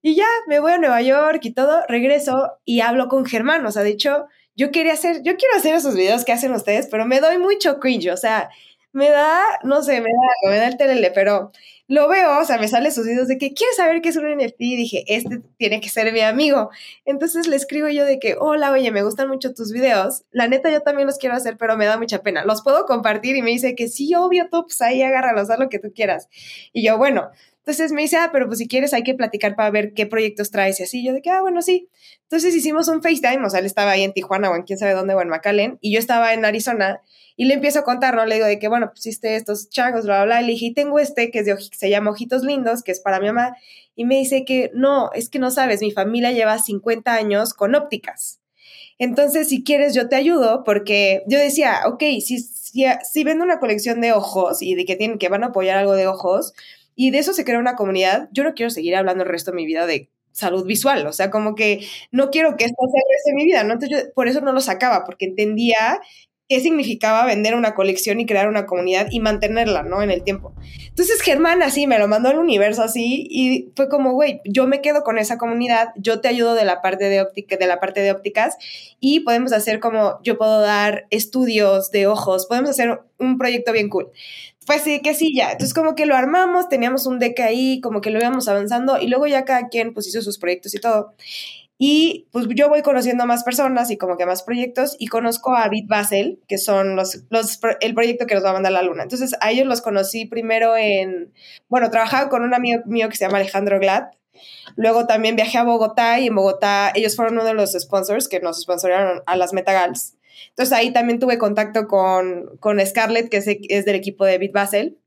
Y 0.00 0.14
ya, 0.14 0.26
me 0.46 0.60
voy 0.60 0.72
a 0.72 0.78
Nueva 0.78 1.02
York 1.02 1.40
y 1.42 1.52
todo, 1.52 1.82
regreso 1.88 2.52
y 2.64 2.82
hablo 2.82 3.08
con 3.08 3.24
Germán, 3.24 3.66
o 3.66 3.72
sea, 3.72 3.82
de 3.82 3.90
hecho, 3.90 4.26
yo 4.54 4.70
quería 4.70 4.92
hacer, 4.92 5.22
yo 5.24 5.36
quiero 5.36 5.56
hacer 5.56 5.74
esos 5.74 5.96
videos 5.96 6.24
que 6.24 6.32
hacen 6.32 6.52
ustedes, 6.52 6.86
pero 6.88 7.04
me 7.04 7.18
doy 7.18 7.38
mucho 7.38 7.80
cringe, 7.80 8.12
o 8.12 8.16
sea, 8.16 8.48
me 8.92 9.10
da, 9.10 9.40
no 9.64 9.82
sé, 9.82 10.00
me 10.00 10.10
da, 10.10 10.50
me 10.50 10.56
da 10.58 10.68
el 10.68 10.76
telele, 10.76 11.10
pero 11.10 11.50
lo 11.88 12.06
veo, 12.06 12.38
o 12.38 12.44
sea, 12.44 12.58
me 12.58 12.68
salen 12.68 12.92
sus 12.92 13.06
videos 13.06 13.28
de 13.28 13.38
que 13.38 13.54
quieres 13.54 13.76
saber 13.76 14.02
qué 14.02 14.10
es 14.10 14.16
un 14.16 14.30
NFT 14.30 14.60
y 14.60 14.76
dije, 14.76 15.04
este 15.08 15.40
tiene 15.56 15.80
que 15.80 15.88
ser 15.88 16.12
mi 16.12 16.20
amigo. 16.20 16.68
Entonces 17.06 17.46
le 17.46 17.56
escribo 17.56 17.88
yo 17.88 18.04
de 18.04 18.18
que, 18.18 18.36
hola, 18.38 18.72
oye, 18.72 18.90
me 18.92 19.02
gustan 19.02 19.28
mucho 19.28 19.54
tus 19.54 19.72
videos. 19.72 20.24
La 20.30 20.48
neta, 20.48 20.70
yo 20.70 20.82
también 20.82 21.06
los 21.06 21.16
quiero 21.16 21.34
hacer, 21.34 21.56
pero 21.56 21.78
me 21.78 21.86
da 21.86 21.96
mucha 21.96 22.22
pena. 22.22 22.44
¿Los 22.44 22.62
puedo 22.62 22.84
compartir? 22.84 23.36
Y 23.36 23.42
me 23.42 23.50
dice 23.50 23.74
que 23.74 23.88
sí, 23.88 24.14
obvio, 24.14 24.48
tú, 24.50 24.64
pues 24.64 24.82
ahí 24.82 25.02
agárralos, 25.02 25.48
haz 25.48 25.58
lo 25.58 25.70
que 25.70 25.78
tú 25.78 25.90
quieras. 25.94 26.28
Y 26.74 26.86
yo, 26.86 26.98
bueno, 26.98 27.30
entonces 27.68 27.92
me 27.92 28.00
dice, 28.00 28.16
ah, 28.16 28.30
pero 28.32 28.46
pues 28.46 28.60
si 28.60 28.66
quieres 28.66 28.94
hay 28.94 29.02
que 29.02 29.12
platicar 29.12 29.54
para 29.54 29.70
ver 29.70 29.92
qué 29.92 30.06
proyectos 30.06 30.50
traes 30.50 30.80
y 30.80 30.84
así. 30.84 31.04
Yo 31.04 31.12
de 31.12 31.20
que, 31.20 31.28
ah, 31.28 31.42
bueno, 31.42 31.60
sí. 31.60 31.90
Entonces 32.22 32.54
hicimos 32.54 32.88
un 32.88 33.02
FaceTime, 33.02 33.44
o 33.44 33.50
sea, 33.50 33.60
él 33.60 33.66
estaba 33.66 33.90
ahí 33.90 34.04
en 34.04 34.14
Tijuana 34.14 34.50
o 34.50 34.56
en 34.56 34.62
quién 34.62 34.78
sabe 34.78 34.94
dónde 34.94 35.12
o 35.12 35.20
en 35.20 35.28
McAllen 35.28 35.76
y 35.82 35.92
yo 35.92 35.98
estaba 35.98 36.32
en 36.32 36.46
Arizona 36.46 37.02
y 37.36 37.44
le 37.44 37.52
empiezo 37.52 37.80
a 37.80 37.84
contar, 37.84 38.14
¿no? 38.14 38.24
Le 38.24 38.36
digo 38.36 38.46
de 38.46 38.58
que, 38.58 38.68
bueno, 38.68 38.90
pusiste 38.90 39.36
estos 39.36 39.68
changos, 39.68 40.06
bla, 40.06 40.24
bla, 40.24 40.24
bla. 40.24 40.40
Y 40.40 40.46
le 40.46 40.52
dije, 40.52 40.66
y 40.66 40.72
tengo 40.72 40.98
este 40.98 41.30
que 41.30 41.40
es 41.40 41.44
de, 41.44 41.58
se 41.58 41.90
llama 41.90 42.10
Ojitos 42.10 42.42
Lindos, 42.42 42.82
que 42.82 42.92
es 42.92 43.00
para 43.00 43.20
mi 43.20 43.26
mamá. 43.26 43.54
Y 43.94 44.06
me 44.06 44.16
dice 44.16 44.46
que 44.46 44.70
no, 44.72 45.10
es 45.12 45.28
que 45.28 45.38
no 45.38 45.50
sabes, 45.50 45.82
mi 45.82 45.90
familia 45.90 46.32
lleva 46.32 46.58
50 46.58 47.12
años 47.12 47.52
con 47.52 47.74
ópticas. 47.74 48.40
Entonces, 48.98 49.48
si 49.48 49.62
quieres, 49.62 49.94
yo 49.94 50.08
te 50.08 50.16
ayudo, 50.16 50.64
porque 50.64 51.22
yo 51.26 51.38
decía, 51.38 51.82
ok, 51.86 52.00
si, 52.24 52.40
si, 52.40 52.84
si 53.12 53.24
vendo 53.24 53.44
una 53.44 53.60
colección 53.60 54.00
de 54.00 54.12
ojos 54.12 54.62
y 54.62 54.74
de 54.74 54.86
que, 54.86 54.96
tienen, 54.96 55.18
que 55.18 55.28
van 55.28 55.44
a 55.44 55.48
apoyar 55.48 55.76
algo 55.76 55.94
de 55.94 56.06
ojos, 56.06 56.54
y 56.98 57.12
de 57.12 57.18
eso 57.18 57.32
se 57.32 57.44
crea 57.44 57.60
una 57.60 57.76
comunidad. 57.76 58.28
Yo 58.32 58.42
no 58.42 58.54
quiero 58.54 58.70
seguir 58.70 58.96
hablando 58.96 59.22
el 59.22 59.30
resto 59.30 59.52
de 59.52 59.56
mi 59.56 59.66
vida 59.66 59.86
de 59.86 60.10
salud 60.32 60.66
visual, 60.66 61.06
o 61.06 61.12
sea, 61.12 61.30
como 61.30 61.54
que 61.54 61.86
no 62.10 62.30
quiero 62.30 62.56
que 62.56 62.64
esto 62.64 62.76
sea 62.76 63.00
el 63.00 63.14
resto 63.14 63.30
de 63.30 63.34
mi 63.36 63.44
vida, 63.44 63.62
¿no? 63.62 63.74
Entonces 63.74 64.04
yo 64.06 64.12
por 64.14 64.26
eso 64.26 64.40
no 64.40 64.52
lo 64.52 64.60
sacaba, 64.60 65.04
porque 65.04 65.26
entendía 65.26 66.00
qué 66.48 66.58
significaba 66.60 67.24
vender 67.24 67.54
una 67.54 67.74
colección 67.74 68.18
y 68.18 68.26
crear 68.26 68.48
una 68.48 68.66
comunidad 68.66 69.08
y 69.12 69.20
mantenerla, 69.20 69.84
¿no? 69.84 70.02
En 70.02 70.10
el 70.10 70.24
tiempo. 70.24 70.54
Entonces 70.88 71.20
Germán 71.20 71.62
así 71.62 71.86
me 71.86 72.00
lo 72.00 72.08
mandó 72.08 72.30
al 72.30 72.38
universo 72.38 72.82
así 72.82 73.28
y 73.30 73.70
fue 73.76 73.88
como, 73.88 74.14
güey, 74.14 74.40
yo 74.44 74.66
me 74.66 74.80
quedo 74.80 75.04
con 75.04 75.18
esa 75.18 75.38
comunidad, 75.38 75.90
yo 75.96 76.20
te 76.20 76.26
ayudo 76.26 76.54
de 76.54 76.64
la 76.64 76.80
parte 76.80 77.04
de 77.04 77.20
óptica, 77.20 77.56
de 77.56 77.66
la 77.68 77.78
parte 77.78 78.00
de 78.00 78.10
ópticas 78.10 78.56
y 78.98 79.20
podemos 79.20 79.52
hacer 79.52 79.78
como 79.78 80.18
yo 80.24 80.36
puedo 80.36 80.60
dar 80.60 81.06
estudios 81.10 81.92
de 81.92 82.08
ojos, 82.08 82.46
podemos 82.46 82.70
hacer 82.70 83.02
un 83.18 83.38
proyecto 83.38 83.72
bien 83.72 83.88
cool 83.88 84.10
pues 84.68 84.82
sí, 84.82 85.00
que 85.00 85.14
sí, 85.14 85.34
ya. 85.34 85.52
Entonces 85.52 85.72
como 85.72 85.94
que 85.94 86.04
lo 86.04 86.14
armamos, 86.14 86.68
teníamos 86.68 87.06
un 87.06 87.18
deck 87.18 87.40
ahí, 87.40 87.80
como 87.80 88.02
que 88.02 88.10
lo 88.10 88.18
íbamos 88.18 88.48
avanzando 88.48 89.00
y 89.00 89.08
luego 89.08 89.26
ya 89.26 89.46
cada 89.46 89.68
quien 89.68 89.94
pues 89.94 90.06
hizo 90.06 90.20
sus 90.20 90.38
proyectos 90.38 90.74
y 90.74 90.78
todo. 90.78 91.14
Y 91.78 92.26
pues 92.32 92.48
yo 92.50 92.68
voy 92.68 92.82
conociendo 92.82 93.22
a 93.24 93.26
más 93.26 93.44
personas 93.44 93.90
y 93.90 93.96
como 93.96 94.18
que 94.18 94.26
más 94.26 94.42
proyectos 94.42 94.94
y 94.98 95.06
conozco 95.06 95.56
a 95.56 95.66
Bit 95.70 95.88
Basel, 95.88 96.42
que 96.48 96.58
son 96.58 96.96
los, 96.96 97.22
los, 97.30 97.58
el 97.80 97.94
proyecto 97.94 98.26
que 98.26 98.34
nos 98.34 98.44
va 98.44 98.50
a 98.50 98.52
mandar 98.52 98.72
la 98.72 98.82
luna. 98.82 99.04
Entonces 99.04 99.34
a 99.40 99.50
ellos 99.50 99.66
los 99.66 99.80
conocí 99.80 100.26
primero 100.26 100.76
en, 100.76 101.32
bueno, 101.70 101.88
trabajaba 101.88 102.28
con 102.28 102.42
un 102.42 102.52
amigo 102.52 102.82
mío 102.84 103.08
que 103.08 103.16
se 103.16 103.24
llama 103.24 103.38
Alejandro 103.38 103.80
Glad. 103.80 104.08
Luego 104.76 105.06
también 105.06 105.36
viajé 105.36 105.58
a 105.58 105.64
Bogotá 105.64 106.18
y 106.20 106.28
en 106.28 106.34
Bogotá 106.34 106.92
ellos 106.94 107.16
fueron 107.16 107.34
uno 107.34 107.44
de 107.44 107.54
los 107.54 107.72
sponsors 107.72 108.28
que 108.28 108.40
nos 108.40 108.60
sponsoraron 108.60 109.22
a 109.26 109.36
las 109.36 109.52
Metagals. 109.52 110.14
Entonces 110.50 110.72
ahí 110.72 110.92
también 110.92 111.18
tuve 111.18 111.38
contacto 111.38 111.86
con, 111.88 112.56
con 112.58 112.84
Scarlett, 112.84 113.28
que 113.28 113.38
es, 113.38 113.84
del 113.84 113.94
equipo 113.94 114.24
de 114.24 114.38
Bit 114.38 114.52
Basel. 114.52 114.98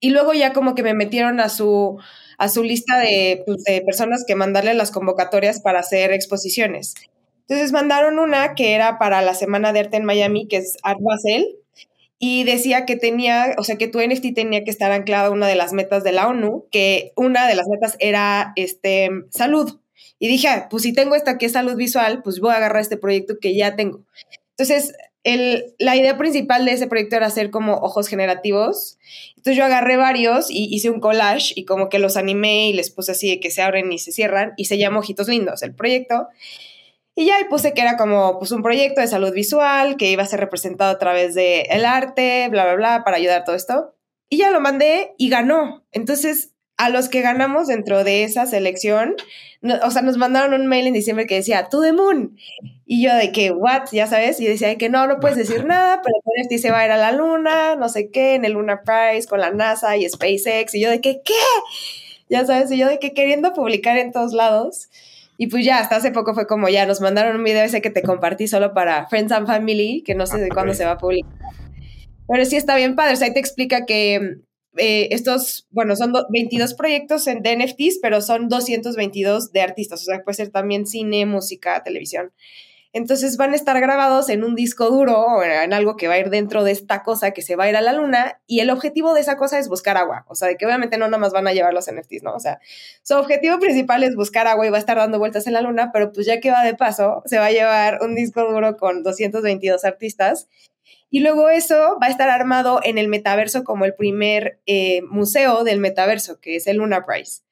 Y 0.00 0.10
luego 0.10 0.32
ya 0.32 0.52
como 0.52 0.74
que 0.74 0.82
me 0.82 0.94
metieron 0.94 1.40
a 1.40 1.48
su, 1.48 1.98
a 2.38 2.48
su 2.48 2.62
lista 2.62 2.98
de, 2.98 3.42
pues, 3.46 3.64
de 3.64 3.80
personas 3.82 4.24
que 4.26 4.34
mandarle 4.34 4.74
las 4.74 4.90
convocatorias 4.90 5.60
para 5.60 5.80
hacer 5.80 6.12
exposiciones. 6.12 6.94
Entonces 7.46 7.72
mandaron 7.72 8.18
una 8.18 8.54
que 8.54 8.74
era 8.74 8.98
para 8.98 9.22
la 9.22 9.34
Semana 9.34 9.72
de 9.72 9.80
Arte 9.80 9.96
en 9.96 10.04
Miami, 10.04 10.48
que 10.48 10.56
es 10.58 10.76
Art 10.82 11.00
Basel, 11.00 11.58
y 12.26 12.44
decía 12.44 12.86
que 12.86 12.96
tenía, 12.96 13.54
o 13.58 13.64
sea, 13.64 13.76
que 13.76 13.86
tu 13.86 14.00
NFT 14.00 14.32
tenía 14.34 14.64
que 14.64 14.70
estar 14.70 14.90
anclado 14.90 15.26
a 15.26 15.30
una 15.30 15.46
de 15.46 15.56
las 15.56 15.74
metas 15.74 16.04
de 16.04 16.12
la 16.12 16.26
ONU, 16.26 16.64
que 16.70 17.12
una 17.16 17.46
de 17.46 17.54
las 17.54 17.68
metas 17.68 17.98
era 17.98 18.54
este, 18.56 19.10
salud. 19.28 19.78
Y 20.18 20.28
dije, 20.28 20.48
ah, 20.48 20.68
pues 20.70 20.84
si 20.84 20.94
tengo 20.94 21.16
esta 21.16 21.36
que 21.36 21.44
es 21.44 21.52
salud 21.52 21.76
visual, 21.76 22.22
pues 22.22 22.40
voy 22.40 22.52
a 22.52 22.56
agarrar 22.56 22.80
este 22.80 22.96
proyecto 22.96 23.34
que 23.38 23.54
ya 23.54 23.76
tengo. 23.76 24.06
Entonces, 24.52 24.94
el, 25.22 25.74
la 25.78 25.96
idea 25.96 26.16
principal 26.16 26.64
de 26.64 26.72
ese 26.72 26.86
proyecto 26.86 27.16
era 27.16 27.26
hacer 27.26 27.50
como 27.50 27.74
ojos 27.74 28.08
generativos. 28.08 28.96
Entonces 29.36 29.58
yo 29.58 29.66
agarré 29.66 29.98
varios 29.98 30.50
y 30.50 30.74
hice 30.74 30.88
un 30.88 31.00
collage 31.00 31.52
y 31.54 31.66
como 31.66 31.90
que 31.90 31.98
los 31.98 32.16
animé 32.16 32.70
y 32.70 32.72
les 32.72 32.88
puse 32.88 33.12
así 33.12 33.28
de 33.28 33.38
que 33.38 33.50
se 33.50 33.60
abren 33.60 33.92
y 33.92 33.98
se 33.98 34.12
cierran 34.12 34.54
y 34.56 34.64
se 34.64 34.78
llama 34.78 35.00
Ojitos 35.00 35.28
Lindos 35.28 35.62
el 35.62 35.74
proyecto. 35.74 36.28
Y 37.14 37.26
ya 37.26 37.40
y 37.40 37.44
puse 37.44 37.74
que 37.74 37.80
era 37.80 37.96
como 37.96 38.38
pues 38.38 38.50
un 38.50 38.62
proyecto 38.62 39.00
de 39.00 39.06
salud 39.06 39.32
visual 39.32 39.96
que 39.96 40.10
iba 40.10 40.22
a 40.22 40.26
ser 40.26 40.40
representado 40.40 40.90
a 40.90 40.98
través 40.98 41.34
del 41.34 41.64
el 41.70 41.84
arte, 41.84 42.48
bla, 42.50 42.64
bla, 42.64 42.74
bla, 42.74 43.04
para 43.04 43.18
ayudar 43.18 43.42
a 43.42 43.44
todo 43.44 43.54
esto. 43.56 43.94
Y 44.28 44.38
ya 44.38 44.50
lo 44.50 44.60
mandé 44.60 45.14
y 45.16 45.28
ganó. 45.28 45.84
Entonces 45.92 46.54
a 46.76 46.90
los 46.90 47.08
que 47.08 47.20
ganamos 47.20 47.68
dentro 47.68 48.02
de 48.02 48.24
esa 48.24 48.46
selección, 48.46 49.14
o 49.82 49.90
sea, 49.90 50.02
nos 50.02 50.16
mandaron 50.16 50.60
un 50.60 50.66
mail 50.66 50.86
en 50.86 50.92
diciembre 50.92 51.26
que 51.26 51.36
decía, 51.36 51.68
tú 51.70 51.80
de 51.80 51.92
Moon. 51.92 52.36
Y 52.84 53.04
yo 53.04 53.14
de 53.14 53.32
que, 53.32 53.52
what, 53.52 53.84
ya 53.92 54.06
sabes, 54.06 54.40
y 54.40 54.46
decía 54.46 54.76
que 54.76 54.88
no, 54.88 55.06
no 55.06 55.20
puedes 55.20 55.36
decir 55.36 55.64
nada, 55.66 56.02
pero 56.02 56.16
este 56.36 56.58
se 56.58 56.70
va 56.70 56.80
a 56.80 56.86
ir 56.86 56.90
a 56.90 56.96
la 56.96 57.12
luna, 57.12 57.76
no 57.76 57.88
sé 57.88 58.10
qué, 58.10 58.34
en 58.34 58.44
el 58.44 58.52
Luna 58.52 58.82
Prize 58.82 59.28
con 59.28 59.40
la 59.40 59.52
NASA 59.52 59.96
y 59.96 60.08
SpaceX. 60.08 60.74
Y 60.74 60.80
yo 60.80 60.90
de 60.90 61.00
que, 61.00 61.22
¿qué? 61.24 61.34
Ya 62.28 62.44
sabes, 62.44 62.70
y 62.72 62.78
yo 62.78 62.88
de 62.88 62.98
que 62.98 63.12
queriendo 63.12 63.52
publicar 63.52 63.96
en 63.96 64.12
todos 64.12 64.32
lados. 64.32 64.88
Y 65.36 65.48
pues 65.48 65.64
ya, 65.64 65.78
hasta 65.78 65.96
hace 65.96 66.12
poco 66.12 66.34
fue 66.34 66.46
como 66.46 66.68
ya, 66.68 66.86
nos 66.86 67.00
mandaron 67.00 67.36
un 67.36 67.44
video 67.44 67.64
ese 67.64 67.82
que 67.82 67.90
te 67.90 68.02
compartí 68.02 68.46
solo 68.46 68.72
para 68.72 69.08
Friends 69.08 69.32
and 69.32 69.46
Family, 69.46 70.02
que 70.04 70.14
no 70.14 70.26
sé 70.26 70.38
de 70.38 70.48
cuándo 70.48 70.74
se 70.74 70.84
va 70.84 70.92
a 70.92 70.98
publicar. 70.98 71.32
Pero 72.28 72.44
sí 72.44 72.56
está 72.56 72.76
bien 72.76 72.94
padre, 72.94 73.14
o 73.14 73.16
sea, 73.16 73.26
ahí 73.26 73.34
te 73.34 73.40
explica 73.40 73.84
que 73.84 74.38
eh, 74.76 75.08
estos, 75.10 75.66
bueno, 75.70 75.96
son 75.96 76.12
22 76.30 76.74
proyectos 76.74 77.26
en, 77.26 77.42
de 77.42 77.56
NFTs, 77.56 77.98
pero 78.00 78.20
son 78.20 78.48
222 78.48 79.52
de 79.52 79.60
artistas, 79.60 80.02
o 80.02 80.04
sea, 80.04 80.22
puede 80.22 80.36
ser 80.36 80.50
también 80.50 80.86
cine, 80.86 81.26
música, 81.26 81.82
televisión. 81.82 82.32
Entonces 82.94 83.36
van 83.36 83.52
a 83.52 83.56
estar 83.56 83.80
grabados 83.80 84.28
en 84.28 84.44
un 84.44 84.54
disco 84.54 84.88
duro 84.88 85.18
o 85.18 85.42
en 85.42 85.72
algo 85.72 85.96
que 85.96 86.06
va 86.06 86.14
a 86.14 86.18
ir 86.20 86.30
dentro 86.30 86.62
de 86.62 86.70
esta 86.70 87.02
cosa 87.02 87.32
que 87.32 87.42
se 87.42 87.56
va 87.56 87.64
a 87.64 87.68
ir 87.68 87.74
a 87.74 87.80
la 87.80 87.92
luna 87.92 88.40
y 88.46 88.60
el 88.60 88.70
objetivo 88.70 89.14
de 89.14 89.20
esa 89.20 89.36
cosa 89.36 89.58
es 89.58 89.68
buscar 89.68 89.96
agua. 89.96 90.24
O 90.28 90.36
sea, 90.36 90.46
de 90.46 90.56
que 90.56 90.64
obviamente 90.64 90.96
no 90.96 91.08
nada 91.08 91.28
van 91.30 91.48
a 91.48 91.52
llevar 91.52 91.74
los 91.74 91.90
NFTs, 91.90 92.22
¿no? 92.22 92.32
O 92.34 92.38
sea, 92.38 92.60
su 93.02 93.14
objetivo 93.14 93.58
principal 93.58 94.04
es 94.04 94.14
buscar 94.14 94.46
agua 94.46 94.64
y 94.64 94.70
va 94.70 94.76
a 94.76 94.78
estar 94.78 94.96
dando 94.96 95.18
vueltas 95.18 95.48
en 95.48 95.54
la 95.54 95.60
luna, 95.60 95.90
pero 95.92 96.12
pues 96.12 96.24
ya 96.24 96.38
que 96.38 96.52
va 96.52 96.62
de 96.62 96.76
paso, 96.76 97.24
se 97.26 97.38
va 97.38 97.46
a 97.46 97.50
llevar 97.50 97.98
un 98.00 98.14
disco 98.14 98.48
duro 98.48 98.76
con 98.76 99.02
222 99.02 99.84
artistas 99.84 100.46
y 101.10 101.18
luego 101.18 101.48
eso 101.48 101.98
va 102.00 102.06
a 102.06 102.10
estar 102.10 102.30
armado 102.30 102.78
en 102.84 102.98
el 102.98 103.08
metaverso 103.08 103.64
como 103.64 103.86
el 103.86 103.94
primer 103.94 104.60
eh, 104.66 105.02
museo 105.02 105.64
del 105.64 105.80
metaverso, 105.80 106.38
que 106.38 106.54
es 106.54 106.68
el 106.68 106.76
Luna 106.76 107.04
Prize. 107.04 107.42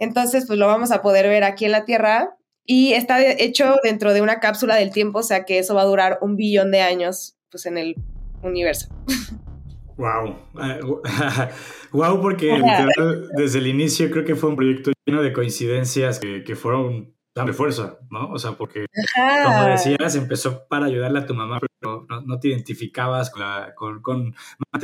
Entonces, 0.00 0.44
pues 0.48 0.58
lo 0.58 0.66
vamos 0.66 0.90
a 0.90 1.02
poder 1.02 1.28
ver 1.28 1.44
aquí 1.44 1.66
en 1.66 1.70
la 1.70 1.84
Tierra 1.84 2.36
y 2.64 2.92
está 2.92 3.22
hecho 3.24 3.76
dentro 3.82 4.12
de 4.12 4.22
una 4.22 4.40
cápsula 4.40 4.76
del 4.76 4.92
tiempo, 4.92 5.20
o 5.20 5.22
sea 5.22 5.44
que 5.44 5.58
eso 5.58 5.74
va 5.74 5.82
a 5.82 5.86
durar 5.86 6.18
un 6.20 6.36
billón 6.36 6.70
de 6.70 6.80
años 6.80 7.36
pues 7.50 7.66
en 7.66 7.78
el 7.78 7.96
universo. 8.42 8.88
Wow. 9.94 10.36
wow, 11.92 12.20
porque 12.22 12.58
desde 13.36 13.58
el 13.58 13.66
inicio 13.68 14.10
creo 14.10 14.24
que 14.24 14.34
fue 14.34 14.48
un 14.48 14.56
proyecto 14.56 14.90
lleno 15.06 15.22
de 15.22 15.34
coincidencias 15.34 16.18
que, 16.18 16.42
que 16.42 16.56
fueron 16.56 17.14
de 17.34 17.52
fuerza, 17.52 17.98
¿no? 18.10 18.30
O 18.30 18.38
sea, 18.38 18.52
porque 18.52 18.86
como 19.44 19.66
decías, 19.66 20.16
empezó 20.16 20.66
para 20.68 20.86
ayudarle 20.86 21.20
a 21.20 21.26
tu 21.26 21.34
mamá, 21.34 21.58
pero 21.80 22.06
no, 22.26 22.38
te 22.38 22.48
identificabas 22.48 23.30
con, 23.30 23.42
con, 23.74 24.02
con, 24.02 24.34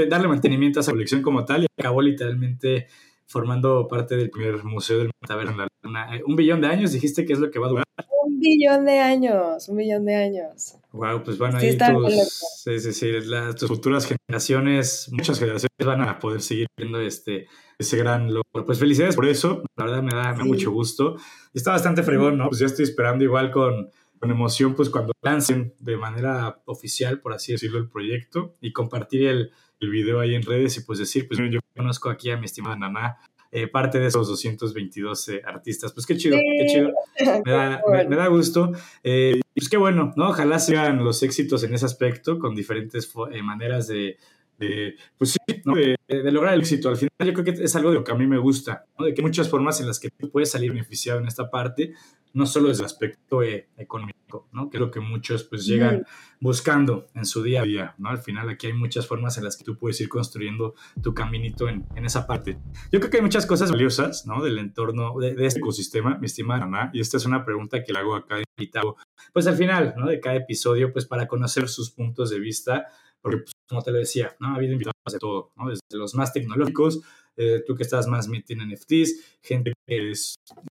darle 0.08 0.28
mantenimiento 0.28 0.80
a 0.80 0.82
esa 0.82 0.92
colección 0.92 1.20
como 1.20 1.44
tal 1.44 1.64
y 1.64 1.66
acabó 1.78 2.00
literalmente 2.00 2.86
formando 3.28 3.86
parte 3.86 4.16
del 4.16 4.30
primer 4.30 4.64
museo 4.64 4.98
del 4.98 5.10
metaverso 5.20 5.54
eh, 5.62 6.22
Un 6.26 6.34
billón 6.34 6.60
de 6.60 6.66
años, 6.66 6.92
dijiste 6.92 7.24
que 7.24 7.34
es 7.34 7.38
lo 7.38 7.50
que 7.50 7.58
va 7.58 7.66
a 7.66 7.70
durar. 7.70 7.84
Un 8.24 8.40
billón 8.40 8.84
de 8.84 8.98
años, 8.98 9.68
un 9.68 9.76
billón 9.76 10.04
de 10.04 10.14
años. 10.14 10.76
Wow, 10.92 11.22
pues 11.22 11.38
bueno, 11.38 11.58
ahí 11.58 11.76
tus, 11.76 12.62
sí, 12.64 12.80
sí, 12.80 12.92
sí, 12.92 13.12
tus 13.58 13.68
futuras 13.68 14.06
generaciones, 14.06 15.08
muchas 15.12 15.38
generaciones 15.38 15.84
van 15.84 16.00
a 16.02 16.18
poder 16.18 16.40
seguir 16.40 16.66
viendo 16.76 17.00
este, 17.00 17.46
ese 17.78 17.96
gran 17.98 18.28
logro. 18.28 18.64
Pues 18.64 18.78
felicidades 18.78 19.14
por 19.14 19.26
eso, 19.26 19.62
la 19.76 19.84
verdad 19.84 20.02
me 20.02 20.14
da, 20.14 20.34
mucho 20.44 20.70
gusto. 20.70 21.16
Y 21.52 21.58
está 21.58 21.72
bastante 21.72 22.02
fregón, 22.02 22.38
¿no? 22.38 22.48
Pues 22.48 22.60
ya 22.60 22.66
estoy 22.66 22.84
esperando 22.84 23.24
igual 23.24 23.50
con, 23.50 23.90
con 24.18 24.30
emoción, 24.30 24.74
pues 24.74 24.90
cuando 24.90 25.12
lancen 25.22 25.74
de 25.78 25.96
manera 25.96 26.60
oficial, 26.66 27.20
por 27.20 27.32
así 27.32 27.52
decirlo, 27.52 27.78
el 27.78 27.88
proyecto 27.88 28.56
y 28.60 28.72
compartir 28.72 29.26
el, 29.26 29.50
el 29.80 29.90
video 29.90 30.20
ahí 30.20 30.34
en 30.34 30.42
redes 30.42 30.76
y 30.76 30.80
pues 30.82 30.98
decir, 30.98 31.28
pues 31.28 31.40
yo 31.50 31.60
conozco 31.76 32.10
aquí 32.10 32.30
a 32.30 32.36
mi 32.36 32.46
estimada 32.46 32.76
Nana, 32.76 33.18
eh, 33.50 33.66
parte 33.66 33.98
de 33.98 34.06
esos 34.06 34.28
222 34.28 35.28
eh, 35.30 35.42
artistas. 35.44 35.92
Pues 35.92 36.04
qué 36.04 36.16
chido, 36.16 36.36
qué 36.36 36.66
chido. 36.66 36.90
Me 37.44 37.52
da, 37.52 37.82
me, 38.08 38.16
da 38.16 38.26
gusto. 38.28 38.72
Eh, 39.02 39.40
pues 39.54 39.68
qué 39.68 39.76
bueno, 39.76 40.12
¿no? 40.16 40.28
Ojalá 40.28 40.58
sigan 40.58 41.02
los 41.02 41.22
éxitos 41.22 41.64
en 41.64 41.74
ese 41.74 41.86
aspecto 41.86 42.38
con 42.38 42.54
diferentes 42.54 43.12
maneras 43.42 43.88
de, 43.88 44.18
de, 44.59 44.96
pues 45.16 45.32
sí, 45.32 45.38
¿no? 45.64 45.74
de, 45.74 45.96
lograr 46.32 46.54
el 46.54 46.61
éxito. 46.61 46.88
Al 46.88 46.96
final 46.96 47.11
yo 47.20 47.32
creo 47.32 47.44
que 47.44 47.62
es 47.62 47.76
algo 47.76 47.90
de 47.90 47.96
lo 47.96 48.04
que 48.04 48.12
a 48.12 48.14
mí 48.14 48.26
me 48.26 48.38
gusta, 48.38 48.84
¿no? 48.98 49.06
de 49.06 49.14
que 49.14 49.20
hay 49.20 49.26
muchas 49.26 49.48
formas 49.48 49.80
en 49.80 49.86
las 49.86 49.98
que 49.98 50.11
tú 50.11 50.30
puedes 50.30 50.50
salir 50.50 50.72
beneficiado 50.72 51.20
en 51.20 51.26
esta 51.26 51.50
parte, 51.50 51.94
no 52.34 52.46
solo 52.46 52.68
desde 52.68 52.82
el 52.82 52.86
aspecto 52.86 53.42
eh, 53.42 53.68
económico, 53.76 54.48
¿no? 54.52 54.68
que 54.68 54.76
es 54.76 54.80
lo 54.80 54.90
que 54.90 55.00
muchos 55.00 55.44
pues 55.44 55.66
llegan 55.66 56.04
buscando 56.40 57.09
en 57.14 57.24
su 57.24 57.42
día 57.42 57.62
a 57.62 57.64
día. 57.64 57.94
¿no? 57.98 58.11
Al 58.11 58.18
final 58.18 58.48
aquí 58.48 58.66
hay 58.66 58.74
muchas 58.74 59.06
formas 59.06 59.38
en 59.38 59.44
las 59.44 59.56
que 59.56 59.64
tú 59.64 59.78
puedes 59.78 60.00
ir 60.00 60.09
construyendo 60.09 60.74
tu 61.02 61.14
caminito 61.14 61.68
en, 61.68 61.86
en 61.94 62.04
esa 62.04 62.26
parte. 62.26 62.59
Yo 62.92 63.00
creo 63.00 63.11
que 63.11 63.16
hay 63.18 63.22
muchas 63.22 63.46
cosas 63.46 63.70
valiosas 63.70 64.26
¿no? 64.26 64.42
del 64.42 64.59
entorno 64.59 65.18
de, 65.18 65.34
de 65.34 65.46
este 65.46 65.61
ecosistema, 65.61 66.18
mi 66.18 66.26
estimada 66.26 66.64
Ana, 66.64 66.90
y 66.92 67.00
esta 67.00 67.16
es 67.16 67.24
una 67.24 67.44
pregunta 67.44 67.82
que 67.82 67.92
le 67.92 67.98
hago 68.00 68.14
a 68.14 68.26
cada 68.26 68.42
invitado, 68.56 68.96
pues 69.32 69.46
al 69.46 69.56
final 69.56 69.94
¿no? 69.96 70.06
de 70.06 70.20
cada 70.20 70.36
episodio, 70.36 70.92
pues 70.92 71.06
para 71.06 71.26
conocer 71.26 71.68
sus 71.68 71.90
puntos 71.90 72.30
de 72.30 72.38
vista 72.40 72.86
porque 73.20 73.38
pues, 73.38 73.52
como 73.68 73.82
te 73.82 73.90
lo 73.90 73.98
decía, 73.98 74.36
¿no? 74.40 74.48
ha 74.48 74.54
habido 74.56 74.72
invitados 74.72 75.12
de 75.12 75.18
todo, 75.18 75.52
¿no? 75.56 75.68
desde 75.68 75.80
los 75.92 76.14
más 76.14 76.32
tecnológicos, 76.32 77.00
eh, 77.36 77.62
tú 77.64 77.76
que 77.76 77.84
estás 77.84 78.08
más 78.08 78.28
metido 78.28 78.62
en 78.62 78.70
NFTs, 78.70 79.38
gente 79.42 79.72
que 79.86 80.12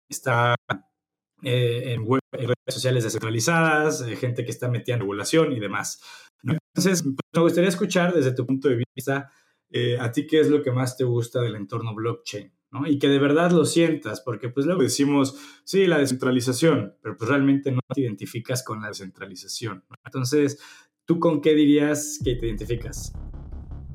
está 0.08 0.56
eh, 1.42 1.92
en, 1.92 2.02
web, 2.02 2.20
redes 2.32 2.56
sociales 2.68 3.04
descentralizadas, 3.04 4.02
eh, 4.02 4.16
gente 4.16 4.44
que 4.44 4.50
está 4.50 4.68
metida 4.68 4.94
en 4.94 5.00
regulación 5.00 5.52
y 5.52 5.60
demás. 5.60 6.02
Entonces, 6.42 7.02
pues, 7.02 7.16
me 7.34 7.40
gustaría 7.40 7.68
escuchar 7.68 8.12
desde 8.12 8.32
tu 8.32 8.44
punto 8.44 8.68
de 8.68 8.82
vista, 8.96 9.30
a 10.00 10.10
ti 10.10 10.26
qué 10.26 10.40
es 10.40 10.48
lo 10.48 10.62
que 10.62 10.72
más 10.72 10.96
te 10.96 11.04
gusta 11.04 11.40
del 11.40 11.54
entorno 11.54 11.94
blockchain. 11.94 12.52
¿no? 12.72 12.86
Y 12.86 12.98
que 12.98 13.08
de 13.08 13.18
verdad 13.18 13.52
lo 13.52 13.64
sientas, 13.64 14.20
porque 14.20 14.48
pues 14.48 14.66
luego 14.66 14.82
decimos, 14.82 15.36
sí, 15.64 15.86
la 15.86 15.98
descentralización, 15.98 16.96
pero 17.00 17.16
pues 17.16 17.30
realmente 17.30 17.70
no 17.70 17.80
te 17.94 18.00
identificas 18.00 18.64
con 18.64 18.80
la 18.82 18.88
descentralización. 18.88 19.84
Entonces, 20.04 20.58
¿Tú 21.06 21.20
con 21.20 21.40
qué 21.40 21.54
dirías 21.54 22.18
que 22.24 22.34
te 22.34 22.46
identificas? 22.46 23.12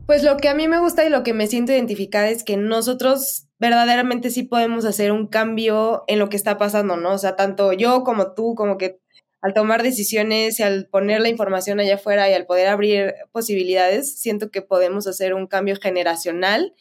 Pues 0.07 0.23
lo 0.23 0.37
que 0.37 0.47
a 0.47 0.55
mí 0.55 0.69
me 0.69 0.79
gusta 0.79 1.05
y 1.05 1.09
lo 1.09 1.23
que 1.23 1.33
me 1.33 1.45
siento 1.47 1.73
identificada 1.73 2.29
es 2.29 2.45
que 2.45 2.55
nosotros 2.55 3.47
verdaderamente 3.59 4.29
sí 4.29 4.43
podemos 4.43 4.85
hacer 4.85 5.11
un 5.11 5.27
cambio 5.27 6.05
en 6.07 6.19
lo 6.19 6.29
que 6.29 6.37
está 6.37 6.57
pasando, 6.57 6.95
¿no? 6.95 7.13
O 7.13 7.17
sea, 7.17 7.35
tanto 7.35 7.73
yo 7.73 8.03
como 8.03 8.33
tú, 8.33 8.55
como 8.55 8.77
que 8.77 9.01
al 9.41 9.53
tomar 9.53 9.83
decisiones 9.83 10.59
y 10.59 10.63
al 10.63 10.87
poner 10.87 11.19
la 11.19 11.27
información 11.27 11.81
allá 11.81 11.95
afuera 11.95 12.29
y 12.29 12.33
al 12.33 12.45
poder 12.45 12.67
abrir 12.67 13.13
posibilidades, 13.33 14.17
siento 14.17 14.49
que 14.49 14.61
podemos 14.61 15.05
hacer 15.05 15.33
un 15.33 15.47
cambio 15.47 15.75
generacional 15.75 16.73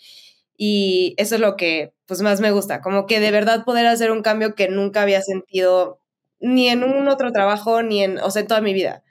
y 0.57 1.15
eso 1.17 1.35
es 1.35 1.41
lo 1.41 1.57
que 1.57 1.93
pues 2.07 2.21
más 2.23 2.41
me 2.41 2.53
gusta, 2.53 2.83
como 2.83 3.07
que 3.07 3.19
de 3.19 3.33
verdad 3.33 3.65
poder 3.65 3.87
hacer 3.87 4.13
un 4.13 4.23
cambio 4.23 4.55
que 4.55 4.69
nunca 4.69 5.03
había 5.03 5.23
sentido 5.23 6.01
ni 6.39 6.69
en 6.69 6.85
un 6.85 7.09
otro 7.09 7.33
trabajo 7.33 7.83
ni 7.83 8.05
en, 8.05 8.19
o 8.19 8.31
sea, 8.31 8.43
en 8.43 8.49
toda 8.49 8.61
mi 8.61 8.75
vida 8.75 9.03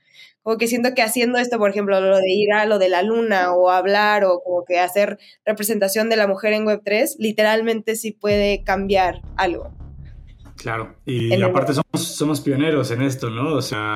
como 0.50 0.58
que 0.58 0.68
siento 0.68 0.96
que 0.96 1.04
haciendo 1.04 1.38
esto, 1.38 1.60
por 1.60 1.70
ejemplo, 1.70 2.02
lo 2.02 2.18
de 2.18 2.32
ir 2.32 2.52
a 2.54 2.66
lo 2.66 2.80
de 2.80 2.90
la 2.90 3.04
luna 3.04 3.54
o 3.54 3.70
hablar 3.70 4.24
o 4.26 4.42
como 4.44 4.66
que 4.66 4.80
hacer 4.80 5.20
representación 5.46 6.10
de 6.10 6.16
la 6.16 6.26
mujer 6.26 6.54
en 6.54 6.66
Web3, 6.66 7.18
literalmente 7.20 7.96
sí 7.96 8.14
puede 8.14 8.64
cambiar 8.64 9.22
algo. 9.38 9.72
Claro, 10.56 10.96
y 11.06 11.40
aparte 11.44 11.76
somos, 11.76 12.02
somos 12.02 12.42
pioneros 12.42 12.90
en 12.90 13.04
esto, 13.04 13.30
¿no? 13.30 13.54
O 13.54 13.62
sea, 13.62 13.94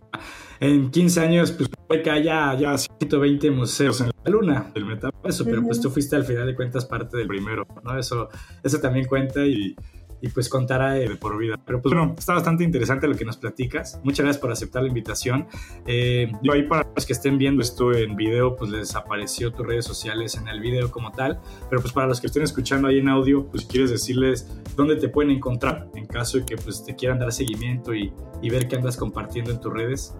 en 0.60 0.91
15 0.91 1.22
años, 1.22 1.51
pues 1.54 1.68
puede 1.88 2.04
que 2.04 2.12
haya 2.12 2.54
ya 2.54 2.78
120 2.78 3.49
museos 3.49 4.01
en 4.01 4.12
la 4.24 4.32
luna 4.32 4.72
del 4.76 4.86
metaverso, 4.86 5.45
pero 5.45 5.64
pues 5.64 5.82
tú 5.82 5.89
fuiste 5.89 6.16
al 6.16 6.24
final 6.24 6.45
de 6.45 6.56
cuentas 6.56 6.86
parte 6.86 7.18
del 7.18 7.26
primero, 7.26 7.66
¿no? 7.84 7.97
Eso, 7.97 8.30
eso 8.62 8.80
también 8.80 9.08
cuenta 9.08 9.43
y 9.43 9.76
y 10.24 10.30
pues 10.30 10.47
contará 10.47 10.93
de 10.93 11.17
por 11.17 11.38
vida. 11.38 11.59
Pero 11.65 11.82
pues 11.82 11.93
bueno, 11.93 12.15
está 12.17 12.34
bastante 12.34 12.63
interesante 12.63 13.09
lo 13.09 13.15
que 13.15 13.26
nos 13.26 13.36
platicas. 13.36 13.99
Muchas 14.05 14.24
gracias 14.24 14.41
por 14.41 14.53
aceptar 14.53 14.82
la 14.82 14.88
invitación. 14.88 15.47
Eh, 15.86 16.32
yo 16.41 16.53
ahí 16.53 16.63
para 16.63 16.88
los 16.95 17.05
que 17.05 17.11
estén 17.11 17.38
viendo 17.38 17.61
esto 17.61 17.93
en 17.93 18.15
video, 18.15 18.55
pues 18.55 18.71
les 18.71 18.95
apareció 18.95 19.51
tus 19.51 19.67
redes 19.67 19.84
sociales 19.84 20.36
en 20.36 20.47
el 20.47 20.61
video 20.61 20.89
como 20.89 21.11
tal. 21.11 21.41
Pero 21.69 21.82
pues 21.82 21.91
para 21.91 22.07
los 22.07 22.21
que 22.21 22.28
estén 22.28 22.41
escuchando 22.41 22.88
ahí 22.88 22.99
en 22.99 23.09
audio, 23.09 23.45
pues 23.47 23.63
si 23.63 23.67
quieres 23.67 23.91
decirles 23.91 24.49
dónde 24.78 24.95
te 24.95 25.09
pueden 25.09 25.30
encontrar 25.30 25.89
en 25.93 26.05
caso 26.05 26.38
de 26.38 26.45
que 26.45 26.55
pues 26.55 26.86
te 26.86 26.95
quieran 26.95 27.19
dar 27.19 27.34
seguimiento 27.34 27.93
y, 27.93 28.13
y 28.41 28.49
ver 28.49 28.69
qué 28.69 28.78
andas 28.78 28.95
compartiendo 28.95 29.51
en 29.51 29.59
tus 29.59 29.74
redes. 29.74 30.15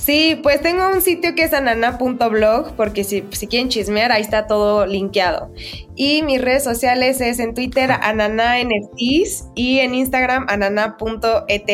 Sí, 0.00 0.40
pues 0.42 0.62
tengo 0.62 0.88
un 0.88 1.02
sitio 1.02 1.34
que 1.34 1.42
es 1.42 1.52
anana.blog, 1.52 2.74
porque 2.74 3.04
si, 3.04 3.22
si, 3.32 3.46
quieren 3.46 3.68
chismear, 3.68 4.12
ahí 4.12 4.22
está 4.22 4.46
todo 4.46 4.86
linkeado. 4.86 5.52
Y 5.94 6.22
mis 6.22 6.40
redes 6.40 6.64
sociales 6.64 7.20
es 7.20 7.38
en 7.38 7.52
Twitter 7.54 7.90
anana.nfts 7.92 9.50
y 9.54 9.80
en 9.80 9.94
Instagram 9.94 10.46
anana.eth. 10.48 11.70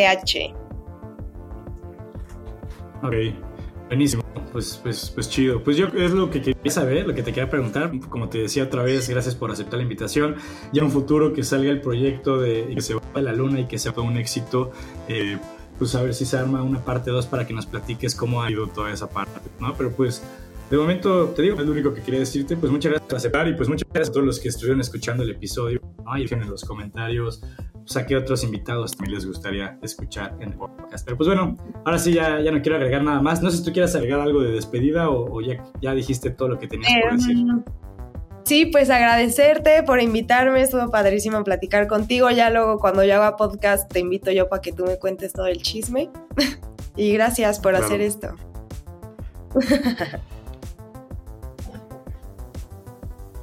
Ok, 3.04 3.14
buenísimo. 3.86 4.24
Pues, 4.50 4.80
pues, 4.82 5.12
pues 5.14 5.30
chido. 5.30 5.62
Pues 5.62 5.76
yo 5.76 5.86
es 5.86 6.10
lo 6.10 6.28
que 6.28 6.42
quería 6.42 6.72
saber, 6.72 7.06
lo 7.06 7.14
que 7.14 7.22
te 7.22 7.32
quería 7.32 7.48
preguntar. 7.48 7.92
Como 8.08 8.28
te 8.28 8.38
decía 8.38 8.64
otra 8.64 8.82
vez, 8.82 9.08
gracias 9.08 9.36
por 9.36 9.52
aceptar 9.52 9.76
la 9.76 9.84
invitación. 9.84 10.34
Ya 10.72 10.80
en 10.80 10.86
un 10.86 10.90
futuro 10.90 11.32
que 11.32 11.44
salga 11.44 11.70
el 11.70 11.80
proyecto 11.80 12.38
de 12.40 12.66
que 12.74 12.80
se 12.80 12.94
va 12.94 13.02
a 13.14 13.20
la 13.20 13.32
luna 13.32 13.60
y 13.60 13.66
que 13.66 13.78
sea 13.78 13.92
un 13.92 14.16
éxito. 14.16 14.72
Eh, 15.06 15.38
pues 15.78 15.94
a 15.94 16.02
ver 16.02 16.14
si 16.14 16.24
se 16.24 16.36
arma 16.36 16.62
una 16.62 16.84
parte 16.84 17.10
2 17.10 17.26
para 17.26 17.46
que 17.46 17.52
nos 17.52 17.66
platiques 17.66 18.14
cómo 18.14 18.42
ha 18.42 18.50
ido 18.50 18.66
toda 18.68 18.92
esa 18.92 19.08
parte, 19.08 19.40
¿no? 19.60 19.74
Pero 19.74 19.90
pues 19.92 20.22
de 20.70 20.76
momento 20.76 21.26
te 21.28 21.42
digo, 21.42 21.60
es 21.60 21.66
lo 21.66 21.72
único 21.72 21.94
que 21.94 22.02
quería 22.02 22.20
decirte, 22.20 22.56
pues 22.56 22.72
muchas 22.72 22.90
gracias 22.90 23.08
por 23.08 23.16
aceptar 23.16 23.48
y 23.48 23.54
pues 23.54 23.68
muchas 23.68 23.88
gracias 23.88 24.08
a 24.08 24.12
todos 24.12 24.26
los 24.26 24.40
que 24.40 24.48
estuvieron 24.48 24.80
escuchando 24.80 25.22
el 25.22 25.30
episodio, 25.30 25.80
¿no? 26.04 26.16
Y 26.16 26.22
dejen 26.22 26.42
en 26.42 26.50
los 26.50 26.64
comentarios, 26.64 27.40
pues 27.74 27.96
a 27.96 28.04
qué 28.04 28.16
otros 28.16 28.42
invitados 28.42 28.96
también 28.96 29.14
les 29.14 29.26
gustaría 29.26 29.78
escuchar 29.80 30.36
en 30.40 30.50
el 30.50 30.58
podcast. 30.58 31.04
Pero 31.04 31.16
pues 31.16 31.28
bueno, 31.28 31.56
ahora 31.84 31.98
sí 31.98 32.12
ya, 32.12 32.40
ya 32.40 32.50
no 32.50 32.60
quiero 32.62 32.76
agregar 32.76 33.04
nada 33.04 33.20
más. 33.20 33.42
No 33.42 33.50
sé 33.50 33.58
si 33.58 33.64
tú 33.64 33.72
quieres 33.72 33.94
agregar 33.94 34.18
algo 34.18 34.42
de 34.42 34.50
despedida 34.50 35.08
o, 35.08 35.40
ya, 35.40 35.62
ya 35.80 35.94
dijiste 35.94 36.30
todo 36.30 36.48
lo 36.48 36.58
que 36.58 36.66
tenías 36.66 36.90
por 37.00 37.12
decir. 37.12 37.36
Em, 37.38 37.62
Sí, 38.46 38.64
pues 38.66 38.88
agradecerte 38.90 39.82
por 39.82 40.00
invitarme, 40.00 40.62
estuvo 40.62 40.88
padrísimo 40.88 41.42
platicar 41.42 41.88
contigo. 41.88 42.30
Ya 42.30 42.48
luego 42.48 42.78
cuando 42.78 43.02
yo 43.02 43.16
haga 43.16 43.36
podcast 43.36 43.92
te 43.92 43.98
invito 43.98 44.30
yo 44.30 44.48
para 44.48 44.62
que 44.62 44.72
tú 44.72 44.84
me 44.84 45.00
cuentes 45.00 45.32
todo 45.32 45.46
el 45.46 45.60
chisme. 45.62 46.10
y 46.96 47.12
gracias 47.12 47.58
por 47.58 47.74
hacer 47.74 48.00
esto. 48.00 48.36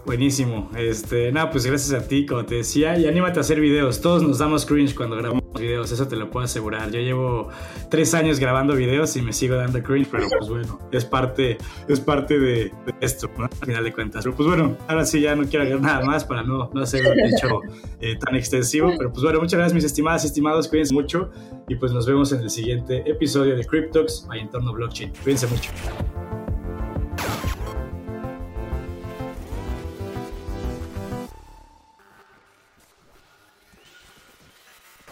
Buenísimo. 0.06 0.72
Este, 0.78 1.34
nada, 1.34 1.52
pues 1.52 1.66
gracias 1.66 2.02
a 2.02 2.08
ti, 2.08 2.26
como 2.26 2.46
te 2.46 2.56
decía, 2.56 2.98
y 2.98 3.06
anímate 3.06 3.40
a 3.40 3.42
hacer 3.42 3.60
videos. 3.60 4.00
Todos 4.00 4.24
nos 4.24 4.38
damos 4.38 4.66
cringe 4.66 4.96
cuando 4.96 5.18
grabamos 5.18 5.43
videos, 5.54 5.92
eso 5.92 6.08
te 6.08 6.16
lo 6.16 6.30
puedo 6.30 6.46
asegurar. 6.46 6.92
Yo 6.92 7.00
llevo 7.00 7.50
tres 7.90 8.14
años 8.14 8.40
grabando 8.40 8.76
videos 8.76 9.16
y 9.16 9.22
me 9.22 9.34
sigo 9.34 9.56
dando 9.56 9.82
cringe, 9.82 10.08
pero 10.12 10.28
pues 10.30 10.50
bueno, 10.50 10.80
es 10.92 11.06
parte, 11.06 11.58
es 11.88 12.00
parte 12.00 12.40
de, 12.40 12.72
esto, 13.02 13.30
¿no? 13.38 13.46
Al 13.46 13.66
final 13.68 13.84
de 13.84 13.94
cuentas. 13.94 14.24
Pero 14.24 14.36
pues 14.36 14.48
bueno, 14.48 14.78
ahora 14.88 15.06
sí 15.06 15.22
ya 15.22 15.36
no 15.36 15.44
quiero 15.44 15.64
agregar 15.64 15.82
nada 15.82 16.06
más 16.06 16.24
para 16.24 16.44
no, 16.44 16.70
no 16.74 16.82
hacer 16.82 17.06
un 17.06 17.20
hecho 17.20 17.62
eh, 18.02 18.18
tan 18.18 18.36
extensivo, 18.36 18.92
pero 18.98 19.12
pues 19.12 19.24
bueno, 19.24 19.40
muchas 19.40 19.58
gracias 19.58 19.74
mis 19.74 19.86
estimadas 19.86 20.24
y 20.24 20.28
estimados, 20.28 20.68
cuídense 20.68 20.94
mucho 20.94 21.32
y 21.68 21.76
pues 21.76 21.92
nos 21.92 22.06
vemos 22.06 22.32
en 22.32 22.42
el 22.42 22.50
siguiente 22.50 23.10
episodio 23.10 23.56
de 23.56 23.66
Cryptox, 23.66 24.28
a 24.30 24.38
entorno 24.38 24.74
blockchain. 24.74 25.12
Cuídense 25.24 25.48
mucho. 25.48 25.70